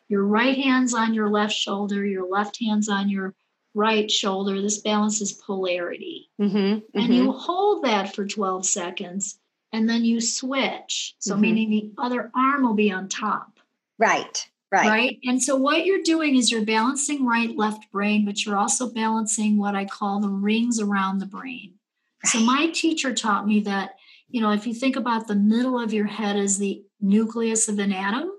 your 0.07 0.23
right 0.23 0.57
hand's 0.57 0.93
on 0.93 1.13
your 1.13 1.29
left 1.29 1.53
shoulder, 1.53 2.05
your 2.05 2.27
left 2.27 2.57
hand's 2.61 2.89
on 2.89 3.09
your 3.09 3.33
right 3.73 4.09
shoulder. 4.09 4.61
This 4.61 4.79
balances 4.79 5.33
polarity. 5.33 6.29
Mm-hmm, 6.41 6.57
mm-hmm. 6.57 6.99
And 6.99 7.13
you 7.13 7.31
hold 7.31 7.83
that 7.83 8.15
for 8.15 8.25
12 8.25 8.65
seconds 8.65 9.39
and 9.73 9.89
then 9.89 10.05
you 10.05 10.21
switch. 10.21 11.15
So, 11.19 11.33
mm-hmm. 11.33 11.41
meaning 11.41 11.69
the 11.69 11.91
other 11.97 12.31
arm 12.35 12.63
will 12.63 12.73
be 12.73 12.91
on 12.91 13.09
top. 13.09 13.59
Right. 13.99 14.45
Right. 14.69 14.87
Right. 14.89 15.19
And 15.23 15.41
so, 15.41 15.55
what 15.55 15.85
you're 15.85 16.03
doing 16.03 16.35
is 16.35 16.51
you're 16.51 16.65
balancing 16.65 17.25
right, 17.25 17.55
left 17.55 17.89
brain, 17.91 18.25
but 18.25 18.45
you're 18.45 18.57
also 18.57 18.89
balancing 18.89 19.57
what 19.57 19.75
I 19.75 19.85
call 19.85 20.19
the 20.19 20.29
rings 20.29 20.79
around 20.79 21.19
the 21.19 21.25
brain. 21.25 21.75
Right. 22.23 22.31
So, 22.31 22.39
my 22.41 22.67
teacher 22.73 23.13
taught 23.13 23.47
me 23.47 23.61
that, 23.61 23.91
you 24.29 24.41
know, 24.41 24.51
if 24.51 24.67
you 24.67 24.73
think 24.73 24.97
about 24.97 25.27
the 25.27 25.35
middle 25.35 25.79
of 25.79 25.93
your 25.93 26.07
head 26.07 26.35
as 26.35 26.57
the 26.57 26.83
nucleus 26.99 27.69
of 27.69 27.79
an 27.79 27.93
atom, 27.93 28.31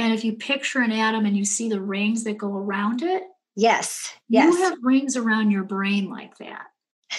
and 0.00 0.14
if 0.14 0.24
you 0.24 0.32
picture 0.32 0.80
an 0.80 0.92
atom 0.92 1.26
and 1.26 1.36
you 1.36 1.44
see 1.44 1.68
the 1.68 1.80
rings 1.80 2.24
that 2.24 2.38
go 2.38 2.56
around 2.56 3.02
it, 3.02 3.22
yes, 3.54 4.10
yes, 4.28 4.54
you 4.54 4.62
have 4.62 4.78
rings 4.82 5.14
around 5.14 5.50
your 5.50 5.62
brain 5.62 6.08
like 6.08 6.38
that. 6.38 6.68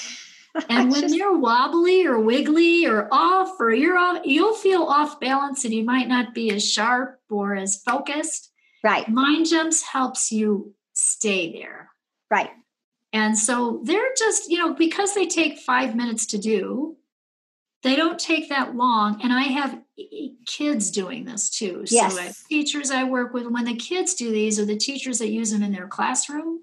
and 0.69 0.91
when 0.91 1.01
just, 1.01 1.15
you're 1.15 1.37
wobbly 1.37 2.07
or 2.07 2.19
wiggly 2.19 2.87
or 2.87 3.07
off, 3.11 3.51
or 3.59 3.71
you're 3.71 3.97
off, 3.97 4.21
you'll 4.25 4.55
feel 4.55 4.81
off 4.81 5.19
balance, 5.19 5.63
and 5.63 5.75
you 5.75 5.83
might 5.83 6.07
not 6.07 6.33
be 6.33 6.49
as 6.49 6.67
sharp 6.67 7.19
or 7.29 7.55
as 7.55 7.81
focused. 7.85 8.51
Right. 8.83 9.07
Mind 9.07 9.45
Gems 9.45 9.83
helps 9.83 10.31
you 10.31 10.73
stay 10.93 11.53
there. 11.53 11.89
Right. 12.31 12.49
And 13.13 13.37
so 13.37 13.81
they're 13.83 14.13
just, 14.17 14.49
you 14.49 14.57
know, 14.57 14.73
because 14.73 15.13
they 15.13 15.27
take 15.27 15.59
five 15.59 15.95
minutes 15.95 16.25
to 16.27 16.39
do, 16.39 16.97
they 17.83 17.95
don't 17.95 18.19
take 18.19 18.49
that 18.49 18.75
long 18.75 19.19
and 19.21 19.33
i 19.33 19.43
have 19.43 19.79
kids 20.47 20.91
doing 20.91 21.25
this 21.25 21.49
too. 21.49 21.83
Yes. 21.87 22.15
so 22.15 22.45
teachers 22.49 22.91
i 22.91 23.03
work 23.03 23.33
with 23.33 23.47
when 23.47 23.65
the 23.65 23.75
kids 23.75 24.13
do 24.13 24.31
these 24.31 24.59
or 24.59 24.65
the 24.65 24.77
teachers 24.77 25.19
that 25.19 25.29
use 25.29 25.51
them 25.51 25.63
in 25.63 25.71
their 25.71 25.87
classroom 25.87 26.61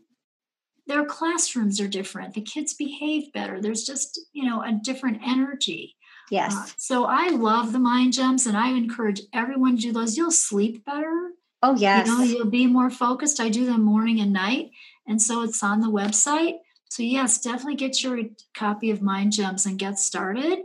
their 0.89 1.05
classrooms 1.05 1.81
are 1.81 1.87
different. 1.87 2.35
The 2.35 2.41
kids 2.41 2.73
behave 2.73 3.33
better. 3.33 3.61
There's 3.61 3.85
just 3.85 4.19
you 4.33 4.49
know 4.49 4.63
a 4.63 4.73
different 4.73 5.21
energy. 5.25 5.95
Yes. 6.31 6.55
Uh, 6.55 6.67
so 6.77 7.05
i 7.05 7.29
love 7.29 7.73
the 7.73 7.79
mind 7.79 8.13
gems 8.13 8.47
and 8.47 8.57
i 8.57 8.71
encourage 8.71 9.23
everyone 9.33 9.77
to 9.77 9.83
do 9.83 9.93
those. 9.93 10.17
You'll 10.17 10.31
sleep 10.31 10.85
better. 10.85 11.31
Oh 11.63 11.77
yes 11.77 12.09
you 12.09 12.17
know 12.17 12.25
you'll 12.25 12.51
be 12.51 12.67
more 12.67 12.91
focused. 12.91 13.39
I 13.39 13.51
do 13.51 13.67
them 13.67 13.83
morning 13.83 14.19
and 14.21 14.33
night 14.33 14.71
and 15.07 15.21
so 15.21 15.43
it's 15.43 15.63
on 15.63 15.81
the 15.81 15.91
website. 15.91 16.57
So 16.89 17.03
yes 17.03 17.41
definitely 17.41 17.77
get 17.77 18.03
your 18.03 18.21
copy 18.55 18.91
of 18.91 19.03
mind 19.03 19.33
gems 19.33 19.67
and 19.67 19.79
get 19.79 19.99
started 19.99 20.61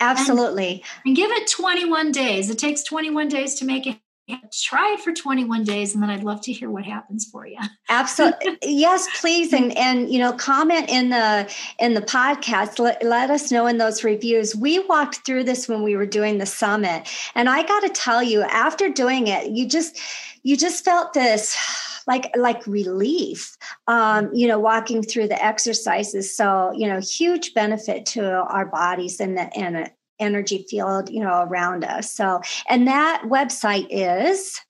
absolutely. 0.00 0.72
and, 0.72 0.82
and 1.06 1.16
give 1.16 1.30
it 1.30 1.48
21 1.48 2.12
days. 2.12 2.50
It 2.50 2.58
takes 2.58 2.82
21 2.82 3.28
days 3.28 3.54
to 3.56 3.64
make 3.64 3.86
it. 3.86 3.98
Try 4.52 4.94
it 4.94 5.00
for 5.00 5.12
21 5.12 5.64
days 5.64 5.92
and 5.92 6.02
then 6.02 6.08
i'd 6.08 6.22
love 6.22 6.40
to 6.42 6.52
hear 6.52 6.70
what 6.70 6.84
happens 6.84 7.26
for 7.26 7.44
you 7.44 7.58
absolutely 7.90 8.56
yes 8.62 9.06
please 9.20 9.52
and 9.52 9.76
and 9.76 10.10
you 10.10 10.18
know 10.18 10.32
comment 10.32 10.88
in 10.88 11.10
the 11.10 11.52
in 11.80 11.94
the 11.94 12.00
podcast. 12.00 12.78
Let, 12.78 13.02
let 13.02 13.30
us 13.30 13.50
know 13.50 13.66
in 13.66 13.78
those 13.78 14.04
reviews. 14.04 14.54
We 14.54 14.78
walked 14.86 15.26
through 15.26 15.44
this 15.44 15.68
when 15.68 15.82
we 15.82 15.96
were 15.96 16.06
doing 16.06 16.38
the 16.38 16.46
summit 16.46 17.08
and 17.34 17.48
i 17.48 17.62
got 17.64 17.80
to 17.80 17.88
tell 17.88 18.22
you 18.22 18.42
after 18.42 18.88
doing 18.88 19.26
it 19.26 19.50
you 19.50 19.68
just 19.68 19.98
you 20.44 20.56
just 20.56 20.84
felt 20.84 21.12
this 21.12 21.56
like 22.06 22.30
like 22.36 22.66
relief 22.66 23.56
um, 23.86 24.30
you 24.32 24.46
know 24.46 24.58
walking 24.58 25.02
through 25.02 25.28
the 25.28 25.44
exercises 25.44 26.36
so 26.36 26.72
you 26.76 26.86
know 26.86 27.00
huge 27.00 27.54
benefit 27.54 28.06
to 28.06 28.24
our 28.24 28.66
bodies 28.66 29.20
and 29.20 29.36
the 29.36 29.56
and 29.56 29.90
energy 30.22 30.64
field, 30.70 31.10
you 31.10 31.20
know, 31.20 31.42
around 31.42 31.84
us. 31.84 32.10
So, 32.12 32.40
and 32.68 32.86
that 32.86 33.24
website 33.26 33.88
is? 33.90 34.60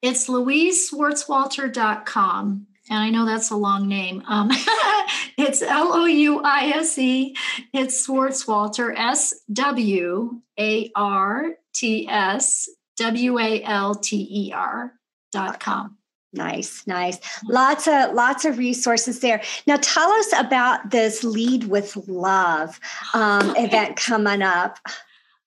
It's 0.00 0.28
louiseswartswalter.com. 0.28 2.66
And 2.90 2.98
I 2.98 3.08
know 3.10 3.24
that's 3.24 3.50
a 3.50 3.56
long 3.56 3.88
name. 3.88 4.22
Um, 4.28 4.50
it's 5.38 5.62
L 5.62 5.94
O 5.94 6.04
U 6.04 6.42
I 6.44 6.74
S 6.76 6.98
E. 6.98 7.34
It's 7.72 8.06
Swartswalter, 8.06 8.92
S 8.94 9.32
W 9.52 10.42
A 10.58 10.92
R 10.94 11.52
T 11.74 12.06
S 12.06 12.68
W 12.98 13.38
A 13.38 13.62
L 13.62 13.94
T 13.94 14.28
E 14.30 14.52
R 14.52 14.92
dot 15.32 15.60
com. 15.60 15.96
Nice, 16.34 16.84
nice. 16.86 17.18
Lots 17.48 17.86
of 17.86 18.12
lots 18.12 18.44
of 18.44 18.58
resources 18.58 19.20
there. 19.20 19.40
Now, 19.66 19.76
tell 19.80 20.10
us 20.10 20.32
about 20.36 20.90
this 20.90 21.22
Lead 21.22 21.64
with 21.64 21.96
Love 22.08 22.80
um, 23.14 23.54
event 23.56 23.96
coming 23.96 24.42
up. 24.42 24.78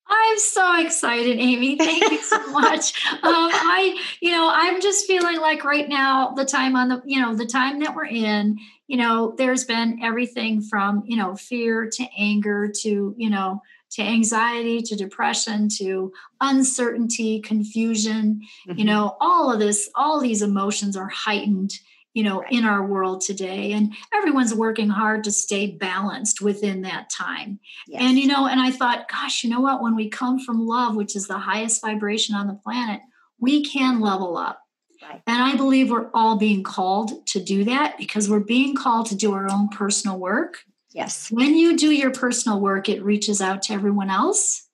I'm 0.09 0.39
so 0.39 0.79
excited, 0.79 1.37
Aimee. 1.37 1.75
Thank 1.77 2.09
you 2.09 2.21
so 2.21 2.37
much. 2.51 2.93
um, 3.11 3.21
I, 3.23 4.01
you 4.21 4.31
know, 4.31 4.49
I'm 4.53 4.81
just 4.81 5.05
feeling 5.05 5.41
like 5.41 5.65
right 5.65 5.89
now, 5.89 6.31
the 6.31 6.45
time 6.45 6.77
on 6.77 6.87
the, 6.87 7.01
you 7.05 7.19
know, 7.19 7.35
the 7.35 7.45
time 7.45 7.81
that 7.81 7.93
we're 7.93 8.05
in, 8.05 8.57
you 8.87 8.95
know, 8.95 9.33
there's 9.37 9.65
been 9.65 9.99
everything 10.01 10.61
from, 10.61 11.03
you 11.05 11.17
know, 11.17 11.35
fear 11.35 11.89
to 11.91 12.07
anger 12.17 12.71
to, 12.83 13.13
you 13.17 13.29
know, 13.29 13.61
to 13.91 14.01
anxiety 14.01 14.81
to 14.81 14.95
depression 14.95 15.69
to 15.69 16.11
uncertainty 16.41 17.39
confusion 17.41 18.41
mm-hmm. 18.67 18.77
you 18.77 18.85
know 18.85 19.15
all 19.19 19.51
of 19.51 19.59
this 19.59 19.89
all 19.95 20.19
these 20.19 20.41
emotions 20.41 20.95
are 20.97 21.09
heightened 21.09 21.71
you 22.13 22.23
know 22.23 22.41
right. 22.41 22.51
in 22.51 22.65
our 22.65 22.85
world 22.85 23.21
today 23.21 23.73
and 23.73 23.93
everyone's 24.13 24.53
working 24.53 24.89
hard 24.89 25.23
to 25.23 25.31
stay 25.31 25.71
balanced 25.71 26.41
within 26.41 26.81
that 26.81 27.09
time 27.09 27.59
yes. 27.87 28.01
and 28.01 28.17
you 28.17 28.27
know 28.27 28.47
and 28.47 28.59
i 28.59 28.71
thought 28.71 29.09
gosh 29.09 29.43
you 29.43 29.49
know 29.49 29.61
what 29.61 29.81
when 29.81 29.95
we 29.95 30.09
come 30.09 30.39
from 30.39 30.65
love 30.65 30.95
which 30.95 31.15
is 31.15 31.27
the 31.27 31.37
highest 31.37 31.81
vibration 31.81 32.35
on 32.35 32.47
the 32.47 32.53
planet 32.53 33.01
we 33.39 33.63
can 33.63 33.99
level 33.99 34.37
up 34.37 34.61
Right. 35.01 35.21
And 35.27 35.41
I 35.41 35.55
believe 35.55 35.91
we're 35.91 36.09
all 36.13 36.37
being 36.37 36.63
called 36.63 37.25
to 37.27 37.39
do 37.39 37.63
that 37.65 37.97
because 37.97 38.29
we're 38.29 38.39
being 38.39 38.75
called 38.75 39.07
to 39.07 39.15
do 39.15 39.33
our 39.33 39.49
own 39.49 39.69
personal 39.69 40.19
work. 40.19 40.63
Yes. 40.97 41.29
When 41.29 41.55
you 41.55 41.77
do 41.77 41.91
your 41.91 42.09
personal 42.09 42.59
work, 42.59 42.89
it 42.89 43.03
reaches 43.03 43.39
out 43.39 43.61
to 43.63 43.73
everyone 43.73 44.09
else. 44.09 44.67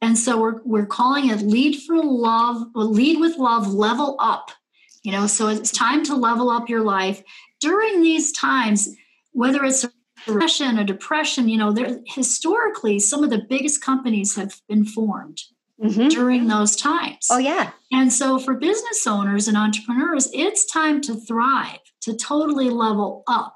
And 0.00 0.16
so 0.16 0.40
we're, 0.40 0.62
we're 0.64 0.86
calling 0.86 1.28
it 1.28 1.42
lead 1.42 1.82
for 1.82 1.96
love, 1.96 2.68
lead 2.76 3.18
with 3.18 3.36
love, 3.36 3.74
level 3.74 4.16
up. 4.20 4.52
You 5.02 5.10
know, 5.10 5.26
so 5.26 5.48
it's 5.48 5.72
time 5.72 6.04
to 6.04 6.14
level 6.14 6.50
up 6.50 6.68
your 6.68 6.82
life 6.82 7.20
during 7.60 8.00
these 8.00 8.30
times, 8.30 8.94
whether 9.32 9.64
it's 9.64 9.82
a 9.82 9.90
recession, 10.28 10.78
a 10.78 10.84
depression, 10.84 11.48
you 11.48 11.58
know, 11.58 11.72
there 11.72 11.98
historically 12.06 13.00
some 13.00 13.24
of 13.24 13.30
the 13.30 13.44
biggest 13.48 13.82
companies 13.82 14.36
have 14.36 14.60
been 14.68 14.84
formed. 14.84 15.42
Mm-hmm. 15.78 16.08
during 16.08 16.46
those 16.46 16.74
times. 16.74 17.26
Oh, 17.30 17.36
yeah. 17.36 17.72
And 17.92 18.10
so 18.10 18.38
for 18.38 18.54
business 18.54 19.06
owners 19.06 19.46
and 19.46 19.58
entrepreneurs, 19.58 20.30
it's 20.32 20.64
time 20.64 21.02
to 21.02 21.14
thrive, 21.14 21.80
to 22.00 22.16
totally 22.16 22.70
level 22.70 23.24
up. 23.26 23.54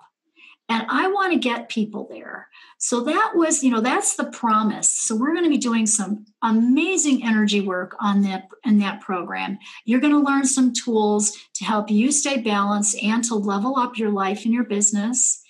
And 0.70 0.86
I 0.88 1.08
want 1.08 1.32
to 1.32 1.38
get 1.38 1.68
people 1.68 2.06
there. 2.08 2.48
So 2.78 3.00
that 3.00 3.32
was, 3.34 3.64
you 3.64 3.72
know, 3.72 3.80
that's 3.80 4.14
the 4.14 4.30
promise. 4.30 4.90
So 4.90 5.16
we're 5.16 5.32
going 5.32 5.44
to 5.44 5.50
be 5.50 5.58
doing 5.58 5.84
some 5.84 6.24
amazing 6.42 7.24
energy 7.24 7.60
work 7.60 7.96
on 7.98 8.22
that 8.22 8.46
in 8.64 8.78
that 8.78 9.00
program. 9.00 9.58
You're 9.84 10.00
going 10.00 10.12
to 10.12 10.20
learn 10.20 10.46
some 10.46 10.72
tools 10.72 11.36
to 11.54 11.64
help 11.64 11.90
you 11.90 12.12
stay 12.12 12.40
balanced 12.40 12.96
and 13.02 13.24
to 13.24 13.34
level 13.34 13.76
up 13.76 13.98
your 13.98 14.10
life 14.10 14.44
and 14.44 14.54
your 14.54 14.64
business. 14.64 15.42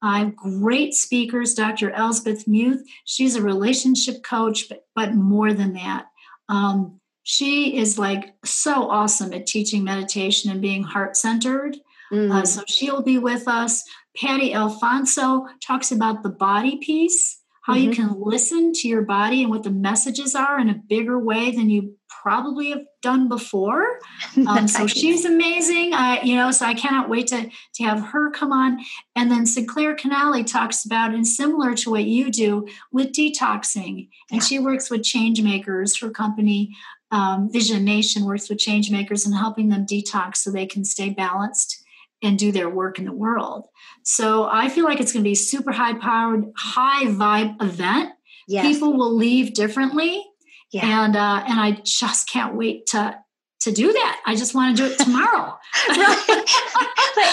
I 0.00 0.20
have 0.20 0.36
great 0.36 0.94
speakers, 0.94 1.54
Dr. 1.54 1.90
Elsbeth 1.90 2.46
Muth. 2.46 2.86
She's 3.04 3.34
a 3.34 3.42
relationship 3.42 4.22
coach, 4.22 4.68
but, 4.68 4.86
but 4.94 5.12
more 5.12 5.52
than 5.52 5.72
that. 5.72 6.06
Um, 6.48 7.00
she 7.24 7.76
is 7.76 7.98
like 7.98 8.32
so 8.44 8.88
awesome 8.88 9.32
at 9.32 9.46
teaching 9.46 9.82
meditation 9.82 10.52
and 10.52 10.62
being 10.62 10.84
heart 10.84 11.16
centered. 11.16 11.76
Mm. 12.12 12.32
Uh, 12.32 12.46
so 12.46 12.62
she'll 12.66 13.02
be 13.02 13.18
with 13.18 13.46
us. 13.48 13.84
Patty 14.20 14.52
Alfonso 14.52 15.46
talks 15.64 15.92
about 15.92 16.22
the 16.22 16.28
body 16.28 16.78
piece, 16.78 17.40
how 17.62 17.74
mm-hmm. 17.74 17.84
you 17.84 17.90
can 17.90 18.20
listen 18.20 18.72
to 18.72 18.88
your 18.88 19.02
body 19.02 19.42
and 19.42 19.50
what 19.50 19.62
the 19.62 19.70
messages 19.70 20.34
are 20.34 20.58
in 20.58 20.68
a 20.68 20.80
bigger 20.88 21.18
way 21.18 21.50
than 21.50 21.70
you 21.70 21.94
probably 22.22 22.70
have 22.70 22.84
done 23.02 23.28
before. 23.28 24.00
Um, 24.46 24.68
so 24.68 24.86
she's 24.86 25.24
amazing. 25.24 25.92
I, 25.94 26.22
you 26.22 26.36
know, 26.36 26.52
so 26.52 26.64
I 26.64 26.72
cannot 26.74 27.08
wait 27.08 27.26
to 27.28 27.50
to 27.74 27.82
have 27.82 28.00
her 28.00 28.30
come 28.30 28.52
on. 28.52 28.78
And 29.16 29.30
then 29.30 29.46
Sinclair 29.46 29.94
Canale 29.96 30.44
talks 30.44 30.84
about, 30.84 31.12
and 31.12 31.26
similar 31.26 31.74
to 31.74 31.90
what 31.90 32.04
you 32.04 32.30
do 32.30 32.66
with 32.92 33.12
detoxing, 33.12 34.08
and 34.30 34.40
yeah. 34.40 34.40
she 34.40 34.58
works 34.60 34.90
with 34.90 35.02
change 35.02 35.42
makers. 35.42 36.00
Her 36.00 36.10
company 36.10 36.74
um, 37.10 37.50
Vision 37.50 37.84
Nation 37.84 38.24
works 38.24 38.48
with 38.48 38.58
change 38.58 38.90
makers 38.90 39.26
and 39.26 39.34
helping 39.34 39.70
them 39.70 39.86
detox 39.86 40.36
so 40.36 40.50
they 40.50 40.66
can 40.66 40.84
stay 40.84 41.10
balanced 41.10 41.77
and 42.22 42.38
do 42.38 42.52
their 42.52 42.68
work 42.68 42.98
in 42.98 43.04
the 43.04 43.12
world. 43.12 43.66
So 44.02 44.48
I 44.50 44.68
feel 44.68 44.84
like 44.84 45.00
it's 45.00 45.12
going 45.12 45.22
to 45.22 45.28
be 45.28 45.32
a 45.32 45.36
super 45.36 45.72
high 45.72 45.94
powered, 45.94 46.44
high 46.56 47.04
vibe 47.04 47.62
event. 47.62 48.10
Yes. 48.46 48.66
People 48.66 48.94
will 48.94 49.14
leave 49.14 49.54
differently. 49.54 50.24
Yeah. 50.72 51.04
And 51.04 51.16
uh, 51.16 51.44
and 51.46 51.60
I 51.60 51.80
just 51.84 52.28
can't 52.28 52.54
wait 52.54 52.86
to 52.88 53.18
to 53.60 53.72
do 53.72 53.92
that. 53.92 54.20
I 54.26 54.36
just 54.36 54.54
want 54.54 54.76
to 54.76 54.82
do 54.82 54.92
it 54.92 54.98
tomorrow. 54.98 55.58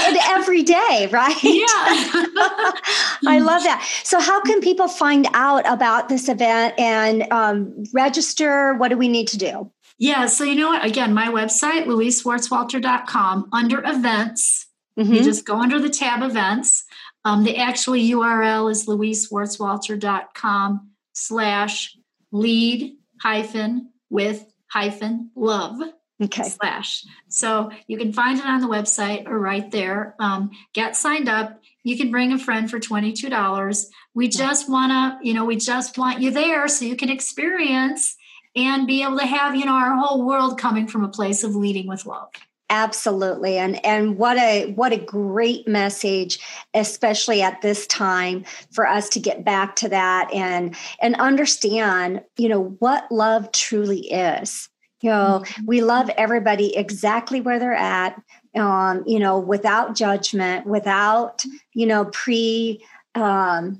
and 0.08 0.18
every 0.30 0.64
day, 0.64 1.08
right? 1.12 1.36
Yeah. 1.44 1.66
I 3.28 3.40
love 3.40 3.64
that. 3.64 3.88
So, 4.04 4.20
how 4.20 4.42
can 4.42 4.62
people 4.62 4.88
find 4.88 5.28
out 5.34 5.68
about 5.72 6.10
this 6.10 6.30
event 6.30 6.80
and 6.80 7.32
um, 7.32 7.84
register? 7.94 8.74
What 8.76 8.90
do 8.90 8.98
we 8.98 9.08
need 9.08 9.28
to 9.30 9.38
do? 9.38 9.72
Yeah. 9.98 10.26
So, 10.26 10.44
you 10.44 10.56
know 10.56 10.70
what? 10.70 10.86
Again, 10.86 11.14
my 11.14 11.28
website, 11.28 11.86
louiseswartswalter.com, 11.86 13.50
under 13.54 13.84
events, 13.86 14.68
Mm-hmm. 14.98 15.14
You 15.14 15.24
just 15.24 15.46
go 15.46 15.60
under 15.60 15.80
the 15.80 15.90
tab 15.90 16.24
events. 16.24 16.86
Um, 17.24 17.44
the 17.44 17.58
actual 17.58 17.94
URL 17.94 18.72
is 18.72 18.88
louiseswartswalter.com 18.88 20.90
slash 21.14 21.98
lead 22.32 22.98
hyphen 23.22 23.92
with 24.10 24.46
hyphen 24.68 25.32
love 25.36 25.82
okay. 26.24 26.44
slash. 26.44 27.04
So 27.28 27.72
you 27.88 27.98
can 27.98 28.14
find 28.14 28.40
it 28.40 28.46
on 28.46 28.62
the 28.62 28.68
website 28.68 29.28
or 29.28 29.40
right 29.40 29.70
there. 29.72 30.16
Um, 30.20 30.52
get 30.74 30.96
signed 30.96 31.28
up. 31.28 31.60
You 31.84 31.98
can 31.98 32.12
bring 32.12 32.32
a 32.32 32.40
friend 32.40 32.70
for 32.70 32.80
$22 32.80 33.86
we 34.16 34.30
just 34.30 34.68
want 34.68 34.92
to 34.92 35.28
you 35.28 35.36
know 35.36 35.46
we 35.46 35.56
just 35.56 36.00
want 36.00 36.22
you 36.22 36.32
there 36.32 36.68
so 36.68 36.86
you 36.86 36.96
can 36.96 37.10
experience 37.10 38.16
and 38.56 38.88
be 38.88 39.04
able 39.04 39.20
to 39.20 39.26
have 39.26 39.56
you 39.56 39.66
know 39.66 39.74
our 39.74 39.96
whole 39.96 40.26
world 40.26 40.58
coming 40.58 40.88
from 40.88 41.04
a 41.04 41.10
place 41.10 41.44
of 41.44 41.56
leading 41.56 41.88
with 41.88 42.08
love 42.08 42.32
absolutely 42.70 43.58
and 43.58 43.84
and 43.86 44.18
what 44.18 44.38
a 44.38 44.72
what 44.74 44.92
a 44.92 44.98
great 44.98 45.68
message 45.68 46.40
especially 46.74 47.42
at 47.42 47.62
this 47.62 47.86
time 47.86 48.44
for 48.72 48.88
us 48.88 49.08
to 49.08 49.20
get 49.20 49.46
back 49.46 49.76
to 49.76 49.88
that 49.88 50.32
and 50.34 50.76
and 51.00 51.16
understand 51.18 52.24
you 52.38 52.50
know 52.50 52.76
what 52.80 53.10
love 53.12 53.52
truly 53.52 54.12
is 54.12 54.68
you 55.02 55.12
know 55.12 55.44
mm-hmm. 55.44 55.66
we 55.68 55.82
love 55.82 56.10
everybody 56.18 56.76
exactly 56.76 57.40
where 57.40 57.60
they're 57.60 57.74
at 57.74 58.20
um 58.56 59.04
you 59.06 59.20
know 59.20 59.38
without 59.38 59.96
judgment 59.96 60.66
without 60.66 61.44
you 61.74 61.86
know 61.86 62.06
pre 62.06 62.84
um 63.14 63.80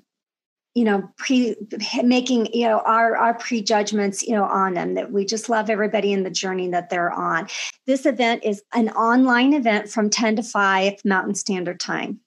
you 0.76 0.84
know 0.84 1.10
pre 1.18 1.56
making 2.04 2.54
you 2.54 2.68
know 2.68 2.80
our 2.86 3.16
our 3.18 3.34
prejudgments 3.34 4.22
you 4.22 4.34
know 4.34 4.44
on 4.44 4.76
them 4.76 4.94
that 4.94 5.12
we 5.12 5.26
just 5.26 5.50
love 5.50 5.70
everybody 5.70 6.14
in 6.14 6.24
the 6.24 6.30
journey 6.30 6.70
that 6.70 6.90
they're 6.90 7.12
on 7.12 7.48
this 7.88 8.06
event 8.06 8.44
is 8.44 8.62
an 8.74 8.90
online 8.90 9.54
event 9.54 9.90
from 9.90 10.10
10 10.10 10.36
to 10.36 10.44
5 10.44 11.04
mountain 11.04 11.34
standard 11.34 11.80
time 11.80 12.20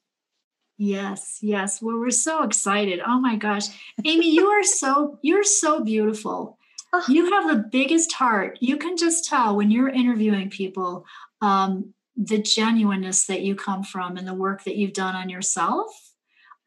Yes, 0.80 1.38
yes. 1.42 1.82
Well, 1.82 1.98
we're 1.98 2.12
so 2.12 2.44
excited. 2.44 3.00
Oh 3.04 3.18
my 3.18 3.34
gosh. 3.34 3.64
Aimee, 4.04 4.30
you 4.30 4.46
are 4.46 4.62
so 4.62 5.18
you're 5.22 5.42
so 5.42 5.82
beautiful. 5.82 6.56
Oh. 6.92 7.04
You 7.08 7.32
have 7.32 7.48
the 7.48 7.68
biggest 7.70 8.12
heart. 8.12 8.58
You 8.60 8.76
can 8.76 8.96
just 8.96 9.24
tell 9.24 9.56
when 9.56 9.72
you're 9.72 9.88
interviewing 9.88 10.50
people 10.50 11.04
um, 11.42 11.92
the 12.16 12.38
genuineness 12.38 13.26
that 13.26 13.42
you 13.42 13.56
come 13.56 13.82
from 13.82 14.16
and 14.16 14.26
the 14.26 14.34
work 14.34 14.64
that 14.64 14.76
you've 14.76 14.92
done 14.92 15.16
on 15.16 15.28
yourself. 15.28 16.07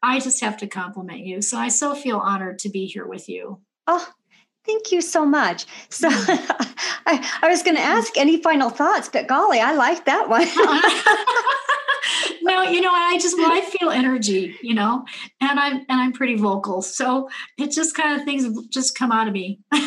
I 0.02 0.18
just 0.20 0.40
have 0.40 0.56
to 0.58 0.66
compliment 0.66 1.20
you. 1.20 1.42
So 1.42 1.56
I 1.56 1.68
so 1.68 1.94
feel 1.94 2.18
honored 2.18 2.58
to 2.60 2.68
be 2.68 2.86
here 2.86 3.06
with 3.06 3.28
you. 3.28 3.60
Oh, 3.86 4.08
thank 4.66 4.90
you 4.92 5.00
so 5.00 5.24
much. 5.24 5.66
So 5.90 6.08
mm. 6.08 6.74
I, 7.06 7.38
I 7.42 7.48
was 7.48 7.62
going 7.62 7.76
to 7.76 7.82
ask 7.82 8.16
any 8.16 8.42
final 8.42 8.70
thoughts, 8.70 9.08
but 9.08 9.26
golly, 9.28 9.60
I 9.60 9.74
like 9.74 10.04
that 10.06 10.28
one. 10.28 10.42
no, 12.42 12.62
you 12.62 12.80
know, 12.80 12.90
I 12.92 13.18
just 13.18 13.36
well, 13.36 13.52
I 13.52 13.60
feel 13.60 13.90
energy, 13.90 14.56
you 14.62 14.74
know, 14.74 15.04
and 15.40 15.58
I'm 15.58 15.76
and 15.76 16.00
I'm 16.00 16.12
pretty 16.12 16.36
vocal, 16.36 16.82
so 16.82 17.28
it 17.58 17.70
just 17.70 17.94
kind 17.94 18.18
of 18.18 18.24
things 18.24 18.46
just 18.68 18.96
come 18.96 19.12
out 19.12 19.28
of 19.28 19.34
me. 19.34 19.60
they 19.72 19.78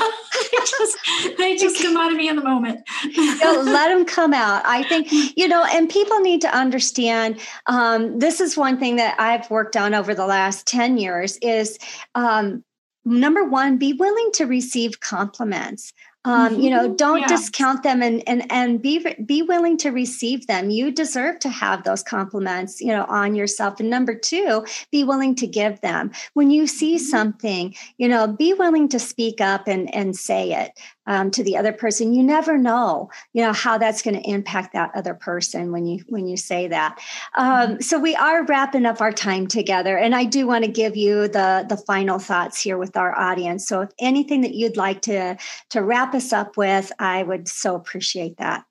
just 0.60 0.98
they 1.38 1.56
just 1.56 1.82
come 1.82 1.98
out 1.98 2.12
of 2.12 2.18
me 2.18 2.30
in 2.30 2.36
the 2.36 2.44
moment. 2.44 2.82
let 3.16 3.90
them 3.90 4.06
come 4.06 4.34
out. 4.34 4.64
I 4.66 4.84
think 4.84 5.12
you 5.38 5.48
know, 5.48 5.66
and 5.66 5.90
people 5.90 6.20
need 6.20 6.42
to 6.42 6.56
understand. 6.56 7.40
Um, 7.68 8.20
this 8.20 8.40
is 8.40 8.58
one 8.58 8.80
thing 8.80 8.96
that 8.98 9.20
I've 9.20 9.50
worked 9.50 9.76
on 9.76 9.94
over 9.94 10.14
the 10.14 10.28
last 10.28 10.68
ten 10.68 10.98
years 10.98 11.38
is. 11.38 11.78
Um, 12.16 12.64
number 13.08 13.44
one 13.44 13.78
be 13.78 13.94
willing 13.94 14.32
to 14.34 14.46
receive 14.46 15.00
compliments 15.00 15.94
um, 16.26 16.60
you 16.60 16.70
know 16.70 16.88
mm-hmm. 16.88 16.96
don't 16.96 17.22
yeah. 17.22 17.28
discount 17.28 17.84
them 17.84 18.02
and 18.02 18.28
and 18.28 18.52
and 18.52 18.82
be 18.82 19.06
be 19.26 19.42
willing 19.42 19.78
to 19.78 19.92
receive 19.92 20.48
them 20.48 20.70
you 20.70 20.92
deserve 20.92 21.40
to 21.40 21.50
have 21.50 21.84
those 21.84 22.04
compliments 22.04 22.82
you 22.82 22.88
know 22.88 23.06
on 23.08 23.36
yourself 23.36 23.80
and 23.80 23.90
number 23.90 24.16
two 24.16 24.66
be 24.92 25.04
willing 25.04 25.36
to 25.36 25.48
give 25.48 25.80
them 25.82 26.12
when 26.34 26.52
you 26.52 26.68
see 26.68 26.96
mm-hmm. 26.96 27.06
something 27.06 27.76
you 27.98 28.08
know 28.08 28.28
be 28.28 28.54
willing 28.54 28.90
to 28.90 29.00
speak 29.00 29.40
up 29.40 29.68
and 29.68 29.94
and 29.94 30.16
say 30.16 30.54
it 30.54 30.72
um, 31.08 31.30
to 31.32 31.44
the 31.44 31.56
other 31.56 31.72
person 31.72 32.14
you 32.14 32.24
never 32.24 32.58
know 32.58 33.10
you 33.34 33.44
know 33.44 33.54
how 33.54 33.78
that's 33.78 34.02
going 34.02 34.16
to 34.16 34.30
impact 34.30 34.74
that 34.74 34.92
other 34.96 35.14
person 35.14 35.72
when 35.72 35.86
you 35.86 36.04
when 36.08 36.28
you 36.28 36.36
say 36.36 36.68
that 36.68 37.00
um, 37.36 37.48
mm-hmm. 37.48 37.82
so 37.82 38.00
we 38.00 38.16
are 38.16 38.44
wrapping 38.46 38.86
up 38.86 39.02
our 39.02 39.12
time 39.12 39.46
together 39.48 39.98
and 39.98 40.16
i 40.16 40.26
do 40.26 40.48
want 40.48 40.66
to 40.66 40.72
give 40.72 40.96
you 40.96 41.28
the 41.28 41.66
the 41.70 41.78
final 41.78 42.18
thoughts 42.18 42.60
here 42.60 42.78
with 42.78 42.98
our 42.98 43.16
audience 43.18 43.68
so 43.68 43.82
if 43.82 43.90
anything 44.00 44.42
that 44.42 44.56
you'd 44.56 44.78
like 44.78 45.02
to 45.02 45.38
to 45.70 45.84
wrap 45.84 46.15
us 46.16 46.34
up 46.34 46.58
with 46.58 46.92
i 47.00 47.22
would 47.22 47.48
so 47.48 47.76
appreciate 47.76 48.38
that 48.38 48.66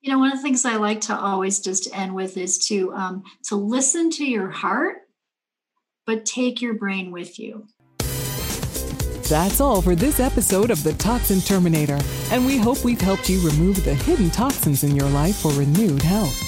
you 0.00 0.10
know 0.10 0.18
one 0.18 0.32
of 0.32 0.38
the 0.38 0.42
things 0.42 0.64
i 0.64 0.76
like 0.76 1.00
to 1.00 1.16
always 1.16 1.60
just 1.60 1.94
end 1.94 2.14
with 2.14 2.36
is 2.36 2.58
to 2.58 2.92
um, 2.94 3.22
to 3.44 3.54
listen 3.54 4.10
to 4.10 4.24
your 4.24 4.50
heart 4.50 4.96
but 6.06 6.24
take 6.26 6.60
your 6.60 6.74
brain 6.74 7.12
with 7.12 7.38
you 7.38 7.66
that's 9.28 9.60
all 9.60 9.82
for 9.82 9.94
this 9.94 10.20
episode 10.20 10.70
of 10.70 10.82
the 10.82 10.94
Toxin 10.94 11.42
Terminator, 11.42 11.98
and 12.30 12.46
we 12.46 12.56
hope 12.56 12.82
we've 12.82 12.98
helped 12.98 13.28
you 13.28 13.46
remove 13.46 13.84
the 13.84 13.92
hidden 13.92 14.30
toxins 14.30 14.84
in 14.84 14.96
your 14.96 15.10
life 15.10 15.36
for 15.36 15.52
renewed 15.52 16.00
health. 16.00 16.47